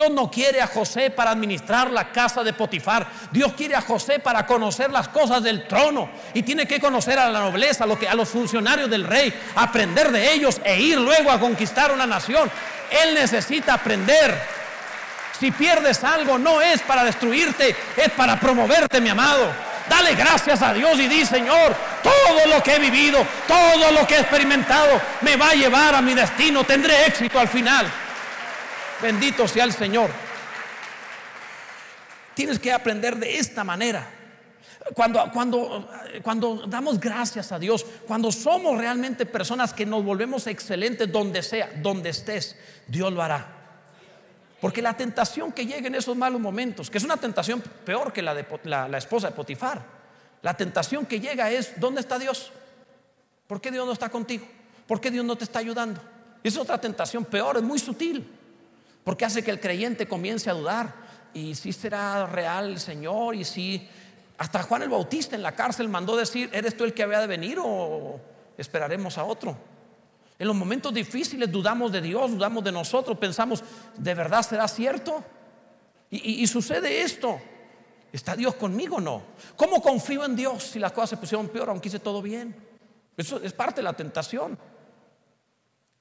Dios 0.00 0.10
no 0.10 0.28
quiere 0.28 0.60
a 0.60 0.66
José 0.66 1.10
para 1.10 1.30
administrar 1.30 1.92
la 1.92 2.10
casa 2.10 2.42
de 2.42 2.52
Potifar. 2.52 3.06
Dios 3.30 3.52
quiere 3.52 3.76
a 3.76 3.82
José 3.82 4.18
para 4.18 4.44
conocer 4.46 4.90
las 4.90 5.06
cosas 5.06 5.44
del 5.44 5.68
trono. 5.68 6.10
Y 6.34 6.42
tiene 6.42 6.66
que 6.66 6.80
conocer 6.80 7.20
a 7.20 7.30
la 7.30 7.38
nobleza, 7.38 7.84
a, 7.84 7.86
lo 7.86 7.96
que, 7.96 8.08
a 8.08 8.16
los 8.16 8.28
funcionarios 8.28 8.90
del 8.90 9.04
rey, 9.04 9.32
aprender 9.54 10.10
de 10.10 10.32
ellos 10.32 10.60
e 10.64 10.80
ir 10.80 10.98
luego 10.98 11.30
a 11.30 11.38
conquistar 11.38 11.92
una 11.92 12.04
nación. 12.04 12.50
Él 12.90 13.14
necesita 13.14 13.74
aprender. 13.74 14.61
Si 15.42 15.50
pierdes 15.50 16.04
algo, 16.04 16.38
no 16.38 16.62
es 16.62 16.82
para 16.82 17.02
destruirte, 17.02 17.74
es 17.96 18.12
para 18.12 18.38
promoverte, 18.38 19.00
mi 19.00 19.08
amado. 19.08 19.50
Dale 19.88 20.14
gracias 20.14 20.62
a 20.62 20.72
Dios 20.72 20.96
y 21.00 21.08
di, 21.08 21.26
Señor, 21.26 21.74
todo 22.00 22.46
lo 22.46 22.62
que 22.62 22.76
he 22.76 22.78
vivido, 22.78 23.18
todo 23.48 23.90
lo 23.90 24.06
que 24.06 24.14
he 24.14 24.20
experimentado, 24.20 25.00
me 25.20 25.34
va 25.34 25.48
a 25.48 25.54
llevar 25.54 25.96
a 25.96 26.00
mi 26.00 26.14
destino. 26.14 26.62
Tendré 26.62 27.06
éxito 27.06 27.40
al 27.40 27.48
final. 27.48 27.90
Bendito 29.02 29.48
sea 29.48 29.64
el 29.64 29.72
Señor. 29.72 30.10
Tienes 32.34 32.60
que 32.60 32.72
aprender 32.72 33.16
de 33.16 33.36
esta 33.36 33.64
manera. 33.64 34.06
Cuando, 34.94 35.28
cuando, 35.32 35.90
cuando 36.22 36.66
damos 36.68 37.00
gracias 37.00 37.50
a 37.50 37.58
Dios, 37.58 37.84
cuando 38.06 38.30
somos 38.30 38.78
realmente 38.78 39.26
personas 39.26 39.72
que 39.72 39.86
nos 39.86 40.04
volvemos 40.04 40.46
excelentes 40.46 41.10
donde 41.10 41.42
sea, 41.42 41.68
donde 41.78 42.10
estés, 42.10 42.56
Dios 42.86 43.12
lo 43.12 43.20
hará. 43.20 43.61
Porque 44.62 44.80
la 44.80 44.96
tentación 44.96 45.50
que 45.50 45.66
llega 45.66 45.88
en 45.88 45.96
esos 45.96 46.16
malos 46.16 46.40
momentos, 46.40 46.88
que 46.88 46.98
es 46.98 47.02
una 47.02 47.16
tentación 47.16 47.60
peor 47.60 48.12
que 48.12 48.22
la 48.22 48.32
de 48.32 48.46
la, 48.62 48.96
esposa 48.96 49.26
de 49.26 49.34
Potifar, 49.34 49.84
la 50.40 50.56
tentación 50.56 51.04
que 51.04 51.18
llega 51.18 51.50
es, 51.50 51.80
¿dónde 51.80 52.00
está 52.00 52.16
Dios? 52.16 52.52
¿Por 53.48 53.60
qué 53.60 53.72
Dios 53.72 53.84
no 53.84 53.92
está 53.92 54.08
contigo? 54.08 54.46
¿Por 54.86 55.00
qué 55.00 55.10
Dios 55.10 55.24
no 55.24 55.34
te 55.34 55.42
está 55.42 55.58
ayudando? 55.58 56.00
Es 56.44 56.56
otra 56.56 56.80
tentación 56.80 57.24
peor, 57.24 57.56
es 57.56 57.64
muy 57.64 57.80
sutil, 57.80 58.24
porque 59.02 59.24
hace 59.24 59.42
que 59.42 59.50
el 59.50 59.58
creyente 59.58 60.06
comience 60.06 60.48
a 60.48 60.52
dudar. 60.52 60.94
Y 61.34 61.56
si 61.56 61.72
será 61.72 62.28
real 62.28 62.70
el 62.70 62.78
Señor, 62.78 63.34
y 63.34 63.42
si 63.42 63.88
hasta 64.38 64.62
Juan 64.62 64.82
el 64.82 64.90
Bautista 64.90 65.34
en 65.34 65.42
la 65.42 65.56
cárcel 65.56 65.88
mandó 65.88 66.16
decir, 66.16 66.48
¿eres 66.52 66.76
tú 66.76 66.84
el 66.84 66.94
que 66.94 67.02
había 67.02 67.18
de 67.18 67.26
venir 67.26 67.58
o 67.60 68.20
esperaremos 68.56 69.18
a 69.18 69.24
otro? 69.24 69.71
En 70.42 70.48
los 70.48 70.56
momentos 70.56 70.92
difíciles 70.92 71.52
dudamos 71.52 71.92
de 71.92 72.00
Dios, 72.00 72.32
dudamos 72.32 72.64
de 72.64 72.72
nosotros, 72.72 73.16
pensamos, 73.16 73.62
¿de 73.96 74.12
verdad 74.12 74.42
será 74.42 74.66
cierto? 74.66 75.22
Y, 76.10 76.44
sucede 76.48 77.02
esto. 77.02 77.40
¿Está 78.10 78.34
Dios 78.34 78.56
conmigo 78.56 78.96
o 78.96 79.00
no? 79.00 79.22
¿Cómo 79.54 79.80
confío 79.80 80.24
en 80.24 80.34
Dios 80.34 80.64
si 80.64 80.80
las 80.80 80.90
cosas 80.90 81.10
se 81.10 81.16
pusieron 81.16 81.46
peor 81.46 81.70
aunque 81.70 81.90
hice 81.90 82.00
todo 82.00 82.20
bien? 82.20 82.56
Eso 83.16 83.40
es 83.40 83.52
parte 83.52 83.76
de 83.76 83.82
la 83.84 83.92
tentación. 83.92 84.58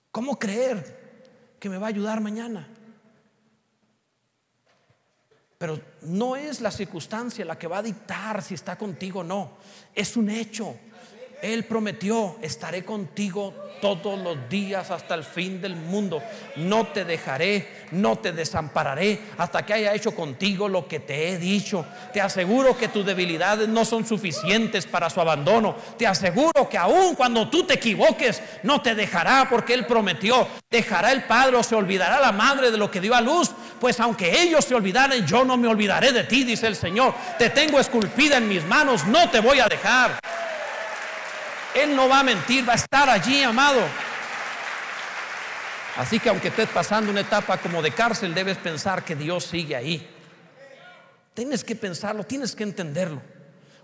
¿Cómo 0.10 0.40
creer 0.40 1.54
que 1.60 1.70
me 1.70 1.78
va 1.78 1.86
a 1.86 1.90
ayudar 1.90 2.20
mañana? 2.20 2.68
Pero 5.60 5.80
no 6.02 6.36
es 6.36 6.62
la 6.62 6.72
circunstancia 6.72 7.46
la 7.46 7.60
que 7.60 7.68
va 7.68 7.78
a 7.78 7.84
dictar 7.84 8.42
si 8.42 8.56
está 8.56 8.76
contigo 8.76 9.20
o 9.20 9.24
no. 9.24 9.52
Es 9.94 10.18
un 10.18 10.32
hecho. 10.32 10.76
Él 11.42 11.64
prometió, 11.64 12.36
estaré 12.42 12.86
contigo 12.86 13.54
todos 13.82 14.20
los 14.20 14.38
días 14.48 14.92
hasta 14.92 15.16
el 15.16 15.24
fin 15.24 15.60
del 15.60 15.76
mundo. 15.76 16.22
No 16.56 16.88
te 16.88 17.04
dejaré, 17.04 17.68
no 17.92 18.18
te 18.20 18.32
desampararé 18.32 19.20
hasta 19.40 19.66
que 19.66 19.74
haya 19.74 19.94
hecho 19.96 20.14
contigo 20.14 20.70
lo 20.70 20.88
que 20.88 21.00
te 21.00 21.30
he 21.30 21.38
dicho. 21.40 21.84
Te 22.14 22.22
aseguro 22.22 22.78
que 22.78 22.90
tus 22.90 23.04
debilidades 23.04 23.68
no 23.68 23.86
son 23.86 24.06
suficientes 24.06 24.86
para 24.86 25.10
su 25.10 25.20
abandono. 25.20 25.76
Te 25.98 26.06
aseguro 26.06 26.70
que 26.70 26.78
aun 26.78 27.16
cuando 27.16 27.50
tú 27.50 27.64
te 27.64 27.74
equivoques, 27.74 28.42
no 28.62 28.82
te 28.82 28.94
dejará 28.94 29.48
porque 29.50 29.74
Él 29.74 29.88
prometió. 29.88 30.48
Dejará 30.70 31.12
el 31.12 31.24
Padre 31.24 31.58
o 31.58 31.64
se 31.64 31.76
olvidará 31.76 32.20
la 32.20 32.32
madre 32.32 32.70
de 32.70 32.78
lo 32.78 32.92
que 32.92 33.02
dio 33.02 33.16
a 33.16 33.22
luz. 33.22 33.50
Pues 33.80 34.00
aunque 34.00 34.44
ellos 34.44 34.64
se 34.64 34.76
olvidaren, 34.76 35.26
yo 35.26 35.44
no 35.44 35.58
me 35.58 35.68
olvidaré 35.68 36.12
de 36.12 36.24
ti, 36.24 36.44
dice 36.44 36.68
el 36.68 36.76
Señor. 36.76 37.16
Te 37.40 37.50
tengo 37.50 37.80
esculpida 37.80 38.38
en 38.38 38.48
mis 38.48 38.64
manos, 38.64 39.08
no 39.08 39.28
te 39.32 39.40
voy 39.40 39.60
a 39.60 39.68
dejar. 39.68 40.20
Él 41.74 41.96
no 41.96 42.10
va 42.10 42.20
a 42.20 42.24
mentir, 42.24 42.68
va 42.68 42.74
a 42.74 42.76
estar 42.76 43.10
allí, 43.10 43.44
amado. 43.44 43.82
Así 45.98 46.20
que 46.20 46.30
aunque 46.30 46.50
estés 46.50 46.70
pasando 46.70 47.12
una 47.12 47.22
etapa 47.22 47.58
como 47.58 47.82
de 47.82 47.92
cárcel, 47.92 48.34
debes 48.34 48.58
pensar 48.58 49.04
que 49.04 49.16
Dios 49.16 49.46
sigue 49.46 49.76
ahí. 49.76 50.08
Tienes 51.34 51.64
que 51.64 51.76
pensarlo, 51.76 52.24
tienes 52.24 52.56
que 52.56 52.64
entenderlo. 52.64 53.22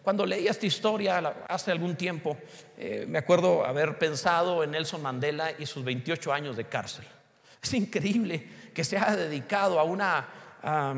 Cuando 0.03 0.25
leí 0.25 0.47
esta 0.47 0.65
historia 0.65 1.35
hace 1.47 1.71
algún 1.71 1.95
tiempo, 1.95 2.37
eh, 2.77 3.05
me 3.07 3.19
acuerdo 3.19 3.65
haber 3.65 3.97
pensado 3.97 4.63
en 4.63 4.71
Nelson 4.71 5.01
Mandela 5.01 5.51
y 5.57 5.65
sus 5.65 5.83
28 5.83 6.31
años 6.31 6.55
de 6.55 6.65
cárcel. 6.65 7.05
Es 7.61 7.73
increíble 7.73 8.71
que 8.73 8.83
se 8.83 8.97
haya 8.97 9.15
dedicado 9.15 9.79
a 9.79 9.83
una, 9.83 10.27
a 10.61 10.93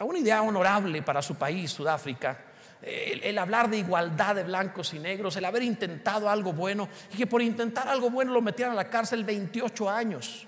una 0.00 0.18
idea 0.18 0.42
honorable 0.42 1.02
para 1.02 1.22
su 1.22 1.36
país, 1.36 1.70
Sudáfrica, 1.70 2.47
el, 2.88 3.38
hablar 3.38 3.68
de 3.68 3.78
igualdad 3.78 4.34
de 4.34 4.44
blancos 4.44 4.94
y 4.94 4.98
negros, 4.98 5.36
el 5.36 5.44
haber 5.44 5.62
intentado 5.62 6.28
algo 6.28 6.52
bueno 6.52 6.88
y 7.12 7.16
que 7.16 7.26
por 7.26 7.42
intentar 7.42 7.88
algo 7.88 8.10
bueno 8.10 8.32
lo 8.32 8.40
metieran 8.40 8.72
a 8.72 8.76
la 8.76 8.90
cárcel 8.90 9.24
28 9.24 9.90
años. 9.90 10.46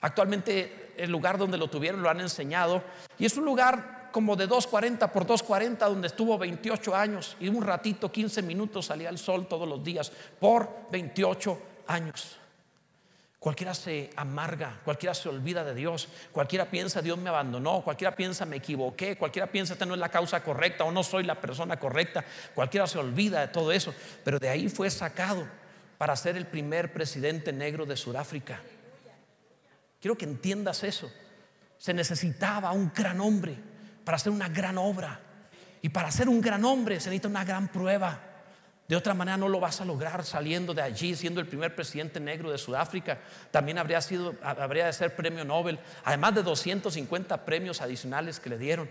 Actualmente 0.00 0.92
el 0.96 1.10
lugar 1.10 1.38
donde 1.38 1.56
lo 1.56 1.68
tuvieron 1.68 2.02
lo 2.02 2.10
han 2.10 2.20
enseñado 2.20 2.82
y 3.18 3.26
es 3.26 3.36
un 3.36 3.44
lugar 3.44 4.10
como 4.12 4.36
de 4.36 4.46
240 4.46 5.10
por 5.10 5.26
240 5.26 5.88
donde 5.88 6.08
estuvo 6.08 6.36
28 6.36 6.94
años 6.94 7.36
y 7.40 7.48
un 7.48 7.62
ratito, 7.62 8.12
15 8.12 8.42
minutos 8.42 8.86
salía 8.86 9.08
el 9.08 9.18
sol 9.18 9.46
todos 9.48 9.66
los 9.66 9.82
días 9.82 10.12
por 10.38 10.68
28 10.90 11.58
años. 11.86 12.41
Cualquiera 13.42 13.74
se 13.74 14.10
amarga, 14.14 14.78
cualquiera 14.84 15.14
se 15.14 15.28
olvida 15.28 15.64
de 15.64 15.74
Dios, 15.74 16.06
cualquiera 16.30 16.70
piensa 16.70 17.02
Dios 17.02 17.18
me 17.18 17.28
abandonó, 17.28 17.82
cualquiera 17.82 18.14
piensa 18.14 18.46
me 18.46 18.58
equivoqué, 18.58 19.16
cualquiera 19.16 19.48
piensa 19.48 19.72
esta 19.72 19.84
no 19.84 19.94
es 19.94 20.00
la 20.00 20.10
causa 20.10 20.44
correcta 20.44 20.84
o 20.84 20.92
no 20.92 21.02
soy 21.02 21.24
la 21.24 21.40
persona 21.40 21.76
correcta, 21.76 22.24
cualquiera 22.54 22.86
se 22.86 22.98
olvida 22.98 23.40
de 23.40 23.48
todo 23.48 23.72
eso, 23.72 23.92
pero 24.22 24.38
de 24.38 24.48
ahí 24.48 24.68
fue 24.68 24.88
sacado 24.90 25.44
para 25.98 26.14
ser 26.14 26.36
el 26.36 26.46
primer 26.46 26.92
presidente 26.92 27.52
negro 27.52 27.84
de 27.84 27.96
Sudáfrica. 27.96 28.60
Quiero 30.00 30.16
que 30.16 30.24
entiendas 30.24 30.84
eso. 30.84 31.10
Se 31.78 31.92
necesitaba 31.92 32.70
un 32.70 32.92
gran 32.94 33.20
hombre 33.20 33.56
para 34.04 34.18
hacer 34.18 34.30
una 34.30 34.48
gran 34.48 34.78
obra. 34.78 35.18
Y 35.80 35.88
para 35.88 36.12
ser 36.12 36.28
un 36.28 36.40
gran 36.40 36.64
hombre 36.64 37.00
se 37.00 37.10
necesita 37.10 37.26
una 37.26 37.44
gran 37.44 37.66
prueba. 37.66 38.20
De 38.92 38.96
otra 38.96 39.14
manera 39.14 39.38
no 39.38 39.48
lo 39.48 39.58
vas 39.58 39.80
a 39.80 39.86
lograr 39.86 40.22
saliendo 40.22 40.74
de 40.74 40.82
allí, 40.82 41.16
siendo 41.16 41.40
el 41.40 41.46
primer 41.46 41.74
presidente 41.74 42.20
negro 42.20 42.50
de 42.50 42.58
Sudáfrica. 42.58 43.20
También 43.50 43.78
habría, 43.78 44.02
sido, 44.02 44.34
habría 44.42 44.84
de 44.84 44.92
ser 44.92 45.16
premio 45.16 45.46
Nobel, 45.46 45.78
además 46.04 46.34
de 46.34 46.42
250 46.42 47.42
premios 47.46 47.80
adicionales 47.80 48.38
que 48.38 48.50
le 48.50 48.58
dieron. 48.58 48.90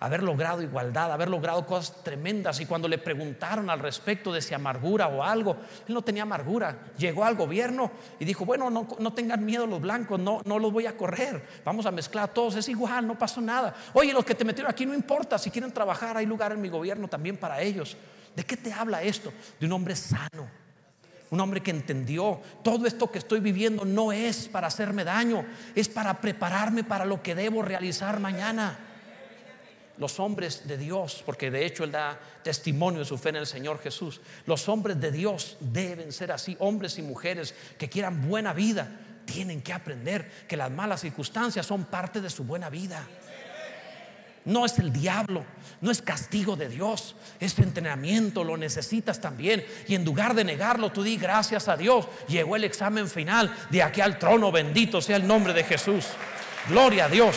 Haber 0.00 0.22
logrado 0.22 0.60
igualdad, 0.60 1.10
haber 1.10 1.30
logrado 1.30 1.64
cosas 1.64 2.04
tremendas. 2.04 2.60
Y 2.60 2.66
cuando 2.66 2.88
le 2.88 2.98
preguntaron 2.98 3.70
al 3.70 3.78
respecto 3.78 4.34
de 4.34 4.42
si 4.42 4.52
amargura 4.52 5.08
o 5.08 5.24
algo, 5.24 5.56
él 5.88 5.94
no 5.94 6.02
tenía 6.02 6.24
amargura. 6.24 6.80
Llegó 6.98 7.24
al 7.24 7.34
gobierno 7.34 7.90
y 8.20 8.26
dijo, 8.26 8.44
bueno, 8.44 8.68
no, 8.68 8.86
no 8.98 9.14
tengan 9.14 9.46
miedo 9.46 9.66
los 9.66 9.80
blancos, 9.80 10.20
no, 10.20 10.42
no 10.44 10.58
los 10.58 10.70
voy 10.70 10.84
a 10.84 10.94
correr. 10.94 11.42
Vamos 11.64 11.86
a 11.86 11.90
mezclar 11.90 12.24
a 12.24 12.34
todos, 12.34 12.54
es 12.56 12.68
igual, 12.68 13.06
no 13.06 13.18
pasó 13.18 13.40
nada. 13.40 13.74
Oye, 13.94 14.12
los 14.12 14.26
que 14.26 14.34
te 14.34 14.44
metieron 14.44 14.70
aquí 14.70 14.84
no 14.84 14.92
importa, 14.92 15.38
si 15.38 15.50
quieren 15.50 15.72
trabajar 15.72 16.18
hay 16.18 16.26
lugar 16.26 16.52
en 16.52 16.60
mi 16.60 16.68
gobierno 16.68 17.08
también 17.08 17.38
para 17.38 17.62
ellos. 17.62 17.96
¿De 18.34 18.44
qué 18.44 18.56
te 18.56 18.72
habla 18.72 19.02
esto? 19.02 19.32
De 19.58 19.66
un 19.66 19.72
hombre 19.72 19.96
sano. 19.96 20.48
Un 21.30 21.40
hombre 21.40 21.62
que 21.62 21.70
entendió, 21.70 22.40
todo 22.64 22.86
esto 22.86 23.10
que 23.10 23.18
estoy 23.18 23.40
viviendo 23.40 23.84
no 23.84 24.12
es 24.12 24.48
para 24.48 24.68
hacerme 24.68 25.04
daño, 25.04 25.44
es 25.74 25.88
para 25.88 26.20
prepararme 26.20 26.84
para 26.84 27.04
lo 27.04 27.22
que 27.22 27.34
debo 27.34 27.60
realizar 27.60 28.18
mañana. 28.18 28.78
Los 29.98 30.20
hombres 30.20 30.66
de 30.66 30.78
Dios, 30.78 31.22
porque 31.26 31.50
de 31.50 31.66
hecho 31.66 31.84
Él 31.84 31.92
da 31.92 32.18
testimonio 32.42 33.00
de 33.00 33.04
su 33.04 33.18
fe 33.18 33.30
en 33.30 33.36
el 33.36 33.46
Señor 33.46 33.78
Jesús, 33.80 34.20
los 34.46 34.68
hombres 34.68 34.98
de 35.00 35.10
Dios 35.10 35.58
deben 35.60 36.12
ser 36.12 36.32
así, 36.32 36.56
hombres 36.60 36.98
y 36.98 37.02
mujeres 37.02 37.54
que 37.76 37.90
quieran 37.90 38.26
buena 38.26 38.54
vida, 38.54 38.88
tienen 39.26 39.60
que 39.60 39.74
aprender 39.74 40.46
que 40.48 40.56
las 40.56 40.70
malas 40.70 41.02
circunstancias 41.02 41.66
son 41.66 41.84
parte 41.84 42.22
de 42.22 42.30
su 42.30 42.44
buena 42.44 42.70
vida. 42.70 43.06
No 44.48 44.64
es 44.64 44.78
el 44.78 44.94
diablo, 44.94 45.44
no 45.82 45.90
es 45.90 46.00
castigo 46.00 46.56
de 46.56 46.70
Dios, 46.70 47.14
es 47.38 47.58
entrenamiento, 47.58 48.42
lo 48.42 48.56
necesitas 48.56 49.20
también. 49.20 49.62
Y 49.86 49.94
en 49.94 50.06
lugar 50.06 50.32
de 50.32 50.42
negarlo, 50.42 50.90
tú 50.90 51.02
di 51.02 51.18
gracias 51.18 51.68
a 51.68 51.76
Dios. 51.76 52.08
Llegó 52.28 52.56
el 52.56 52.64
examen 52.64 53.08
final 53.08 53.54
de 53.68 53.82
aquí 53.82 54.00
al 54.00 54.18
trono, 54.18 54.50
bendito 54.50 55.02
sea 55.02 55.16
el 55.16 55.26
nombre 55.26 55.52
de 55.52 55.64
Jesús. 55.64 56.06
Gloria 56.66 57.04
a 57.04 57.08
Dios. 57.10 57.36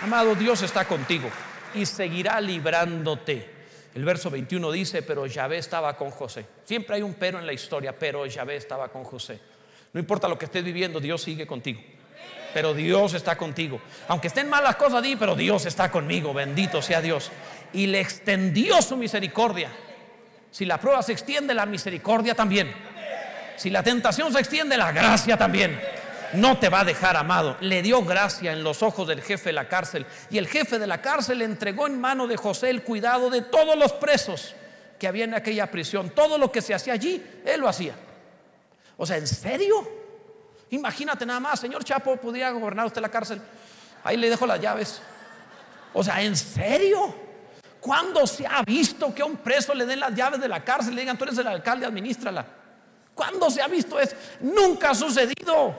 Amado, 0.00 0.34
Dios 0.34 0.62
está 0.62 0.86
contigo 0.86 1.28
y 1.74 1.84
seguirá 1.84 2.40
librándote. 2.40 3.50
El 3.94 4.06
verso 4.06 4.30
21 4.30 4.72
dice, 4.72 5.02
pero 5.02 5.26
Yahvé 5.26 5.58
estaba 5.58 5.94
con 5.94 6.10
José. 6.10 6.46
Siempre 6.64 6.96
hay 6.96 7.02
un 7.02 7.12
pero 7.12 7.38
en 7.38 7.44
la 7.44 7.52
historia, 7.52 7.94
pero 7.98 8.24
Yahvé 8.24 8.56
estaba 8.56 8.88
con 8.88 9.04
José. 9.04 9.51
No 9.92 10.00
importa 10.00 10.28
lo 10.28 10.38
que 10.38 10.46
estés 10.46 10.64
viviendo, 10.64 11.00
Dios 11.00 11.22
sigue 11.22 11.46
contigo. 11.46 11.80
Pero 12.54 12.74
Dios 12.74 13.14
está 13.14 13.36
contigo. 13.36 13.80
Aunque 14.08 14.28
estén 14.28 14.48
malas 14.48 14.70
las 14.70 14.76
cosas, 14.76 15.02
di, 15.02 15.16
pero 15.16 15.34
Dios 15.34 15.66
está 15.66 15.90
conmigo. 15.90 16.34
Bendito 16.34 16.82
sea 16.82 17.00
Dios. 17.00 17.30
Y 17.72 17.86
le 17.86 18.00
extendió 18.00 18.80
su 18.82 18.96
misericordia. 18.96 19.70
Si 20.50 20.64
la 20.64 20.78
prueba 20.78 21.02
se 21.02 21.12
extiende, 21.12 21.54
la 21.54 21.66
misericordia 21.66 22.34
también. 22.34 22.72
Si 23.56 23.70
la 23.70 23.82
tentación 23.82 24.32
se 24.32 24.38
extiende, 24.38 24.76
la 24.76 24.92
gracia 24.92 25.36
también. 25.36 25.80
No 26.34 26.58
te 26.58 26.68
va 26.68 26.80
a 26.80 26.84
dejar 26.84 27.16
amado. 27.16 27.56
Le 27.60 27.82
dio 27.82 28.02
gracia 28.04 28.52
en 28.52 28.62
los 28.62 28.82
ojos 28.82 29.08
del 29.08 29.22
jefe 29.22 29.50
de 29.50 29.54
la 29.54 29.68
cárcel. 29.68 30.06
Y 30.30 30.38
el 30.38 30.46
jefe 30.46 30.78
de 30.78 30.86
la 30.86 31.00
cárcel 31.00 31.38
le 31.38 31.44
entregó 31.44 31.86
en 31.86 32.00
mano 32.00 32.26
de 32.26 32.36
José 32.36 32.70
el 32.70 32.82
cuidado 32.82 33.30
de 33.30 33.42
todos 33.42 33.76
los 33.76 33.92
presos 33.92 34.54
que 34.98 35.06
había 35.06 35.24
en 35.24 35.34
aquella 35.34 35.70
prisión. 35.70 36.10
Todo 36.10 36.38
lo 36.38 36.50
que 36.50 36.62
se 36.62 36.74
hacía 36.74 36.94
allí, 36.94 37.22
él 37.44 37.60
lo 37.60 37.68
hacía. 37.68 37.94
O 39.02 39.06
sea, 39.06 39.16
¿en 39.16 39.26
serio? 39.26 39.84
Imagínate 40.70 41.26
nada 41.26 41.40
más, 41.40 41.58
señor 41.58 41.82
Chapo, 41.82 42.16
podría 42.18 42.52
gobernar 42.52 42.86
usted 42.86 43.02
la 43.02 43.08
cárcel. 43.08 43.42
Ahí 44.04 44.16
le 44.16 44.30
dejo 44.30 44.46
las 44.46 44.60
llaves. 44.60 45.02
O 45.92 46.04
sea, 46.04 46.22
¿en 46.22 46.36
serio? 46.36 47.12
¿Cuándo 47.80 48.24
se 48.28 48.46
ha 48.46 48.62
visto 48.62 49.12
que 49.12 49.22
a 49.22 49.24
un 49.24 49.38
preso 49.38 49.74
le 49.74 49.86
den 49.86 49.98
las 49.98 50.14
llaves 50.14 50.40
de 50.40 50.46
la 50.46 50.62
cárcel 50.62 50.92
y 50.92 50.94
le 50.94 51.00
digan, 51.00 51.18
tú 51.18 51.24
eres 51.24 51.36
el 51.36 51.48
alcalde, 51.48 51.84
administrala? 51.84 52.46
¿Cuándo 53.12 53.50
se 53.50 53.60
ha 53.60 53.66
visto 53.66 53.98
eso? 53.98 54.14
Nunca 54.38 54.90
ha 54.90 54.94
sucedido. 54.94 55.74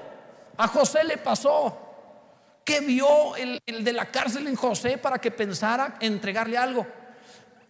A 0.57 0.67
José 0.67 1.05
le 1.05 1.17
pasó. 1.17 1.79
¿Qué 2.65 2.81
vio 2.81 3.37
el, 3.37 3.57
el 3.65 3.85
de 3.85 3.93
la 3.93 4.11
cárcel 4.11 4.47
en 4.47 4.57
José 4.57 4.97
para 4.97 5.17
que 5.17 5.31
pensara 5.31 5.95
entregarle 6.01 6.57
algo? 6.57 6.85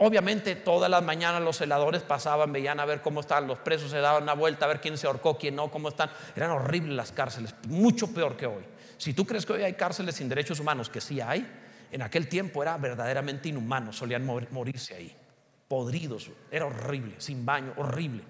Obviamente 0.05 0.57
todas 0.57 0.91
las 0.91 1.01
mañanas 1.01 1.41
los 1.41 1.55
celadores 1.55 2.01
pasaban, 2.01 2.51
veían 2.51 2.77
a 2.81 2.83
ver 2.83 3.01
cómo 3.01 3.21
estaban 3.21 3.47
los 3.47 3.59
presos, 3.59 3.89
se 3.89 3.99
daban 3.99 4.23
una 4.23 4.33
vuelta 4.33 4.65
a 4.65 4.67
ver 4.67 4.81
quién 4.81 4.97
se 4.97 5.07
ahorcó, 5.07 5.37
quién 5.37 5.55
no, 5.55 5.71
cómo 5.71 5.87
están. 5.87 6.11
Eran 6.35 6.51
horribles 6.51 6.93
las 6.93 7.13
cárceles, 7.13 7.55
mucho 7.69 8.13
peor 8.13 8.35
que 8.35 8.45
hoy. 8.45 8.65
Si 8.97 9.13
tú 9.13 9.25
crees 9.25 9.45
que 9.45 9.53
hoy 9.53 9.63
hay 9.63 9.75
cárceles 9.75 10.15
sin 10.15 10.27
derechos 10.27 10.59
humanos, 10.59 10.89
que 10.89 10.99
sí 10.99 11.21
hay, 11.21 11.49
en 11.89 12.01
aquel 12.01 12.27
tiempo 12.27 12.61
era 12.61 12.75
verdaderamente 12.77 13.47
inhumano, 13.47 13.93
solían 13.93 14.25
morirse 14.25 14.93
ahí, 14.93 15.15
podridos, 15.69 16.29
era 16.51 16.65
horrible, 16.65 17.15
sin 17.19 17.45
baño, 17.45 17.71
horrible. 17.77 18.23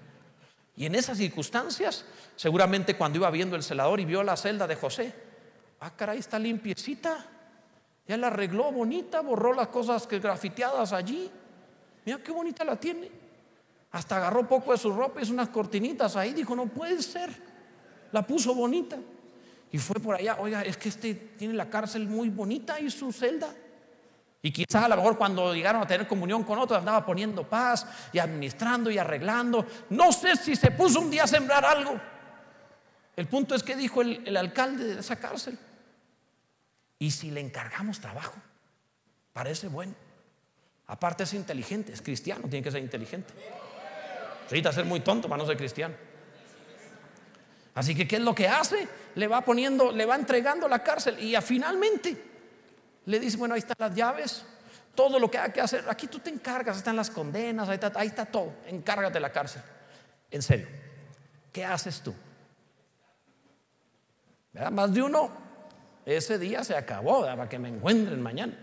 Y 0.76 0.86
en 0.86 0.94
esas 0.94 1.18
circunstancias, 1.18 2.04
seguramente 2.36 2.96
cuando 2.96 3.18
iba 3.18 3.30
viendo 3.32 3.56
el 3.56 3.64
celador 3.64 3.98
y 3.98 4.04
vio 4.04 4.22
la 4.22 4.36
celda 4.36 4.68
de 4.68 4.76
José, 4.76 5.12
ah, 5.80 5.90
caray, 5.96 6.20
está 6.20 6.38
limpiecita, 6.38 7.26
ya 8.06 8.16
la 8.16 8.28
arregló 8.28 8.70
bonita, 8.70 9.22
borró 9.22 9.52
las 9.52 9.66
cosas 9.68 10.06
que 10.06 10.20
grafiteadas 10.20 10.92
allí. 10.92 11.28
Mira 12.04 12.18
qué 12.22 12.32
bonita 12.32 12.64
la 12.64 12.76
tiene. 12.76 13.10
Hasta 13.92 14.16
agarró 14.16 14.46
poco 14.48 14.72
de 14.72 14.78
su 14.78 14.92
ropa 14.92 15.22
hizo 15.22 15.32
unas 15.32 15.48
cortinitas 15.48 16.16
ahí. 16.16 16.32
Dijo, 16.32 16.54
no 16.54 16.66
puede 16.66 17.00
ser. 17.02 17.30
La 18.12 18.26
puso 18.26 18.54
bonita. 18.54 18.96
Y 19.70 19.78
fue 19.78 20.00
por 20.00 20.14
allá, 20.14 20.36
oiga, 20.40 20.62
es 20.62 20.76
que 20.76 20.88
este 20.88 21.14
tiene 21.14 21.54
la 21.54 21.68
cárcel 21.68 22.06
muy 22.06 22.28
bonita 22.28 22.78
y 22.78 22.90
su 22.90 23.12
celda. 23.12 23.52
Y 24.42 24.52
quizás 24.52 24.84
a 24.84 24.88
lo 24.88 24.96
mejor 24.96 25.16
cuando 25.16 25.54
llegaron 25.54 25.82
a 25.82 25.86
tener 25.86 26.06
comunión 26.06 26.44
con 26.44 26.58
otros 26.58 26.78
andaba 26.78 27.04
poniendo 27.04 27.48
paz 27.48 27.86
y 28.12 28.18
administrando 28.18 28.90
y 28.90 28.98
arreglando. 28.98 29.66
No 29.90 30.12
sé 30.12 30.36
si 30.36 30.54
se 30.54 30.70
puso 30.70 31.00
un 31.00 31.10
día 31.10 31.24
a 31.24 31.26
sembrar 31.26 31.64
algo. 31.64 31.98
El 33.16 33.26
punto 33.26 33.54
es 33.54 33.62
que 33.62 33.74
dijo 33.74 34.02
el 34.02 34.36
alcalde 34.36 34.84
de 34.94 35.00
esa 35.00 35.16
cárcel. 35.16 35.58
Y 36.98 37.10
si 37.10 37.30
le 37.30 37.40
encargamos 37.40 38.00
trabajo, 38.00 38.34
parece 39.32 39.68
bueno. 39.68 39.94
Aparte 40.86 41.24
es 41.24 41.32
inteligente, 41.34 41.92
es 41.92 42.02
cristiano, 42.02 42.42
tiene 42.48 42.62
que 42.62 42.70
ser 42.70 42.82
inteligente. 42.82 43.32
Necesita 44.44 44.72
ser 44.72 44.84
muy 44.84 45.00
tonto 45.00 45.28
para 45.28 45.42
no 45.42 45.46
ser 45.46 45.56
cristiano. 45.56 45.94
Así 47.74 47.94
que, 47.94 48.06
¿qué 48.06 48.16
es 48.16 48.22
lo 48.22 48.34
que 48.34 48.46
hace? 48.46 48.86
Le 49.14 49.26
va 49.26 49.40
poniendo, 49.40 49.90
le 49.90 50.06
va 50.06 50.14
entregando 50.14 50.68
la 50.68 50.82
cárcel 50.82 51.18
y 51.18 51.34
finalmente 51.40 52.16
le 53.06 53.18
dice, 53.18 53.36
bueno, 53.36 53.54
ahí 53.54 53.60
están 53.60 53.76
las 53.78 53.94
llaves, 53.94 54.44
todo 54.94 55.18
lo 55.18 55.30
que 55.30 55.38
hay 55.38 55.50
que 55.50 55.60
hacer, 55.60 55.84
aquí 55.88 56.06
tú 56.06 56.20
te 56.20 56.30
encargas, 56.30 56.76
están 56.76 56.96
las 56.96 57.10
condenas, 57.10 57.68
ahí 57.68 57.74
está, 57.74 57.88
está 58.02 58.26
todo, 58.26 58.52
encárgate 58.66 59.14
de 59.14 59.20
la 59.20 59.32
cárcel. 59.32 59.62
En 60.30 60.42
serio, 60.42 60.68
¿qué 61.52 61.64
haces 61.64 62.00
tú? 62.00 62.14
Más 64.70 64.94
de 64.94 65.02
uno, 65.02 65.30
ese 66.06 66.38
día 66.38 66.62
se 66.62 66.76
acabó, 66.76 67.22
para 67.22 67.48
que 67.48 67.58
me 67.58 67.68
encuentren 67.68 68.22
mañana. 68.22 68.56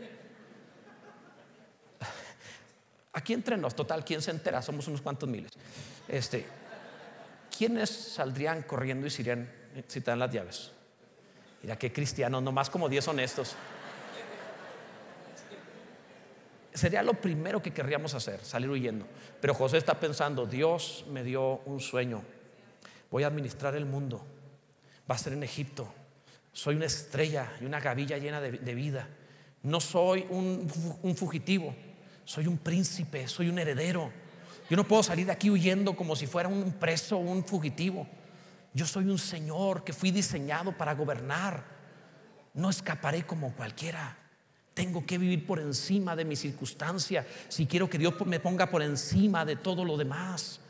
Aquí 3.13 3.33
entre 3.33 3.57
nos, 3.57 3.75
total, 3.75 4.05
¿quién 4.05 4.21
se 4.21 4.31
entera? 4.31 4.61
Somos 4.61 4.87
unos 4.87 5.01
cuantos 5.01 5.27
miles. 5.27 5.51
Este, 6.07 6.45
¿Quiénes 7.55 7.89
saldrían 7.89 8.63
corriendo 8.63 9.05
y 9.05 9.11
irían 9.19 9.51
si 9.87 9.99
te 9.99 10.11
dan 10.11 10.19
las 10.19 10.31
llaves? 10.31 10.71
Mira 11.61 11.77
qué 11.77 11.91
cristianos, 11.91 12.41
nomás 12.41 12.69
como 12.69 12.87
10 12.87 13.09
honestos. 13.09 13.55
Sería 16.73 17.03
lo 17.03 17.13
primero 17.13 17.61
que 17.61 17.73
querríamos 17.73 18.13
hacer, 18.13 18.43
salir 18.45 18.69
huyendo. 18.69 19.05
Pero 19.41 19.53
José 19.53 19.77
está 19.77 19.99
pensando, 19.99 20.45
Dios 20.45 21.05
me 21.09 21.23
dio 21.23 21.57
un 21.65 21.81
sueño. 21.81 22.23
Voy 23.11 23.23
a 23.23 23.27
administrar 23.27 23.75
el 23.75 23.85
mundo. 23.85 24.25
Va 25.09 25.15
a 25.15 25.17
ser 25.17 25.33
en 25.33 25.43
Egipto. 25.43 25.93
Soy 26.53 26.75
una 26.75 26.85
estrella 26.85 27.51
y 27.59 27.65
una 27.65 27.81
gavilla 27.81 28.17
llena 28.17 28.39
de, 28.39 28.73
vida. 28.73 29.09
No 29.63 29.81
soy 29.81 30.25
un 30.29 31.15
fugitivo. 31.17 31.75
Soy 32.31 32.47
un 32.47 32.59
príncipe, 32.59 33.27
soy 33.27 33.49
un 33.49 33.59
heredero. 33.59 34.09
Yo 34.69 34.77
no 34.77 34.87
puedo 34.87 35.03
salir 35.03 35.25
de 35.25 35.33
aquí 35.33 35.49
huyendo 35.49 35.97
como 35.97 36.15
si 36.15 36.27
fuera 36.27 36.47
un 36.47 36.71
preso 36.71 37.17
o 37.17 37.19
un 37.19 37.43
fugitivo. 37.43 38.07
Yo 38.73 38.85
soy 38.85 39.09
un 39.09 39.19
Señor 39.19 39.83
que 39.83 39.91
fui 39.91 40.11
diseñado 40.11 40.71
para 40.71 40.93
gobernar. 40.93 41.61
No 42.53 42.69
escaparé 42.69 43.25
como 43.25 43.53
cualquiera. 43.53 44.17
Tengo 44.73 45.05
que 45.05 45.17
vivir 45.17 45.45
por 45.45 45.59
encima 45.59 46.15
de 46.15 46.23
mi 46.23 46.37
circunstancia 46.37 47.27
si 47.49 47.65
quiero 47.65 47.89
que 47.89 47.97
Dios 47.97 48.13
me 48.25 48.39
ponga 48.39 48.69
por 48.69 48.81
encima 48.81 49.43
de 49.43 49.57
todo 49.57 49.83
lo 49.83 49.97
demás. 49.97 50.61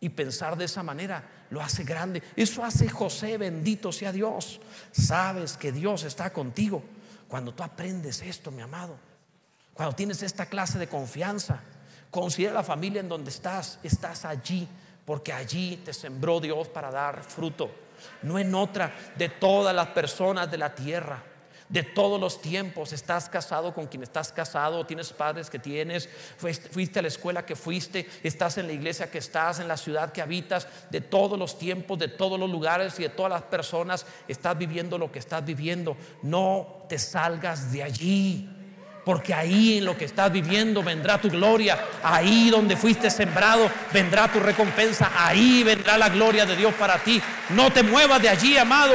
Y 0.00 0.08
pensar 0.08 0.56
de 0.56 0.64
esa 0.64 0.82
manera 0.82 1.46
lo 1.50 1.62
hace 1.62 1.84
grande. 1.84 2.20
Eso 2.34 2.64
hace 2.64 2.88
José, 2.88 3.38
bendito 3.38 3.92
sea 3.92 4.10
Dios. 4.10 4.60
Sabes 4.90 5.56
que 5.56 5.70
Dios 5.70 6.02
está 6.02 6.32
contigo. 6.32 6.82
Cuando 7.28 7.54
tú 7.54 7.62
aprendes 7.62 8.22
esto, 8.22 8.50
mi 8.50 8.62
amado, 8.62 8.98
cuando 9.80 9.96
tienes 9.96 10.22
esta 10.22 10.44
clase 10.44 10.78
de 10.78 10.88
confianza, 10.88 11.58
considera 12.10 12.52
la 12.52 12.62
familia 12.62 13.00
en 13.00 13.08
donde 13.08 13.30
estás. 13.30 13.78
Estás 13.82 14.26
allí 14.26 14.68
porque 15.06 15.32
allí 15.32 15.80
te 15.82 15.94
sembró 15.94 16.38
Dios 16.38 16.68
para 16.68 16.90
dar 16.90 17.24
fruto. 17.24 17.70
No 18.20 18.38
en 18.38 18.54
otra 18.54 18.94
de 19.16 19.30
todas 19.30 19.74
las 19.74 19.86
personas 19.86 20.50
de 20.50 20.58
la 20.58 20.74
tierra 20.74 21.22
de 21.70 21.82
todos 21.82 22.20
los 22.20 22.42
tiempos. 22.42 22.92
Estás 22.92 23.30
casado 23.30 23.72
con 23.72 23.86
quien 23.86 24.02
estás 24.02 24.32
casado, 24.32 24.84
tienes 24.84 25.14
padres 25.14 25.48
que 25.48 25.58
tienes, 25.58 26.10
fuiste 26.36 26.98
a 26.98 27.02
la 27.02 27.08
escuela 27.08 27.46
que 27.46 27.56
fuiste, 27.56 28.06
estás 28.22 28.58
en 28.58 28.66
la 28.66 28.72
iglesia 28.74 29.10
que 29.10 29.18
estás, 29.18 29.60
en 29.60 29.68
la 29.68 29.76
ciudad 29.78 30.12
que 30.12 30.20
habitas, 30.20 30.66
de 30.90 31.00
todos 31.00 31.38
los 31.38 31.58
tiempos, 31.58 31.98
de 31.98 32.08
todos 32.08 32.38
los 32.38 32.50
lugares 32.50 32.98
y 32.98 33.04
de 33.04 33.08
todas 33.08 33.30
las 33.30 33.42
personas, 33.42 34.04
estás 34.28 34.58
viviendo 34.58 34.98
lo 34.98 35.10
que 35.10 35.20
estás 35.20 35.42
viviendo. 35.42 35.96
No 36.22 36.84
te 36.88 36.98
salgas 36.98 37.72
de 37.72 37.82
allí. 37.84 38.59
Porque 39.04 39.32
ahí 39.32 39.78
en 39.78 39.84
lo 39.84 39.96
que 39.96 40.04
estás 40.04 40.30
viviendo 40.30 40.82
vendrá 40.82 41.18
tu 41.18 41.30
gloria. 41.30 41.78
Ahí 42.02 42.50
donde 42.50 42.76
fuiste 42.76 43.10
sembrado 43.10 43.70
vendrá 43.92 44.30
tu 44.30 44.40
recompensa. 44.40 45.10
Ahí 45.16 45.62
vendrá 45.62 45.96
la 45.96 46.08
gloria 46.08 46.44
de 46.44 46.56
Dios 46.56 46.74
para 46.74 46.98
ti. 46.98 47.20
No 47.50 47.72
te 47.72 47.82
muevas 47.82 48.20
de 48.20 48.28
allí, 48.28 48.56
amado. 48.56 48.94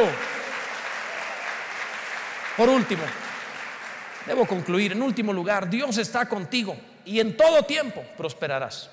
Por 2.56 2.70
último, 2.70 3.04
debo 4.26 4.46
concluir, 4.46 4.94
en 4.94 5.02
último 5.02 5.34
lugar, 5.34 5.70
Dios 5.70 5.98
está 5.98 6.28
contigo 6.28 6.78
y 7.04 7.20
en 7.20 7.36
todo 7.36 7.64
tiempo 7.64 8.04
prosperarás. 8.18 8.90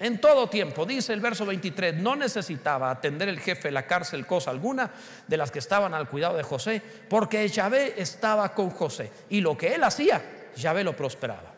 En 0.00 0.20
todo 0.20 0.48
tiempo, 0.48 0.86
dice 0.86 1.12
el 1.12 1.20
verso 1.20 1.44
23, 1.44 1.96
no 1.96 2.14
necesitaba 2.14 2.90
atender 2.90 3.28
el 3.28 3.40
jefe 3.40 3.68
de 3.68 3.72
la 3.72 3.86
cárcel 3.86 4.26
cosa 4.26 4.50
alguna 4.50 4.90
de 5.26 5.36
las 5.36 5.50
que 5.50 5.58
estaban 5.58 5.92
al 5.92 6.08
cuidado 6.08 6.36
de 6.36 6.44
José, 6.44 6.80
porque 7.08 7.46
Yahvé 7.48 7.94
estaba 7.96 8.54
con 8.54 8.70
José 8.70 9.10
y 9.30 9.40
lo 9.40 9.56
que 9.56 9.74
él 9.74 9.82
hacía, 9.82 10.50
Yahvé 10.56 10.84
lo 10.84 10.94
prosperaba. 10.94 11.54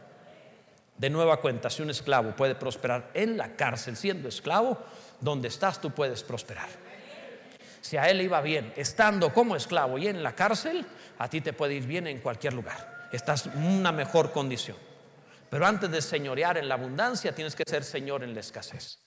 De 0.97 1.11
nueva 1.11 1.39
cuenta, 1.41 1.71
si 1.71 1.83
un 1.83 1.91
esclavo 1.91 2.35
puede 2.35 2.55
prosperar 2.55 3.11
en 3.15 3.37
la 3.37 3.57
cárcel 3.57 3.97
siendo 3.97 4.29
esclavo, 4.29 4.79
donde 5.21 5.49
estás 5.49 5.81
tú 5.81 5.91
puedes 5.91 6.23
prosperar. 6.23 6.69
Si 7.81 7.97
a 7.97 8.09
él 8.11 8.21
iba 8.21 8.41
bien 8.41 8.73
estando 8.77 9.33
como 9.33 9.57
esclavo 9.57 9.99
y 9.99 10.09
en 10.09 10.23
la 10.23 10.35
cárcel, 10.35 10.87
a 11.19 11.29
ti 11.29 11.41
te 11.41 11.53
puede 11.53 11.75
ir 11.75 11.87
bien 11.87 12.07
en 12.07 12.21
cualquier 12.21 12.53
lugar. 12.53 13.09
Estás 13.13 13.47
en 13.47 13.63
una 13.63 13.93
mejor 13.93 14.31
condición. 14.33 14.77
Pero 15.51 15.67
antes 15.67 15.91
de 15.91 16.01
señorear 16.01 16.57
en 16.59 16.69
la 16.69 16.77
abundancia, 16.77 17.35
tienes 17.35 17.57
que 17.57 17.65
ser 17.67 17.83
señor 17.85 18.23
en 18.23 18.33
la 18.33 18.41
escasez. 18.41 19.01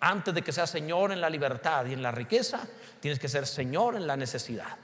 Antes 0.00 0.34
de 0.34 0.42
que 0.42 0.52
seas 0.52 0.68
señor 0.68 1.12
en 1.12 1.20
la 1.20 1.30
libertad 1.30 1.86
y 1.86 1.92
en 1.92 2.02
la 2.02 2.10
riqueza, 2.10 2.66
tienes 2.98 3.20
que 3.20 3.28
ser 3.28 3.46
señor 3.46 3.94
en 3.94 4.06
la 4.06 4.16
necesidad. 4.16 4.76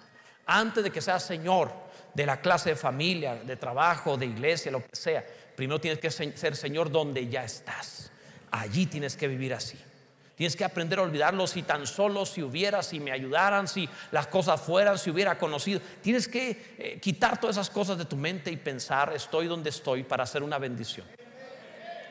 Antes 0.46 0.84
de 0.84 0.90
que 0.90 1.00
seas 1.00 1.24
señor 1.24 1.72
de 2.14 2.24
la 2.24 2.40
clase 2.40 2.70
de 2.70 2.76
familia, 2.76 3.34
de 3.34 3.56
trabajo, 3.56 4.16
de 4.16 4.26
iglesia, 4.26 4.70
lo 4.70 4.80
que 4.80 4.94
sea, 4.94 5.24
primero 5.56 5.80
tienes 5.80 5.98
que 5.98 6.10
ser 6.10 6.54
señor 6.54 6.90
donde 6.90 7.26
ya 7.28 7.44
estás. 7.44 8.12
Allí 8.52 8.86
tienes 8.86 9.16
que 9.16 9.26
vivir 9.26 9.54
así. 9.54 9.78
Tienes 10.36 10.54
que 10.54 10.64
aprender 10.64 10.98
a 10.98 11.02
olvidarlo 11.02 11.46
si 11.46 11.62
tan 11.62 11.86
solo 11.86 12.26
si 12.26 12.42
hubiera, 12.42 12.82
si 12.82 13.00
me 13.00 13.10
ayudaran, 13.10 13.66
si 13.66 13.88
las 14.10 14.26
cosas 14.26 14.60
fueran, 14.60 14.98
si 14.98 15.08
hubiera 15.08 15.38
conocido. 15.38 15.80
Tienes 16.02 16.28
que 16.28 16.74
eh, 16.76 17.00
quitar 17.00 17.40
todas 17.40 17.56
esas 17.56 17.70
cosas 17.70 17.96
de 17.96 18.04
tu 18.04 18.16
mente 18.16 18.50
y 18.50 18.58
pensar, 18.58 19.14
estoy 19.14 19.46
donde 19.46 19.70
estoy 19.70 20.04
para 20.04 20.24
hacer 20.24 20.42
una 20.42 20.58
bendición. 20.58 21.06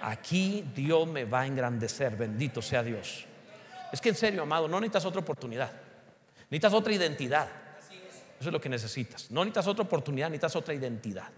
Aquí 0.01 0.65
Dios 0.75 1.07
me 1.07 1.25
va 1.25 1.41
a 1.41 1.45
engrandecer, 1.45 2.15
bendito 2.15 2.63
sea 2.63 2.81
Dios. 2.81 3.25
Es 3.91 4.01
que 4.01 4.09
en 4.09 4.15
serio, 4.15 4.41
amado, 4.41 4.67
no 4.67 4.79
necesitas 4.79 5.05
otra 5.05 5.21
oportunidad. 5.21 5.71
Necesitas 6.49 6.73
otra 6.73 6.93
identidad. 6.93 7.47
Eso 8.39 8.49
es 8.49 8.53
lo 8.53 8.59
que 8.59 8.69
necesitas. 8.69 9.29
No 9.29 9.41
necesitas 9.45 9.67
otra 9.67 9.85
oportunidad, 9.85 10.29
necesitas 10.29 10.55
otra 10.55 10.73
identidad. 10.73 11.29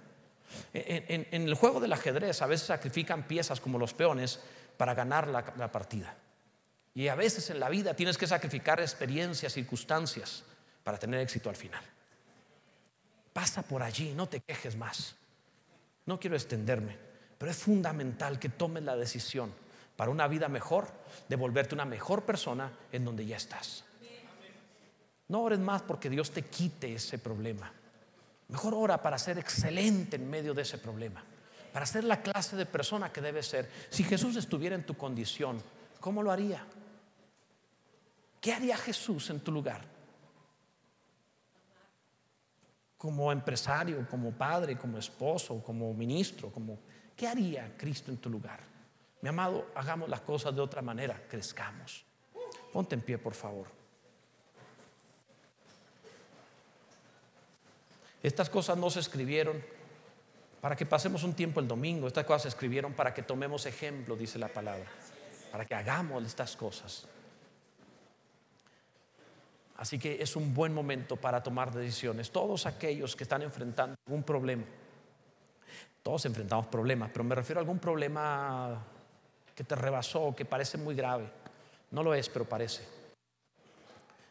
En, 0.73 1.27
el 1.29 1.53
juego 1.53 1.81
del 1.81 1.91
ajedrez 1.91 2.41
a 2.41 2.47
veces 2.47 2.67
sacrifican 2.67 3.27
piezas 3.27 3.59
como 3.59 3.77
los 3.77 3.93
peones 3.93 4.39
para 4.77 4.93
ganar 4.93 5.27
la 5.27 5.71
partida. 5.71 6.15
Y 6.97 7.09
a 7.09 7.15
veces 7.15 7.51
en 7.51 7.59
la 7.59 7.69
vida 7.69 7.93
tienes 7.93 8.17
que 8.17 8.25
sacrificar 8.25 8.79
experiencias, 8.79 9.53
circunstancias 9.53 10.43
para 10.83 10.97
tener 10.97 11.19
éxito 11.19 11.47
al 11.47 11.55
final. 11.55 11.83
Pasa 13.31 13.61
por 13.61 13.83
allí, 13.83 14.13
no 14.15 14.27
te 14.27 14.39
quejes 14.39 14.75
más. 14.75 15.15
No 16.07 16.19
quiero 16.19 16.35
extenderme, 16.35 16.97
pero 17.37 17.51
es 17.51 17.57
fundamental 17.57 18.39
que 18.39 18.49
tomes 18.49 18.81
la 18.81 18.95
decisión 18.95 19.53
para 19.95 20.09
una 20.09 20.27
vida 20.27 20.49
mejor, 20.49 20.87
de 21.29 21.35
volverte 21.35 21.75
una 21.75 21.85
mejor 21.85 22.23
persona 22.23 22.71
en 22.91 23.05
donde 23.05 23.27
ya 23.27 23.37
estás. 23.37 23.83
No 25.27 25.43
ores 25.43 25.59
más 25.59 25.83
porque 25.83 26.09
Dios 26.09 26.31
te 26.31 26.45
quite 26.45 26.95
ese 26.95 27.19
problema. 27.19 27.71
Mejor 28.47 28.73
ora 28.73 29.03
para 29.03 29.19
ser 29.19 29.37
excelente 29.37 30.15
en 30.15 30.27
medio 30.27 30.55
de 30.55 30.63
ese 30.63 30.79
problema, 30.79 31.23
para 31.71 31.85
ser 31.85 32.05
la 32.05 32.23
clase 32.23 32.55
de 32.55 32.65
persona 32.65 33.13
que 33.13 33.21
debe 33.21 33.43
ser. 33.43 33.69
Si 33.91 34.03
Jesús 34.03 34.35
estuviera 34.35 34.75
en 34.75 34.83
tu 34.83 34.97
condición, 34.97 35.61
¿cómo 35.99 36.23
lo 36.23 36.31
haría? 36.31 36.65
¿Qué 38.41 38.53
haría 38.53 38.77
Jesús 38.77 39.29
en 39.29 39.39
tu 39.39 39.51
lugar? 39.51 39.81
Como 42.97 43.31
empresario, 43.31 44.07
como 44.09 44.31
padre, 44.31 44.77
como 44.77 44.97
esposo, 44.97 45.61
como 45.63 45.93
ministro, 45.93 46.51
como 46.51 46.79
¿qué 47.15 47.27
haría 47.27 47.75
Cristo 47.77 48.11
en 48.11 48.17
tu 48.17 48.29
lugar? 48.29 48.59
Mi 49.21 49.29
amado, 49.29 49.67
hagamos 49.75 50.09
las 50.09 50.21
cosas 50.21 50.55
de 50.55 50.61
otra 50.61 50.81
manera, 50.81 51.21
crezcamos. 51.27 52.05
Ponte 52.71 52.95
en 52.95 53.01
pie, 53.01 53.17
por 53.17 53.33
favor. 53.33 53.67
Estas 58.21 58.49
cosas 58.49 58.77
no 58.77 58.89
se 58.89 58.99
escribieron 58.99 59.63
para 60.61 60.75
que 60.75 60.85
pasemos 60.85 61.23
un 61.23 61.33
tiempo 61.33 61.59
el 61.59 61.67
domingo, 61.67 62.07
estas 62.07 62.25
cosas 62.25 62.43
se 62.43 62.47
escribieron 62.49 62.93
para 62.93 63.13
que 63.13 63.23
tomemos 63.23 63.65
ejemplo, 63.65 64.15
dice 64.15 64.39
la 64.39 64.47
palabra, 64.47 64.87
para 65.51 65.65
que 65.65 65.75
hagamos 65.75 66.25
estas 66.25 66.55
cosas. 66.55 67.07
Así 69.77 69.99
que 69.99 70.21
es 70.21 70.35
un 70.35 70.53
buen 70.53 70.73
momento 70.73 71.15
para 71.15 71.41
tomar 71.43 71.71
decisiones. 71.71 72.31
Todos 72.31 72.65
aquellos 72.65 73.15
que 73.15 73.23
están 73.23 73.43
enfrentando 73.43 73.95
algún 74.07 74.23
problema, 74.23 74.63
todos 76.01 76.25
enfrentamos 76.25 76.65
problemas, 76.67 77.11
pero 77.11 77.23
me 77.23 77.35
refiero 77.35 77.59
a 77.59 77.61
algún 77.61 77.77
problema 77.77 78.83
que 79.53 79.63
te 79.63 79.75
rebasó, 79.75 80.35
que 80.35 80.45
parece 80.45 80.77
muy 80.77 80.95
grave. 80.95 81.29
No 81.91 82.01
lo 82.01 82.13
es, 82.15 82.27
pero 82.27 82.45
parece. 82.45 82.83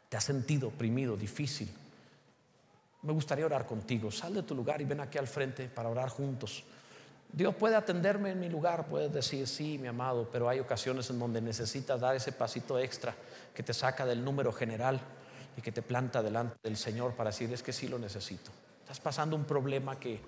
Te 0.08 0.16
has 0.16 0.24
sentido 0.24 0.68
oprimido, 0.68 1.16
difícil. 1.16 1.72
Me 3.02 3.12
gustaría 3.12 3.46
orar 3.46 3.66
contigo. 3.66 4.10
Sal 4.10 4.34
de 4.34 4.42
tu 4.42 4.54
lugar 4.54 4.80
y 4.80 4.84
ven 4.84 5.00
aquí 5.00 5.16
al 5.16 5.28
frente 5.28 5.68
para 5.68 5.88
orar 5.88 6.08
juntos. 6.08 6.64
Dios 7.32 7.54
puede 7.54 7.76
atenderme 7.76 8.30
en 8.30 8.40
mi 8.40 8.48
lugar, 8.48 8.86
puedes 8.86 9.12
decir, 9.12 9.46
sí, 9.46 9.78
mi 9.78 9.88
amado, 9.88 10.28
pero 10.32 10.48
hay 10.48 10.58
ocasiones 10.58 11.10
en 11.10 11.18
donde 11.18 11.40
necesitas 11.40 12.00
dar 12.00 12.16
ese 12.16 12.32
pasito 12.32 12.78
extra 12.78 13.14
que 13.54 13.62
te 13.62 13.74
saca 13.74 14.06
del 14.06 14.24
número 14.24 14.52
general 14.52 15.00
y 15.56 15.62
que 15.62 15.72
te 15.72 15.82
planta 15.82 16.22
delante 16.22 16.56
del 16.62 16.76
Señor 16.76 17.14
para 17.14 17.30
decir 17.30 17.52
es 17.52 17.62
que 17.62 17.72
sí 17.72 17.88
lo 17.88 17.98
necesito. 17.98 18.50
Estás 18.80 19.00
pasando 19.00 19.34
un 19.34 19.44
problema 19.44 19.98
que 19.98 20.20